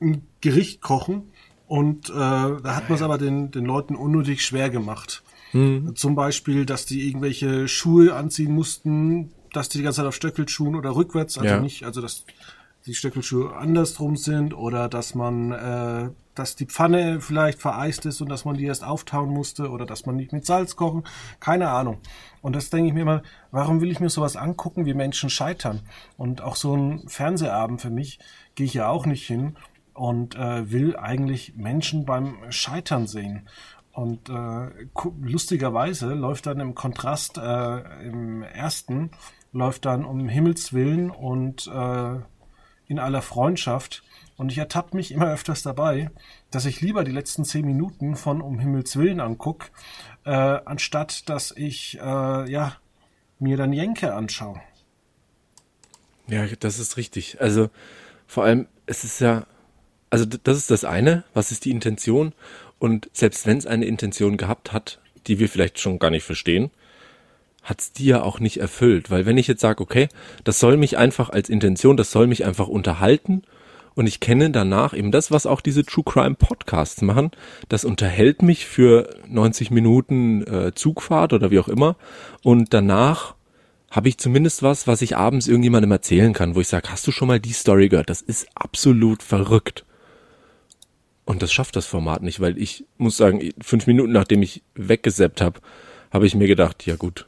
ein 0.01 0.27
Gericht 0.43 0.83
kochen 0.83 1.31
und 1.67 2.11
äh, 2.11 2.13
da 2.13 2.77
hat 2.77 2.89
man 2.91 2.97
es 2.97 3.03
aber 3.03 3.17
den, 3.17 3.51
den 3.51 3.65
Leuten 3.65 3.97
unnötig 3.97 4.45
schwer 4.45 4.69
gemacht. 4.69 5.23
Mhm. 5.53 5.97
Zum 5.97 6.15
Beispiel, 6.15 6.67
dass 6.67 6.87
die 6.87 7.09
irgendwelche 7.09 7.69
Schuhe 7.69 8.15
anziehen 8.15 8.53
mussten, 8.53 9.33
dass 9.53 9.69
die 9.69 9.79
die 9.79 9.85
ganze 9.85 9.99
Zeit 9.99 10.07
auf 10.07 10.15
Stöckelschuhen 10.15 10.75
oder 10.75 10.95
rückwärts, 10.95 11.39
also 11.39 11.55
ja. 11.55 11.61
nicht, 11.61 11.85
also 11.85 12.01
dass 12.01 12.25
die 12.87 12.95
Stöckelschuhe 12.95 13.55
andersrum 13.55 14.17
sind 14.17 14.55
oder 14.55 14.89
dass 14.89 15.15
man, 15.15 15.53
äh, 15.53 16.11
dass 16.35 16.57
die 16.57 16.67
Pfanne 16.67 17.21
vielleicht 17.21 17.61
vereist 17.61 18.07
ist 18.07 18.21
und 18.21 18.29
dass 18.29 18.45
man 18.45 18.57
die 18.57 18.65
erst 18.65 18.85
auftauen 18.85 19.29
musste 19.29 19.71
oder 19.71 19.85
dass 19.85 20.07
man 20.07 20.17
nicht 20.17 20.33
mit 20.33 20.47
Salz 20.47 20.77
kochen, 20.77 21.05
keine 21.41 21.69
Ahnung. 21.69 21.99
Und 22.41 22.57
das 22.57 22.71
denke 22.71 22.89
ich 22.89 22.95
mir 22.95 23.03
immer, 23.03 23.23
warum 23.51 23.81
will 23.81 23.91
ich 23.91 24.01
mir 24.01 24.09
sowas 24.09 24.37
angucken, 24.37 24.87
wie 24.87 24.95
Menschen 24.95 25.29
scheitern? 25.29 25.81
Und 26.17 26.41
auch 26.41 26.57
so 26.57 26.75
ein 26.77 27.09
Fernsehabend 27.09 27.81
für 27.81 27.91
mich 27.91 28.21
gehe 28.55 28.67
ich 28.67 28.75
ja 28.75 28.89
auch 28.89 29.07
nicht 29.07 29.27
hin 29.27 29.57
und 29.93 30.37
äh, 30.37 30.71
will 30.71 30.97
eigentlich 30.97 31.57
Menschen 31.57 32.07
beim 32.07 32.37
Scheitern 32.51 33.07
sehen. 33.07 33.49
Und 33.99 34.29
äh, 34.29 34.87
lustigerweise 35.23 36.15
läuft 36.15 36.47
dann 36.47 36.61
im 36.61 36.77
Kontrast 36.77 37.37
äh, 37.37 38.07
im 38.07 38.45
ersten, 38.45 39.11
läuft 39.53 39.87
dann 39.87 40.05
um 40.05 40.29
Himmels 40.29 40.73
Willen 40.73 41.11
und 41.11 41.67
äh, 41.67 42.21
in 42.87 43.01
aller 43.01 43.23
Freundschaft. 43.23 44.05
Und 44.37 44.53
ich 44.53 44.59
ertappe 44.59 44.97
mich 44.97 45.11
immer 45.11 45.27
öfters 45.27 45.65
dabei, 45.65 46.13
dass 46.53 46.65
ich 46.65 46.81
lieber 46.81 47.03
die 47.03 47.11
letzten 47.11 47.45
zehn 47.45 47.67
Minuten 47.67 48.15
von 48.15 48.41
Um 48.41 48.61
Himmels 48.61 48.97
Willen 48.97 49.19
angucke, 49.19 49.67
äh, 50.25 50.31
anstatt 50.31 51.29
dass 51.29 51.51
ich 51.51 51.99
äh, 51.99 52.49
ja, 52.49 52.77
mir 53.41 53.57
dann 53.57 53.73
Jenke 53.73 54.15
anschaue. 54.15 54.61
Ja, 56.29 56.47
das 56.61 56.79
ist 56.79 56.97
richtig. 56.97 57.41
Also 57.41 57.69
vor 58.29 58.45
allem, 58.45 58.69
es 58.87 59.03
ist 59.03 59.19
ja 59.19 59.45
also 60.11 60.25
das 60.25 60.57
ist 60.57 60.71
das 60.71 60.85
eine, 60.85 61.25
was 61.35 61.51
ist 61.51 61.65
die 61.65 61.71
Intention? 61.71 62.33
Und 62.79 63.11
selbst 63.13 63.47
wenn 63.47 63.59
es 63.59 63.67
eine 63.67 63.87
Intention 63.87 64.37
gehabt 64.37 64.73
hat, 64.73 65.01
die 65.27 65.39
wir 65.39 65.49
vielleicht 65.49 65.81
schon 65.81 65.99
gar 65.99 66.11
nicht 66.11 66.25
verstehen, 66.25 66.71
hat's 67.63 67.93
dir 67.93 68.25
auch 68.25 68.41
nicht 68.41 68.59
erfüllt. 68.59 69.11
Weil 69.11 69.27
wenn 69.27 69.37
ich 69.37 69.47
jetzt 69.47 69.61
sage, 69.61 69.83
okay, 69.83 70.09
das 70.45 70.59
soll 70.59 70.77
mich 70.77 70.97
einfach 70.97 71.31
als 71.31 71.49
Intention, 71.49 71.97
das 71.97 72.11
soll 72.11 72.27
mich 72.27 72.45
einfach 72.45 72.69
unterhalten 72.69 73.43
und 73.95 74.07
ich 74.07 74.21
kenne 74.21 74.51
danach 74.51 74.95
eben 74.95 75.11
das, 75.11 75.31
was 75.31 75.45
auch 75.45 75.61
diese 75.61 75.85
True 75.85 76.05
Crime 76.05 76.37
Podcasts 76.37 77.03
machen, 77.03 77.31
das 77.69 77.85
unterhält 77.85 78.43
mich 78.43 78.65
für 78.65 79.15
90 79.29 79.71
Minuten 79.71 80.47
äh, 80.47 80.73
Zugfahrt 80.75 81.33
oder 81.33 81.51
wie 81.51 81.59
auch 81.59 81.69
immer 81.69 81.97
und 82.43 82.73
danach 82.73 83.35
habe 83.91 84.09
ich 84.09 84.19
zumindest 84.19 84.63
was, 84.63 84.87
was 84.87 85.03
ich 85.03 85.17
abends 85.17 85.49
irgendjemandem 85.49 85.91
erzählen 85.91 86.33
kann, 86.33 86.55
wo 86.55 86.61
ich 86.61 86.69
sage, 86.69 86.91
hast 86.91 87.07
du 87.07 87.11
schon 87.11 87.29
mal 87.29 87.41
die 87.41 87.53
Story 87.53 87.89
gehört? 87.89 88.11
Das 88.11 88.21
ist 88.21 88.47
absolut 88.55 89.23
verrückt. 89.23 89.85
Und 91.29 91.43
das 91.43 91.53
schafft 91.53 91.77
das 91.77 91.85
Format 91.85 92.23
nicht, 92.23 92.41
weil 92.41 92.57
ich 92.57 92.87
muss 92.97 93.19
sagen, 93.19 93.51
fünf 93.61 93.87
Minuten 93.87 94.13
nachdem 94.13 94.41
ich 94.41 94.63
weggeseppt 94.75 95.43
habe, 95.43 95.61
habe 96.11 96.27
ich 96.27 96.35
mir 96.35 96.47
gedacht, 96.47 96.87
ja 96.87 96.97
gut, 96.97 97.27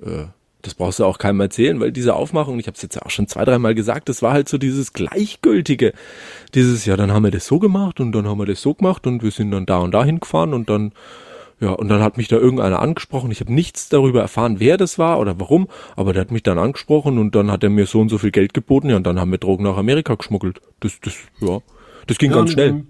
äh, 0.00 0.26
das 0.62 0.74
brauchst 0.74 1.00
du 1.00 1.04
auch 1.04 1.18
keinem 1.18 1.40
erzählen, 1.40 1.80
weil 1.80 1.90
diese 1.90 2.14
Aufmachung, 2.14 2.60
ich 2.60 2.68
habe 2.68 2.76
es 2.76 2.82
jetzt 2.82 2.94
ja 2.94 3.02
auch 3.02 3.10
schon 3.10 3.26
zwei, 3.26 3.44
dreimal 3.44 3.74
gesagt, 3.74 4.08
das 4.08 4.22
war 4.22 4.32
halt 4.32 4.48
so 4.48 4.56
dieses 4.56 4.92
Gleichgültige. 4.92 5.94
Dieses, 6.54 6.86
ja, 6.86 6.96
dann 6.96 7.10
haben 7.10 7.24
wir 7.24 7.32
das 7.32 7.44
so 7.44 7.58
gemacht 7.58 7.98
und 7.98 8.12
dann 8.12 8.28
haben 8.28 8.38
wir 8.38 8.46
das 8.46 8.62
so 8.62 8.72
gemacht 8.72 9.04
und 9.08 9.24
wir 9.24 9.32
sind 9.32 9.50
dann 9.50 9.66
da 9.66 9.78
und 9.78 9.90
da 9.90 10.04
hingefahren 10.04 10.54
und 10.54 10.70
dann, 10.70 10.92
ja, 11.58 11.70
und 11.70 11.88
dann 11.88 12.02
hat 12.02 12.18
mich 12.18 12.28
da 12.28 12.36
irgendeiner 12.36 12.78
angesprochen. 12.78 13.32
Ich 13.32 13.40
habe 13.40 13.52
nichts 13.52 13.88
darüber 13.88 14.20
erfahren, 14.20 14.60
wer 14.60 14.76
das 14.76 14.96
war 15.00 15.18
oder 15.18 15.40
warum, 15.40 15.66
aber 15.96 16.12
der 16.12 16.20
hat 16.20 16.30
mich 16.30 16.44
dann 16.44 16.56
angesprochen 16.56 17.18
und 17.18 17.34
dann 17.34 17.50
hat 17.50 17.64
er 17.64 17.70
mir 17.70 17.86
so 17.86 18.00
und 18.00 18.10
so 18.10 18.18
viel 18.18 18.30
Geld 18.30 18.54
geboten, 18.54 18.90
ja, 18.90 18.96
und 18.96 19.08
dann 19.08 19.18
haben 19.18 19.32
wir 19.32 19.38
Drogen 19.38 19.64
nach 19.64 19.76
Amerika 19.76 20.14
geschmuggelt. 20.14 20.60
Das, 20.78 21.00
das, 21.00 21.14
ja, 21.40 21.58
das 22.06 22.18
ging 22.18 22.30
ja, 22.30 22.36
ganz 22.36 22.52
schnell. 22.52 22.84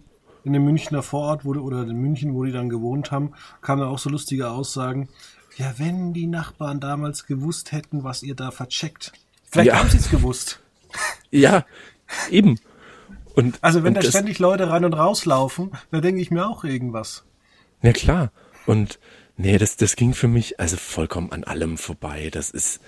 In, 0.45 0.53
dem 0.53 0.65
Münchner 0.65 1.03
Vorort, 1.03 1.45
wo, 1.45 1.51
oder 1.51 1.83
in 1.83 1.97
München, 1.97 2.35
wo 2.35 2.45
die 2.45 2.53
dann 2.53 2.69
gewohnt 2.69 3.11
haben, 3.11 3.33
kamen 3.61 3.83
auch 3.83 3.99
so 3.99 4.11
lustige 4.11 4.51
Aussagen. 4.51 5.09
Ja, 5.57 5.75
wenn 5.77 6.13
die 6.13 6.27
Nachbarn 6.27 6.81
damals 6.81 7.27
gewusst 7.27 7.73
hätten, 7.73 8.05
was 8.05 8.23
ihr 8.23 8.35
da 8.35 8.51
vercheckt. 8.51 9.13
Vielleicht 9.51 9.69
ja. 9.69 9.79
haben 9.79 9.91
sie 9.91 9.99
es 9.99 10.11
gewusst. 10.11 10.61
Ja, 11.31 11.65
eben. 12.31 12.59
Und, 13.35 13.59
also 13.63 13.83
wenn 13.83 13.97
und 13.97 14.05
da 14.05 14.09
ständig 14.09 14.39
Leute 14.39 14.69
rein 14.69 14.85
und 14.85 14.95
rauslaufen, 14.95 15.73
da 15.91 16.01
denke 16.01 16.21
ich 16.21 16.31
mir 16.31 16.47
auch 16.47 16.65
irgendwas. 16.65 17.25
Ja 17.83 17.93
klar. 17.93 18.31
Und 18.67 18.99
nee, 19.37 19.59
das, 19.59 19.77
das 19.77 19.97
ging 19.97 20.15
für 20.15 20.29
mich 20.29 20.61
also 20.61 20.77
vollkommen 20.77 21.33
an 21.33 21.45
allem 21.45 21.79
vorbei. 21.79 22.29
Das 22.31 22.51
ist, 22.51 22.81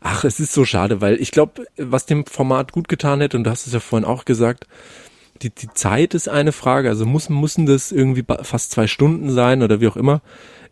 ach, 0.00 0.24
es 0.24 0.40
ist 0.40 0.52
so 0.52 0.64
schade, 0.64 1.00
weil 1.00 1.20
ich 1.20 1.30
glaube, 1.30 1.66
was 1.76 2.06
dem 2.06 2.26
Format 2.26 2.72
gut 2.72 2.88
getan 2.88 3.20
hätte, 3.20 3.36
und 3.36 3.44
du 3.44 3.50
hast 3.50 3.66
es 3.66 3.72
ja 3.72 3.80
vorhin 3.80 4.06
auch 4.06 4.24
gesagt, 4.24 4.66
die, 5.42 5.50
die 5.50 5.68
Zeit 5.74 6.14
ist 6.14 6.28
eine 6.28 6.52
Frage. 6.52 6.88
Also 6.88 7.06
muss, 7.06 7.28
müssen 7.28 7.66
das 7.66 7.92
irgendwie 7.92 8.24
fast 8.42 8.70
zwei 8.70 8.86
Stunden 8.86 9.30
sein 9.30 9.62
oder 9.62 9.80
wie 9.80 9.88
auch 9.88 9.96
immer 9.96 10.22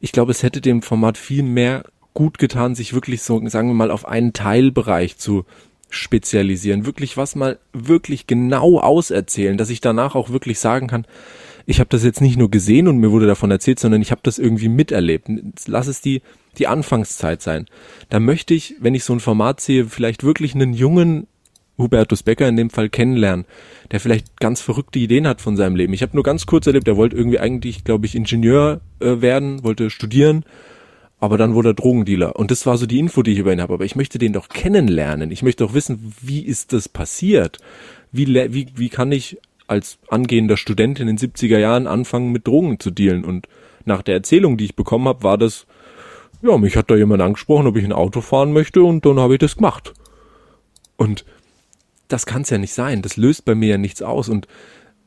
ich 0.03 0.11
glaube, 0.11 0.33
es 0.33 0.43
hätte 0.43 0.61
dem 0.61 0.83
Format 0.83 1.17
viel 1.17 1.45
mehr 1.45 1.85
gut 2.13 2.37
getan, 2.37 2.75
sich 2.75 2.93
wirklich 2.93 3.23
so, 3.23 3.41
sagen 3.49 3.69
wir 3.69 3.75
mal, 3.75 3.93
auf 3.93 4.07
einen 4.07 4.33
Teilbereich 4.33 5.17
zu 5.17 5.47
spezialisieren, 5.89 6.85
wirklich 6.85 7.17
was 7.17 7.37
mal 7.37 7.59
wirklich 7.73 8.27
genau 8.27 8.81
auserzählen, 8.81 9.57
dass 9.57 9.71
ich 9.71 9.81
danach 9.81 10.17
auch 10.17 10.31
wirklich 10.31 10.59
sagen 10.59 10.89
kann, 10.89 11.07
ich 11.67 11.79
habe 11.79 11.89
das 11.89 12.03
jetzt 12.03 12.21
nicht 12.21 12.37
nur 12.37 12.51
gesehen 12.51 12.89
und 12.89 12.99
mir 12.99 13.13
wurde 13.13 13.29
davon 13.29 13.53
erzählt, 13.53 13.79
sondern 13.79 14.03
ich 14.03 14.11
habe 14.11 14.23
das 14.25 14.41
irgendwie 14.41 14.69
miterlebt. 14.69 15.29
Lass 15.67 15.87
es 15.87 16.01
die 16.01 16.21
die 16.59 16.67
Anfangszeit 16.67 17.41
sein. 17.41 17.67
Da 18.11 18.21
möchte 18.21 18.53
ich, 18.53 18.75
wenn 18.81 18.95
ich 18.95 19.05
so 19.05 19.15
ein 19.15 19.21
Format 19.21 19.61
sehe, 19.61 19.87
vielleicht 19.87 20.23
wirklich 20.23 20.55
einen 20.55 20.75
jungen 20.75 21.27
Hubertus 21.79 22.23
Becker 22.23 22.49
in 22.49 22.57
dem 22.57 22.71
Fall 22.71 22.89
kennenlernen, 22.89 23.47
der 23.91 24.01
vielleicht 24.01 24.39
ganz 24.39 24.61
verrückte 24.61 24.99
Ideen 24.99 25.27
hat 25.27 25.41
von 25.41 25.57
seinem 25.57 25.77
Leben. 25.77 25.93
Ich 25.93 26.03
habe 26.03 26.15
nur 26.15 26.23
ganz 26.23 26.47
kurz 26.47 26.67
erlebt, 26.67 26.89
er 26.89 26.97
wollte 26.97 27.17
irgendwie 27.17 27.39
eigentlich, 27.39 27.85
glaube 27.85 28.07
ich, 28.07 28.15
Ingenieur 28.15 28.81
äh, 29.01 29.21
werden, 29.21 29.65
wollte 29.65 29.91
studieren, 29.91 30.45
aber 31.23 31.39
dann 31.39 31.55
wurde 31.55 31.71
er 31.71 31.75
Drogendealer. 31.75 32.37
Und 32.37 32.51
das 32.51 32.67
war 32.67 32.77
so 32.77 32.87
die 32.87 32.99
Info, 32.99 33.23
die 33.23 33.33
ich 33.33 33.39
über 33.39 33.53
ihn 33.53 33.61
habe. 33.61 33.75
Aber 33.75 33.85
ich 33.85 33.95
möchte 33.95 34.19
den 34.19 34.33
doch 34.33 34.49
kennenlernen. 34.49 35.31
Ich 35.31 35.45
möchte 35.45 35.65
doch 35.65 35.73
wissen, 35.73 36.13
wie 36.21 36.41
ist 36.41 36.73
das 36.73 36.89
passiert? 36.89 37.59
Wie, 38.11 38.27
wie, 38.53 38.67
wie 38.75 38.89
kann 38.89 39.13
ich 39.13 39.39
als 39.69 39.99
angehender 40.11 40.57
Student 40.57 40.99
in 40.99 41.07
den 41.07 41.19
70er 41.19 41.59
Jahren 41.59 41.87
anfangen, 41.87 42.33
mit 42.33 42.49
Drogen 42.49 42.81
zu 42.81 42.91
dealen? 42.91 43.25
Und 43.25 43.47
nach 43.85 44.03
der 44.03 44.17
Erzählung, 44.17 44.57
die 44.57 44.65
ich 44.65 44.75
bekommen 44.75 45.07
habe, 45.07 45.23
war 45.23 45.39
das, 45.39 45.67
ja, 46.43 46.59
mich 46.59 46.77
hat 46.77 46.91
da 46.91 46.97
jemand 46.97 47.23
angesprochen, 47.23 47.69
ob 47.69 47.77
ich 47.77 47.85
ein 47.85 47.93
Auto 47.93 48.21
fahren 48.21 48.53
möchte 48.53 48.83
und 48.83 49.07
dann 49.07 49.21
habe 49.21 49.35
ich 49.35 49.39
das 49.39 49.55
gemacht. 49.55 49.95
Und 50.97 51.25
das 52.13 52.27
kann 52.27 52.43
es 52.43 52.51
ja 52.51 52.59
nicht 52.59 52.75
sein. 52.75 53.03
Das 53.03 53.17
löst 53.17 53.45
bei 53.45 53.55
mir 53.55 53.71
ja 53.71 53.79
nichts 53.79 54.03
aus. 54.03 54.29
Und 54.29 54.47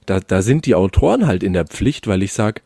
da, 0.06 0.20
da 0.20 0.42
sind 0.42 0.66
die 0.66 0.76
Autoren 0.76 1.28
halt 1.28 1.44
in 1.44 1.54
der 1.54 1.66
Pflicht, 1.66 2.08
weil 2.08 2.24
ich 2.24 2.34
sage, 2.34 2.62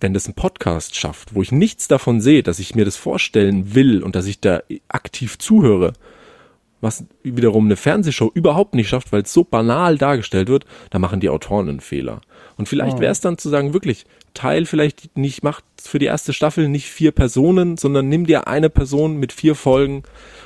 wenn 0.00 0.14
das 0.14 0.28
ein 0.28 0.34
Podcast 0.34 0.96
schafft, 0.96 1.34
wo 1.34 1.42
ich 1.42 1.52
nichts 1.52 1.88
davon 1.88 2.20
sehe, 2.20 2.42
dass 2.42 2.58
ich 2.58 2.74
mir 2.74 2.84
das 2.84 2.96
vorstellen 2.96 3.74
will 3.74 4.02
und 4.02 4.16
dass 4.16 4.26
ich 4.26 4.40
da 4.40 4.62
aktiv 4.88 5.38
zuhöre, 5.38 5.94
was 6.80 7.04
wiederum 7.22 7.66
eine 7.66 7.76
Fernsehshow 7.76 8.30
überhaupt 8.32 8.74
nicht 8.74 8.88
schafft, 8.88 9.12
weil 9.12 9.22
es 9.22 9.32
so 9.32 9.44
banal 9.44 9.98
dargestellt 9.98 10.48
wird, 10.48 10.64
da 10.90 10.98
machen 10.98 11.20
die 11.20 11.28
Autoren 11.28 11.68
einen 11.68 11.80
Fehler. 11.80 12.20
Und 12.56 12.68
vielleicht 12.68 12.98
oh. 12.98 13.00
wäre 13.00 13.12
es 13.12 13.20
dann 13.20 13.38
zu 13.38 13.48
sagen, 13.48 13.72
wirklich, 13.72 14.04
Teil 14.34 14.66
vielleicht 14.66 15.16
nicht, 15.16 15.42
macht 15.42 15.64
für 15.80 15.98
die 15.98 16.06
erste 16.06 16.32
Staffel 16.32 16.68
nicht 16.68 16.86
vier 16.86 17.12
Personen, 17.12 17.76
sondern 17.76 18.08
nimm 18.08 18.26
dir 18.26 18.46
eine 18.46 18.70
Person 18.70 19.16
mit 19.16 19.32
vier 19.32 19.54
Folgen 19.54 20.02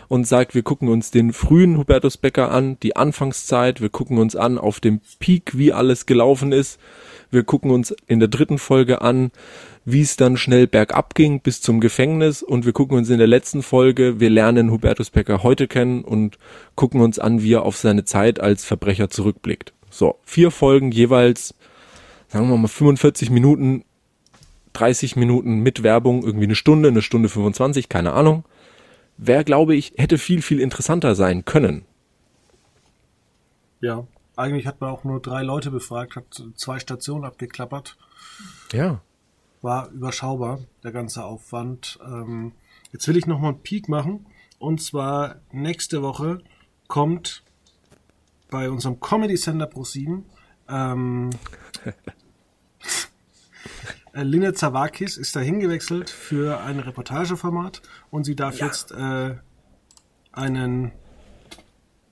und 0.08 0.26
sagt, 0.26 0.54
wir 0.54 0.62
gucken 0.62 0.88
uns 0.88 1.10
den 1.10 1.32
frühen 1.32 1.78
Hubertus 1.78 2.16
Becker 2.16 2.50
an, 2.50 2.78
die 2.82 2.96
Anfangszeit, 2.96 3.80
wir 3.80 3.88
gucken 3.88 4.18
uns 4.18 4.36
an 4.36 4.58
auf 4.58 4.80
dem 4.80 5.00
Peak, 5.18 5.56
wie 5.56 5.72
alles 5.72 6.06
gelaufen 6.06 6.52
ist. 6.52 6.78
Wir 7.30 7.44
gucken 7.44 7.70
uns 7.70 7.94
in 8.06 8.20
der 8.20 8.28
dritten 8.28 8.58
Folge 8.58 9.00
an, 9.00 9.30
wie 9.84 10.00
es 10.00 10.16
dann 10.16 10.36
schnell 10.36 10.66
bergab 10.66 11.14
ging 11.14 11.40
bis 11.40 11.60
zum 11.60 11.80
Gefängnis 11.80 12.42
und 12.42 12.66
wir 12.66 12.72
gucken 12.72 12.96
uns 12.96 13.10
in 13.10 13.18
der 13.18 13.26
letzten 13.26 13.62
Folge, 13.62 14.20
wir 14.20 14.30
lernen 14.30 14.70
Hubertus 14.70 15.10
Becker 15.10 15.42
heute 15.42 15.66
kennen 15.68 16.04
und 16.04 16.38
gucken 16.74 17.00
uns 17.00 17.18
an, 17.18 17.42
wie 17.42 17.54
er 17.54 17.62
auf 17.62 17.76
seine 17.76 18.04
Zeit 18.04 18.40
als 18.40 18.64
Verbrecher 18.64 19.10
zurückblickt. 19.10 19.72
So, 19.90 20.18
vier 20.24 20.50
Folgen 20.50 20.92
jeweils, 20.92 21.54
sagen 22.28 22.48
wir 22.48 22.56
mal 22.56 22.68
45 22.68 23.30
Minuten, 23.30 23.84
30 24.74 25.16
Minuten 25.16 25.58
mit 25.58 25.82
Werbung, 25.82 26.24
irgendwie 26.24 26.44
eine 26.44 26.54
Stunde, 26.54 26.88
eine 26.88 27.02
Stunde 27.02 27.28
25, 27.28 27.88
keine 27.88 28.12
Ahnung 28.12 28.44
wäre, 29.16 29.44
glaube 29.44 29.74
ich, 29.74 29.94
hätte 29.96 30.18
viel, 30.18 30.42
viel 30.42 30.60
interessanter 30.60 31.14
sein 31.14 31.44
können. 31.44 31.84
Ja, 33.80 34.06
eigentlich 34.36 34.66
hat 34.66 34.80
man 34.80 34.90
auch 34.90 35.04
nur 35.04 35.20
drei 35.20 35.42
Leute 35.42 35.70
befragt, 35.70 36.16
hat 36.16 36.42
zwei 36.56 36.78
Stationen 36.78 37.24
abgeklappert. 37.24 37.96
Ja. 38.72 39.00
War 39.62 39.88
überschaubar, 39.90 40.58
der 40.82 40.92
ganze 40.92 41.24
Aufwand. 41.24 41.98
Ähm, 42.04 42.52
jetzt 42.92 43.08
will 43.08 43.16
ich 43.16 43.26
nochmal 43.26 43.52
einen 43.52 43.62
Peak 43.62 43.88
machen. 43.88 44.26
Und 44.58 44.82
zwar 44.82 45.36
nächste 45.50 46.02
Woche 46.02 46.42
kommt 46.88 47.42
bei 48.50 48.70
unserem 48.70 49.00
Comedy 49.00 49.36
Center 49.36 49.66
Pro 49.66 49.84
7 49.84 50.24
ähm, 50.68 51.30
Äh, 54.12 54.24
Lina 54.24 54.52
Zavakis 54.52 55.16
ist 55.16 55.34
da 55.36 55.40
hingewechselt 55.40 56.10
für 56.10 56.60
ein 56.60 56.78
Reportageformat 56.80 57.82
und 58.10 58.24
sie 58.24 58.36
darf 58.36 58.58
ja. 58.58 58.66
jetzt 58.66 58.92
äh, 58.92 59.36
einen, 60.32 60.92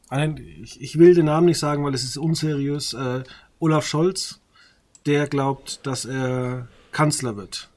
einen 0.08 0.38
ich, 0.38 0.80
ich, 0.80 0.98
will 0.98 1.14
den 1.14 1.26
Namen 1.26 1.46
nicht 1.46 1.58
sagen, 1.58 1.84
weil 1.84 1.94
es 1.94 2.04
ist 2.04 2.16
unseriös, 2.16 2.94
äh, 2.94 3.22
Olaf 3.58 3.86
Scholz, 3.86 4.40
der 5.04 5.28
glaubt, 5.28 5.86
dass 5.86 6.06
er 6.06 6.68
Kanzler 6.92 7.36
wird. 7.36 7.68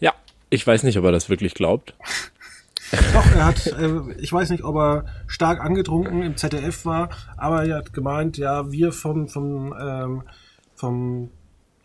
Ja, 0.00 0.14
ich 0.50 0.66
weiß 0.66 0.82
nicht, 0.82 0.98
ob 0.98 1.04
er 1.04 1.12
das 1.12 1.28
wirklich 1.28 1.54
glaubt. 1.54 1.94
Doch, 3.14 3.26
er 3.34 3.46
hat, 3.46 3.66
äh, 3.66 4.12
ich 4.18 4.32
weiß 4.32 4.50
nicht, 4.50 4.64
ob 4.64 4.76
er 4.76 5.06
stark 5.26 5.60
angetrunken 5.60 6.22
im 6.22 6.36
ZDF 6.36 6.84
war, 6.84 7.08
aber 7.36 7.64
er 7.64 7.78
hat 7.78 7.92
gemeint, 7.92 8.36
ja, 8.36 8.70
wir 8.70 8.92
vom, 8.92 9.28
vom, 9.28 9.74
ähm, 9.78 10.22
vom 10.74 11.30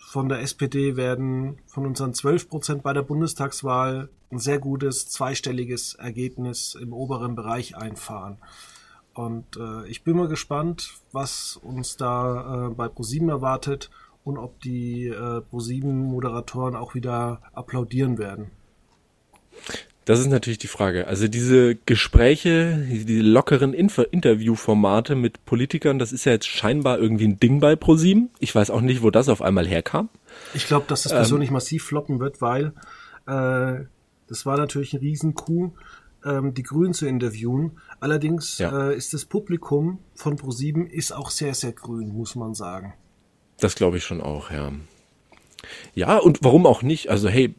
von 0.08 0.30
der 0.30 0.40
SPD 0.40 0.96
werden 0.96 1.58
von 1.66 1.86
unseren 1.86 2.14
12 2.14 2.48
Prozent 2.48 2.82
bei 2.82 2.94
der 2.94 3.02
Bundestagswahl 3.02 4.08
ein 4.32 4.40
sehr 4.40 4.58
gutes 4.58 5.10
zweistelliges 5.10 5.96
Ergebnis 5.96 6.76
im 6.76 6.94
oberen 6.94 7.36
Bereich 7.36 7.76
einfahren. 7.76 8.38
Und 9.14 9.58
äh, 9.58 9.86
ich 9.88 10.06
bin 10.06 10.16
mal 10.16 10.30
gespannt, 10.30 10.94
was 11.12 11.58
uns 11.58 11.98
da 11.98 12.68
äh, 12.68 12.70
bei 12.70 12.88
ProSieben 12.88 13.28
erwartet 13.28 13.90
und 14.28 14.38
ob 14.38 14.60
die 14.60 15.08
äh, 15.08 15.42
ProSieben-Moderatoren 15.42 16.76
auch 16.76 16.96
wieder 16.96 17.42
applaudieren 17.54 18.18
werden. 18.18 18.52
Das 20.04 20.20
ist 20.20 20.28
natürlich 20.28 20.58
die 20.58 20.68
Frage. 20.68 21.08
Also 21.08 21.28
diese 21.28 21.76
Gespräche, 21.76 22.86
diese 22.90 23.22
lockeren 23.22 23.74
Interviewformate 23.74 25.16
mit 25.16 25.46
Politikern, 25.46 25.98
das 25.98 26.12
ist 26.12 26.26
ja 26.26 26.34
jetzt 26.34 26.48
scheinbar 26.48 27.00
irgendwie 27.00 27.28
ein 27.28 27.40
Ding 27.40 27.62
bei 27.62 27.76
ProSieben. 27.78 28.30
Ich 28.40 28.54
weiß 28.54 28.70
auch 28.70 28.82
nicht, 28.82 29.02
wo 29.02 29.12
das 29.12 29.30
auf 29.30 29.42
einmal 29.42 29.66
herkam. 29.66 30.10
Ich 30.54 30.68
glaube, 30.68 30.86
dass 30.88 31.04
das 31.04 31.14
persönlich 31.14 31.50
ähm, 31.50 31.54
massiv 31.54 31.86
floppen 31.86 32.20
wird, 32.20 32.42
weil 32.42 32.74
äh, 33.28 33.86
das 34.28 34.46
war 34.46 34.58
natürlich 34.58 34.94
ein 34.94 35.00
Riesenkuh, 35.00 35.72
ähm, 36.26 36.54
die 36.54 36.64
Grünen 36.64 36.94
zu 36.94 37.08
interviewen. 37.08 37.80
Allerdings 38.02 38.58
ja. 38.58 38.90
äh, 38.90 38.98
ist 38.98 39.14
das 39.14 39.24
Publikum 39.26 40.00
von 40.16 40.36
ProSieben 40.36 40.88
ist 40.88 41.14
auch 41.14 41.32
sehr, 41.32 41.54
sehr 41.54 41.72
grün, 41.72 42.10
muss 42.10 42.36
man 42.36 42.54
sagen. 42.54 42.94
Das 43.60 43.76
glaube 43.76 43.98
ich 43.98 44.04
schon 44.04 44.22
auch, 44.22 44.52
ja. 44.52 44.72
Ja, 45.96 46.18
und 46.18 46.40
warum 46.44 46.66
auch 46.66 46.82
nicht? 46.82 47.10
Also 47.10 47.30
hey, 47.30 47.56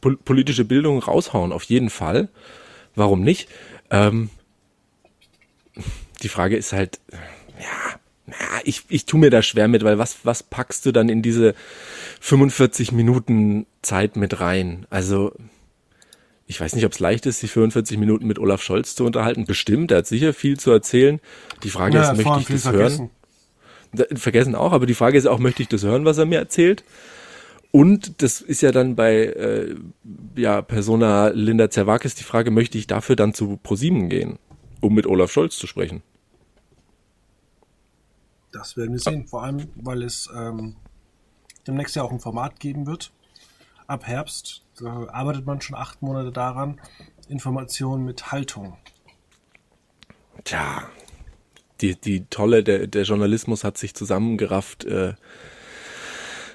pol 0.00 0.16
politische 0.16 0.64
Bildung 0.64 0.98
raushauen, 0.98 1.52
auf 1.52 1.62
jeden 1.64 1.90
Fall. 1.90 2.28
Warum 2.94 3.22
nicht? 3.22 3.48
Ähm, 3.90 4.30
die 6.22 6.28
Frage 6.28 6.56
ist 6.56 6.72
halt, 6.72 7.00
ja, 7.58 8.00
ich, 8.64 8.84
ich 8.88 9.06
tu 9.06 9.18
mir 9.18 9.30
da 9.30 9.42
schwer 9.42 9.68
mit, 9.68 9.84
weil 9.84 9.98
was, 9.98 10.18
was 10.24 10.42
packst 10.42 10.86
du 10.86 10.92
dann 10.92 11.08
in 11.08 11.22
diese 11.22 11.54
45 12.20 12.92
Minuten 12.92 13.66
Zeit 13.82 14.16
mit 14.16 14.40
rein? 14.40 14.86
Also, 14.90 15.32
ich 16.46 16.60
weiß 16.60 16.74
nicht, 16.74 16.84
ob 16.84 16.92
es 16.92 16.98
leicht 16.98 17.26
ist, 17.26 17.40
sich 17.40 17.52
45 17.52 17.98
Minuten 17.98 18.26
mit 18.26 18.38
Olaf 18.38 18.62
Scholz 18.62 18.94
zu 18.94 19.04
unterhalten. 19.04 19.44
Bestimmt, 19.44 19.92
er 19.92 19.98
hat 19.98 20.06
sicher 20.06 20.34
viel 20.34 20.58
zu 20.58 20.70
erzählen. 20.70 21.20
Die 21.62 21.70
Frage 21.70 21.96
ja, 21.96 22.10
ist, 22.10 22.16
möchte 22.16 22.40
ich 22.40 22.46
das 22.46 22.62
vergessen. 22.62 22.98
hören? 22.98 23.10
Vergessen 24.14 24.54
auch, 24.54 24.72
aber 24.72 24.86
die 24.86 24.94
Frage 24.94 25.18
ist 25.18 25.26
auch, 25.26 25.38
möchte 25.38 25.62
ich 25.62 25.68
das 25.68 25.82
hören, 25.82 26.04
was 26.04 26.18
er 26.18 26.26
mir 26.26 26.38
erzählt? 26.38 26.84
Und 27.72 28.22
das 28.22 28.40
ist 28.40 28.62
ja 28.62 28.72
dann 28.72 28.96
bei 28.96 29.26
äh, 29.26 29.74
ja, 30.36 30.60
Persona 30.62 31.28
Linda 31.28 31.70
Zerwakis 31.70 32.14
die 32.14 32.24
Frage, 32.24 32.50
möchte 32.50 32.78
ich 32.78 32.86
dafür 32.86 33.16
dann 33.16 33.32
zu 33.32 33.58
ProSieben 33.62 34.08
gehen, 34.08 34.38
um 34.80 34.94
mit 34.94 35.06
Olaf 35.06 35.30
Scholz 35.30 35.56
zu 35.56 35.66
sprechen? 35.66 36.02
Das 38.52 38.76
werden 38.76 38.92
wir 38.92 38.98
sehen, 38.98 39.28
vor 39.28 39.44
allem, 39.44 39.68
weil 39.76 40.02
es 40.02 40.28
ähm, 40.36 40.76
demnächst 41.66 41.94
ja 41.94 42.02
auch 42.02 42.10
ein 42.10 42.18
Format 42.18 42.58
geben 42.58 42.86
wird. 42.86 43.12
Ab 43.86 44.06
Herbst 44.06 44.64
da 44.80 45.08
arbeitet 45.12 45.46
man 45.46 45.60
schon 45.60 45.76
acht 45.76 46.02
Monate 46.02 46.32
daran. 46.32 46.80
Informationen 47.28 48.04
mit 48.04 48.32
Haltung. 48.32 48.76
Tja, 50.44 50.88
die, 51.80 51.94
die 51.94 52.26
tolle, 52.30 52.62
der, 52.62 52.86
der 52.86 53.02
Journalismus 53.02 53.64
hat 53.64 53.78
sich 53.78 53.94
zusammengerafft, 53.94 54.84
äh, 54.84 55.14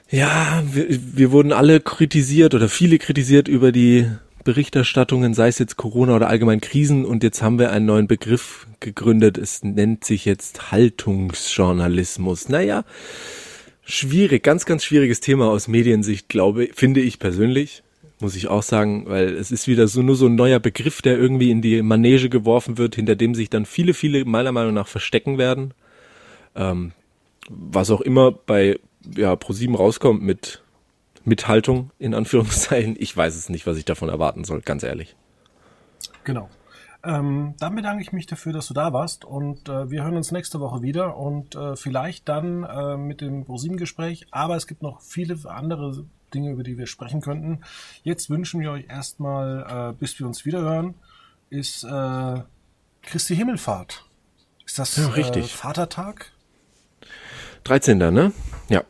ja, 0.09 0.63
wir, 0.71 0.85
wir 0.89 1.31
wurden 1.31 1.51
alle 1.51 1.79
kritisiert 1.79 2.53
oder 2.53 2.69
viele 2.69 2.99
kritisiert 2.99 3.47
über 3.47 3.71
die 3.71 4.07
Berichterstattungen, 4.43 5.33
sei 5.33 5.47
es 5.47 5.57
jetzt 5.57 5.75
Corona 5.75 6.15
oder 6.15 6.29
allgemein 6.29 6.61
Krisen. 6.61 7.03
Und 7.03 7.23
jetzt 7.23 7.41
haben 7.41 7.57
wir 7.57 7.71
einen 7.71 7.87
neuen 7.87 8.07
Begriff 8.07 8.67
gegründet. 8.79 9.37
Es 9.37 9.63
nennt 9.63 10.05
sich 10.05 10.23
jetzt 10.25 10.71
Haltungsjournalismus. 10.71 12.49
Naja, 12.49 12.85
schwierig, 13.83 14.43
ganz, 14.43 14.65
ganz 14.65 14.85
schwieriges 14.85 15.19
Thema 15.19 15.49
aus 15.49 15.67
Mediensicht, 15.67 16.29
glaube, 16.29 16.69
finde 16.73 17.01
ich 17.01 17.17
persönlich. 17.17 17.81
Muss 18.25 18.35
ich 18.35 18.47
auch 18.47 18.63
sagen, 18.63 19.05
weil 19.05 19.35
es 19.35 19.51
ist 19.51 19.67
wieder 19.67 19.87
so 19.87 20.01
nur 20.01 20.15
so 20.15 20.25
ein 20.25 20.33
neuer 20.33 20.59
Begriff, 20.59 21.03
der 21.03 21.15
irgendwie 21.15 21.51
in 21.51 21.61
die 21.61 21.83
Manege 21.83 22.27
geworfen 22.27 22.79
wird, 22.79 22.95
hinter 22.95 23.15
dem 23.15 23.35
sich 23.35 23.51
dann 23.51 23.67
viele, 23.67 23.93
viele 23.93 24.25
meiner 24.25 24.51
Meinung 24.51 24.73
nach 24.73 24.87
verstecken 24.87 25.37
werden. 25.37 25.75
Ähm, 26.55 26.93
was 27.47 27.91
auch 27.91 28.01
immer 28.01 28.31
bei 28.31 28.79
ja, 29.15 29.33
Pro7 29.33 29.77
rauskommt 29.77 30.23
mit 30.23 30.63
Mithaltung, 31.23 31.91
in 31.99 32.15
Anführungszeichen. 32.15 32.95
Ich 32.97 33.15
weiß 33.15 33.35
es 33.35 33.49
nicht, 33.49 33.67
was 33.67 33.77
ich 33.77 33.85
davon 33.85 34.09
erwarten 34.09 34.43
soll, 34.43 34.61
ganz 34.61 34.81
ehrlich. 34.81 35.15
Genau. 36.23 36.49
Ähm, 37.03 37.53
dann 37.59 37.75
bedanke 37.75 38.01
ich 38.01 38.11
mich 38.11 38.25
dafür, 38.25 38.53
dass 38.53 38.65
du 38.65 38.73
da 38.73 38.91
warst 38.91 39.23
und 39.23 39.69
äh, 39.69 39.91
wir 39.91 40.03
hören 40.03 40.17
uns 40.17 40.31
nächste 40.31 40.59
Woche 40.59 40.81
wieder 40.81 41.15
und 41.15 41.53
äh, 41.53 41.75
vielleicht 41.75 42.27
dann 42.27 42.63
äh, 42.63 42.97
mit 42.97 43.21
dem 43.21 43.45
ProSieben-Gespräch, 43.45 44.25
aber 44.31 44.55
es 44.55 44.65
gibt 44.65 44.81
noch 44.81 45.01
viele 45.01 45.37
andere 45.45 46.07
Dinge, 46.33 46.51
über 46.51 46.63
die 46.63 46.77
wir 46.77 46.87
sprechen 46.87 47.21
könnten. 47.21 47.61
Jetzt 48.03 48.29
wünschen 48.29 48.59
wir 48.59 48.71
euch 48.71 48.85
erstmal, 48.89 49.91
äh, 49.91 49.93
bis 49.97 50.19
wir 50.19 50.27
uns 50.27 50.45
wieder 50.45 50.61
hören, 50.61 50.95
ist 51.49 51.83
äh, 51.83 52.41
Christi 53.01 53.35
Himmelfahrt. 53.35 54.05
Ist 54.65 54.79
das 54.79 54.95
ja, 54.97 55.07
richtig. 55.07 55.45
Äh, 55.45 55.57
Vatertag? 55.57 56.31
13. 57.63 57.97
ne? 57.97 58.31
Ja. 58.69 58.83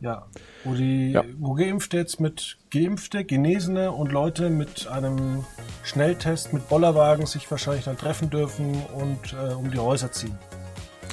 Ja, 0.00 0.26
wo 0.64 0.74
die, 0.74 1.12
ja. 1.12 1.24
wo 1.38 1.54
geimpft 1.54 1.92
jetzt 1.92 2.20
mit 2.20 2.56
Geimpfte, 2.70 3.24
Genesene 3.24 3.92
und 3.92 4.12
Leute 4.12 4.48
mit 4.48 4.86
einem 4.86 5.44
Schnelltest 5.84 6.52
mit 6.52 6.68
Bollerwagen 6.68 7.26
sich 7.26 7.50
wahrscheinlich 7.50 7.84
dann 7.84 7.98
treffen 7.98 8.30
dürfen 8.30 8.82
und 8.94 9.34
äh, 9.34 9.52
um 9.52 9.70
die 9.70 9.78
Häuser 9.78 10.10
ziehen. 10.10 10.38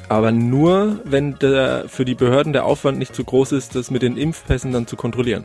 Aber 0.09 0.31
nur, 0.31 0.99
wenn 1.03 1.37
der, 1.39 1.85
für 1.87 2.05
die 2.05 2.15
Behörden 2.15 2.53
der 2.53 2.65
Aufwand 2.65 2.97
nicht 2.97 3.13
zu 3.13 3.23
groß 3.23 3.51
ist, 3.51 3.75
das 3.75 3.91
mit 3.91 4.01
den 4.01 4.17
Impfpässen 4.17 4.71
dann 4.71 4.87
zu 4.87 4.95
kontrollieren. 4.95 5.43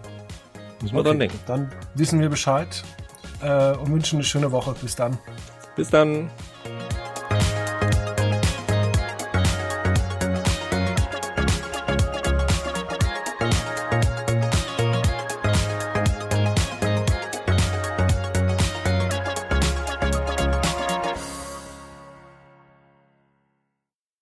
Muss 0.81 0.93
man 0.93 1.01
okay, 1.01 1.09
dran 1.09 1.19
denken. 1.19 1.39
Dann 1.47 1.73
wissen 1.95 2.21
wir 2.21 2.29
Bescheid 2.29 2.85
äh, 3.43 3.73
und 3.73 3.93
wünschen 3.93 4.17
eine 4.17 4.25
schöne 4.25 4.53
Woche. 4.53 4.75
Bis 4.81 4.97
dann. 4.97 5.19
Bis 5.77 5.91
dann. 5.91 6.31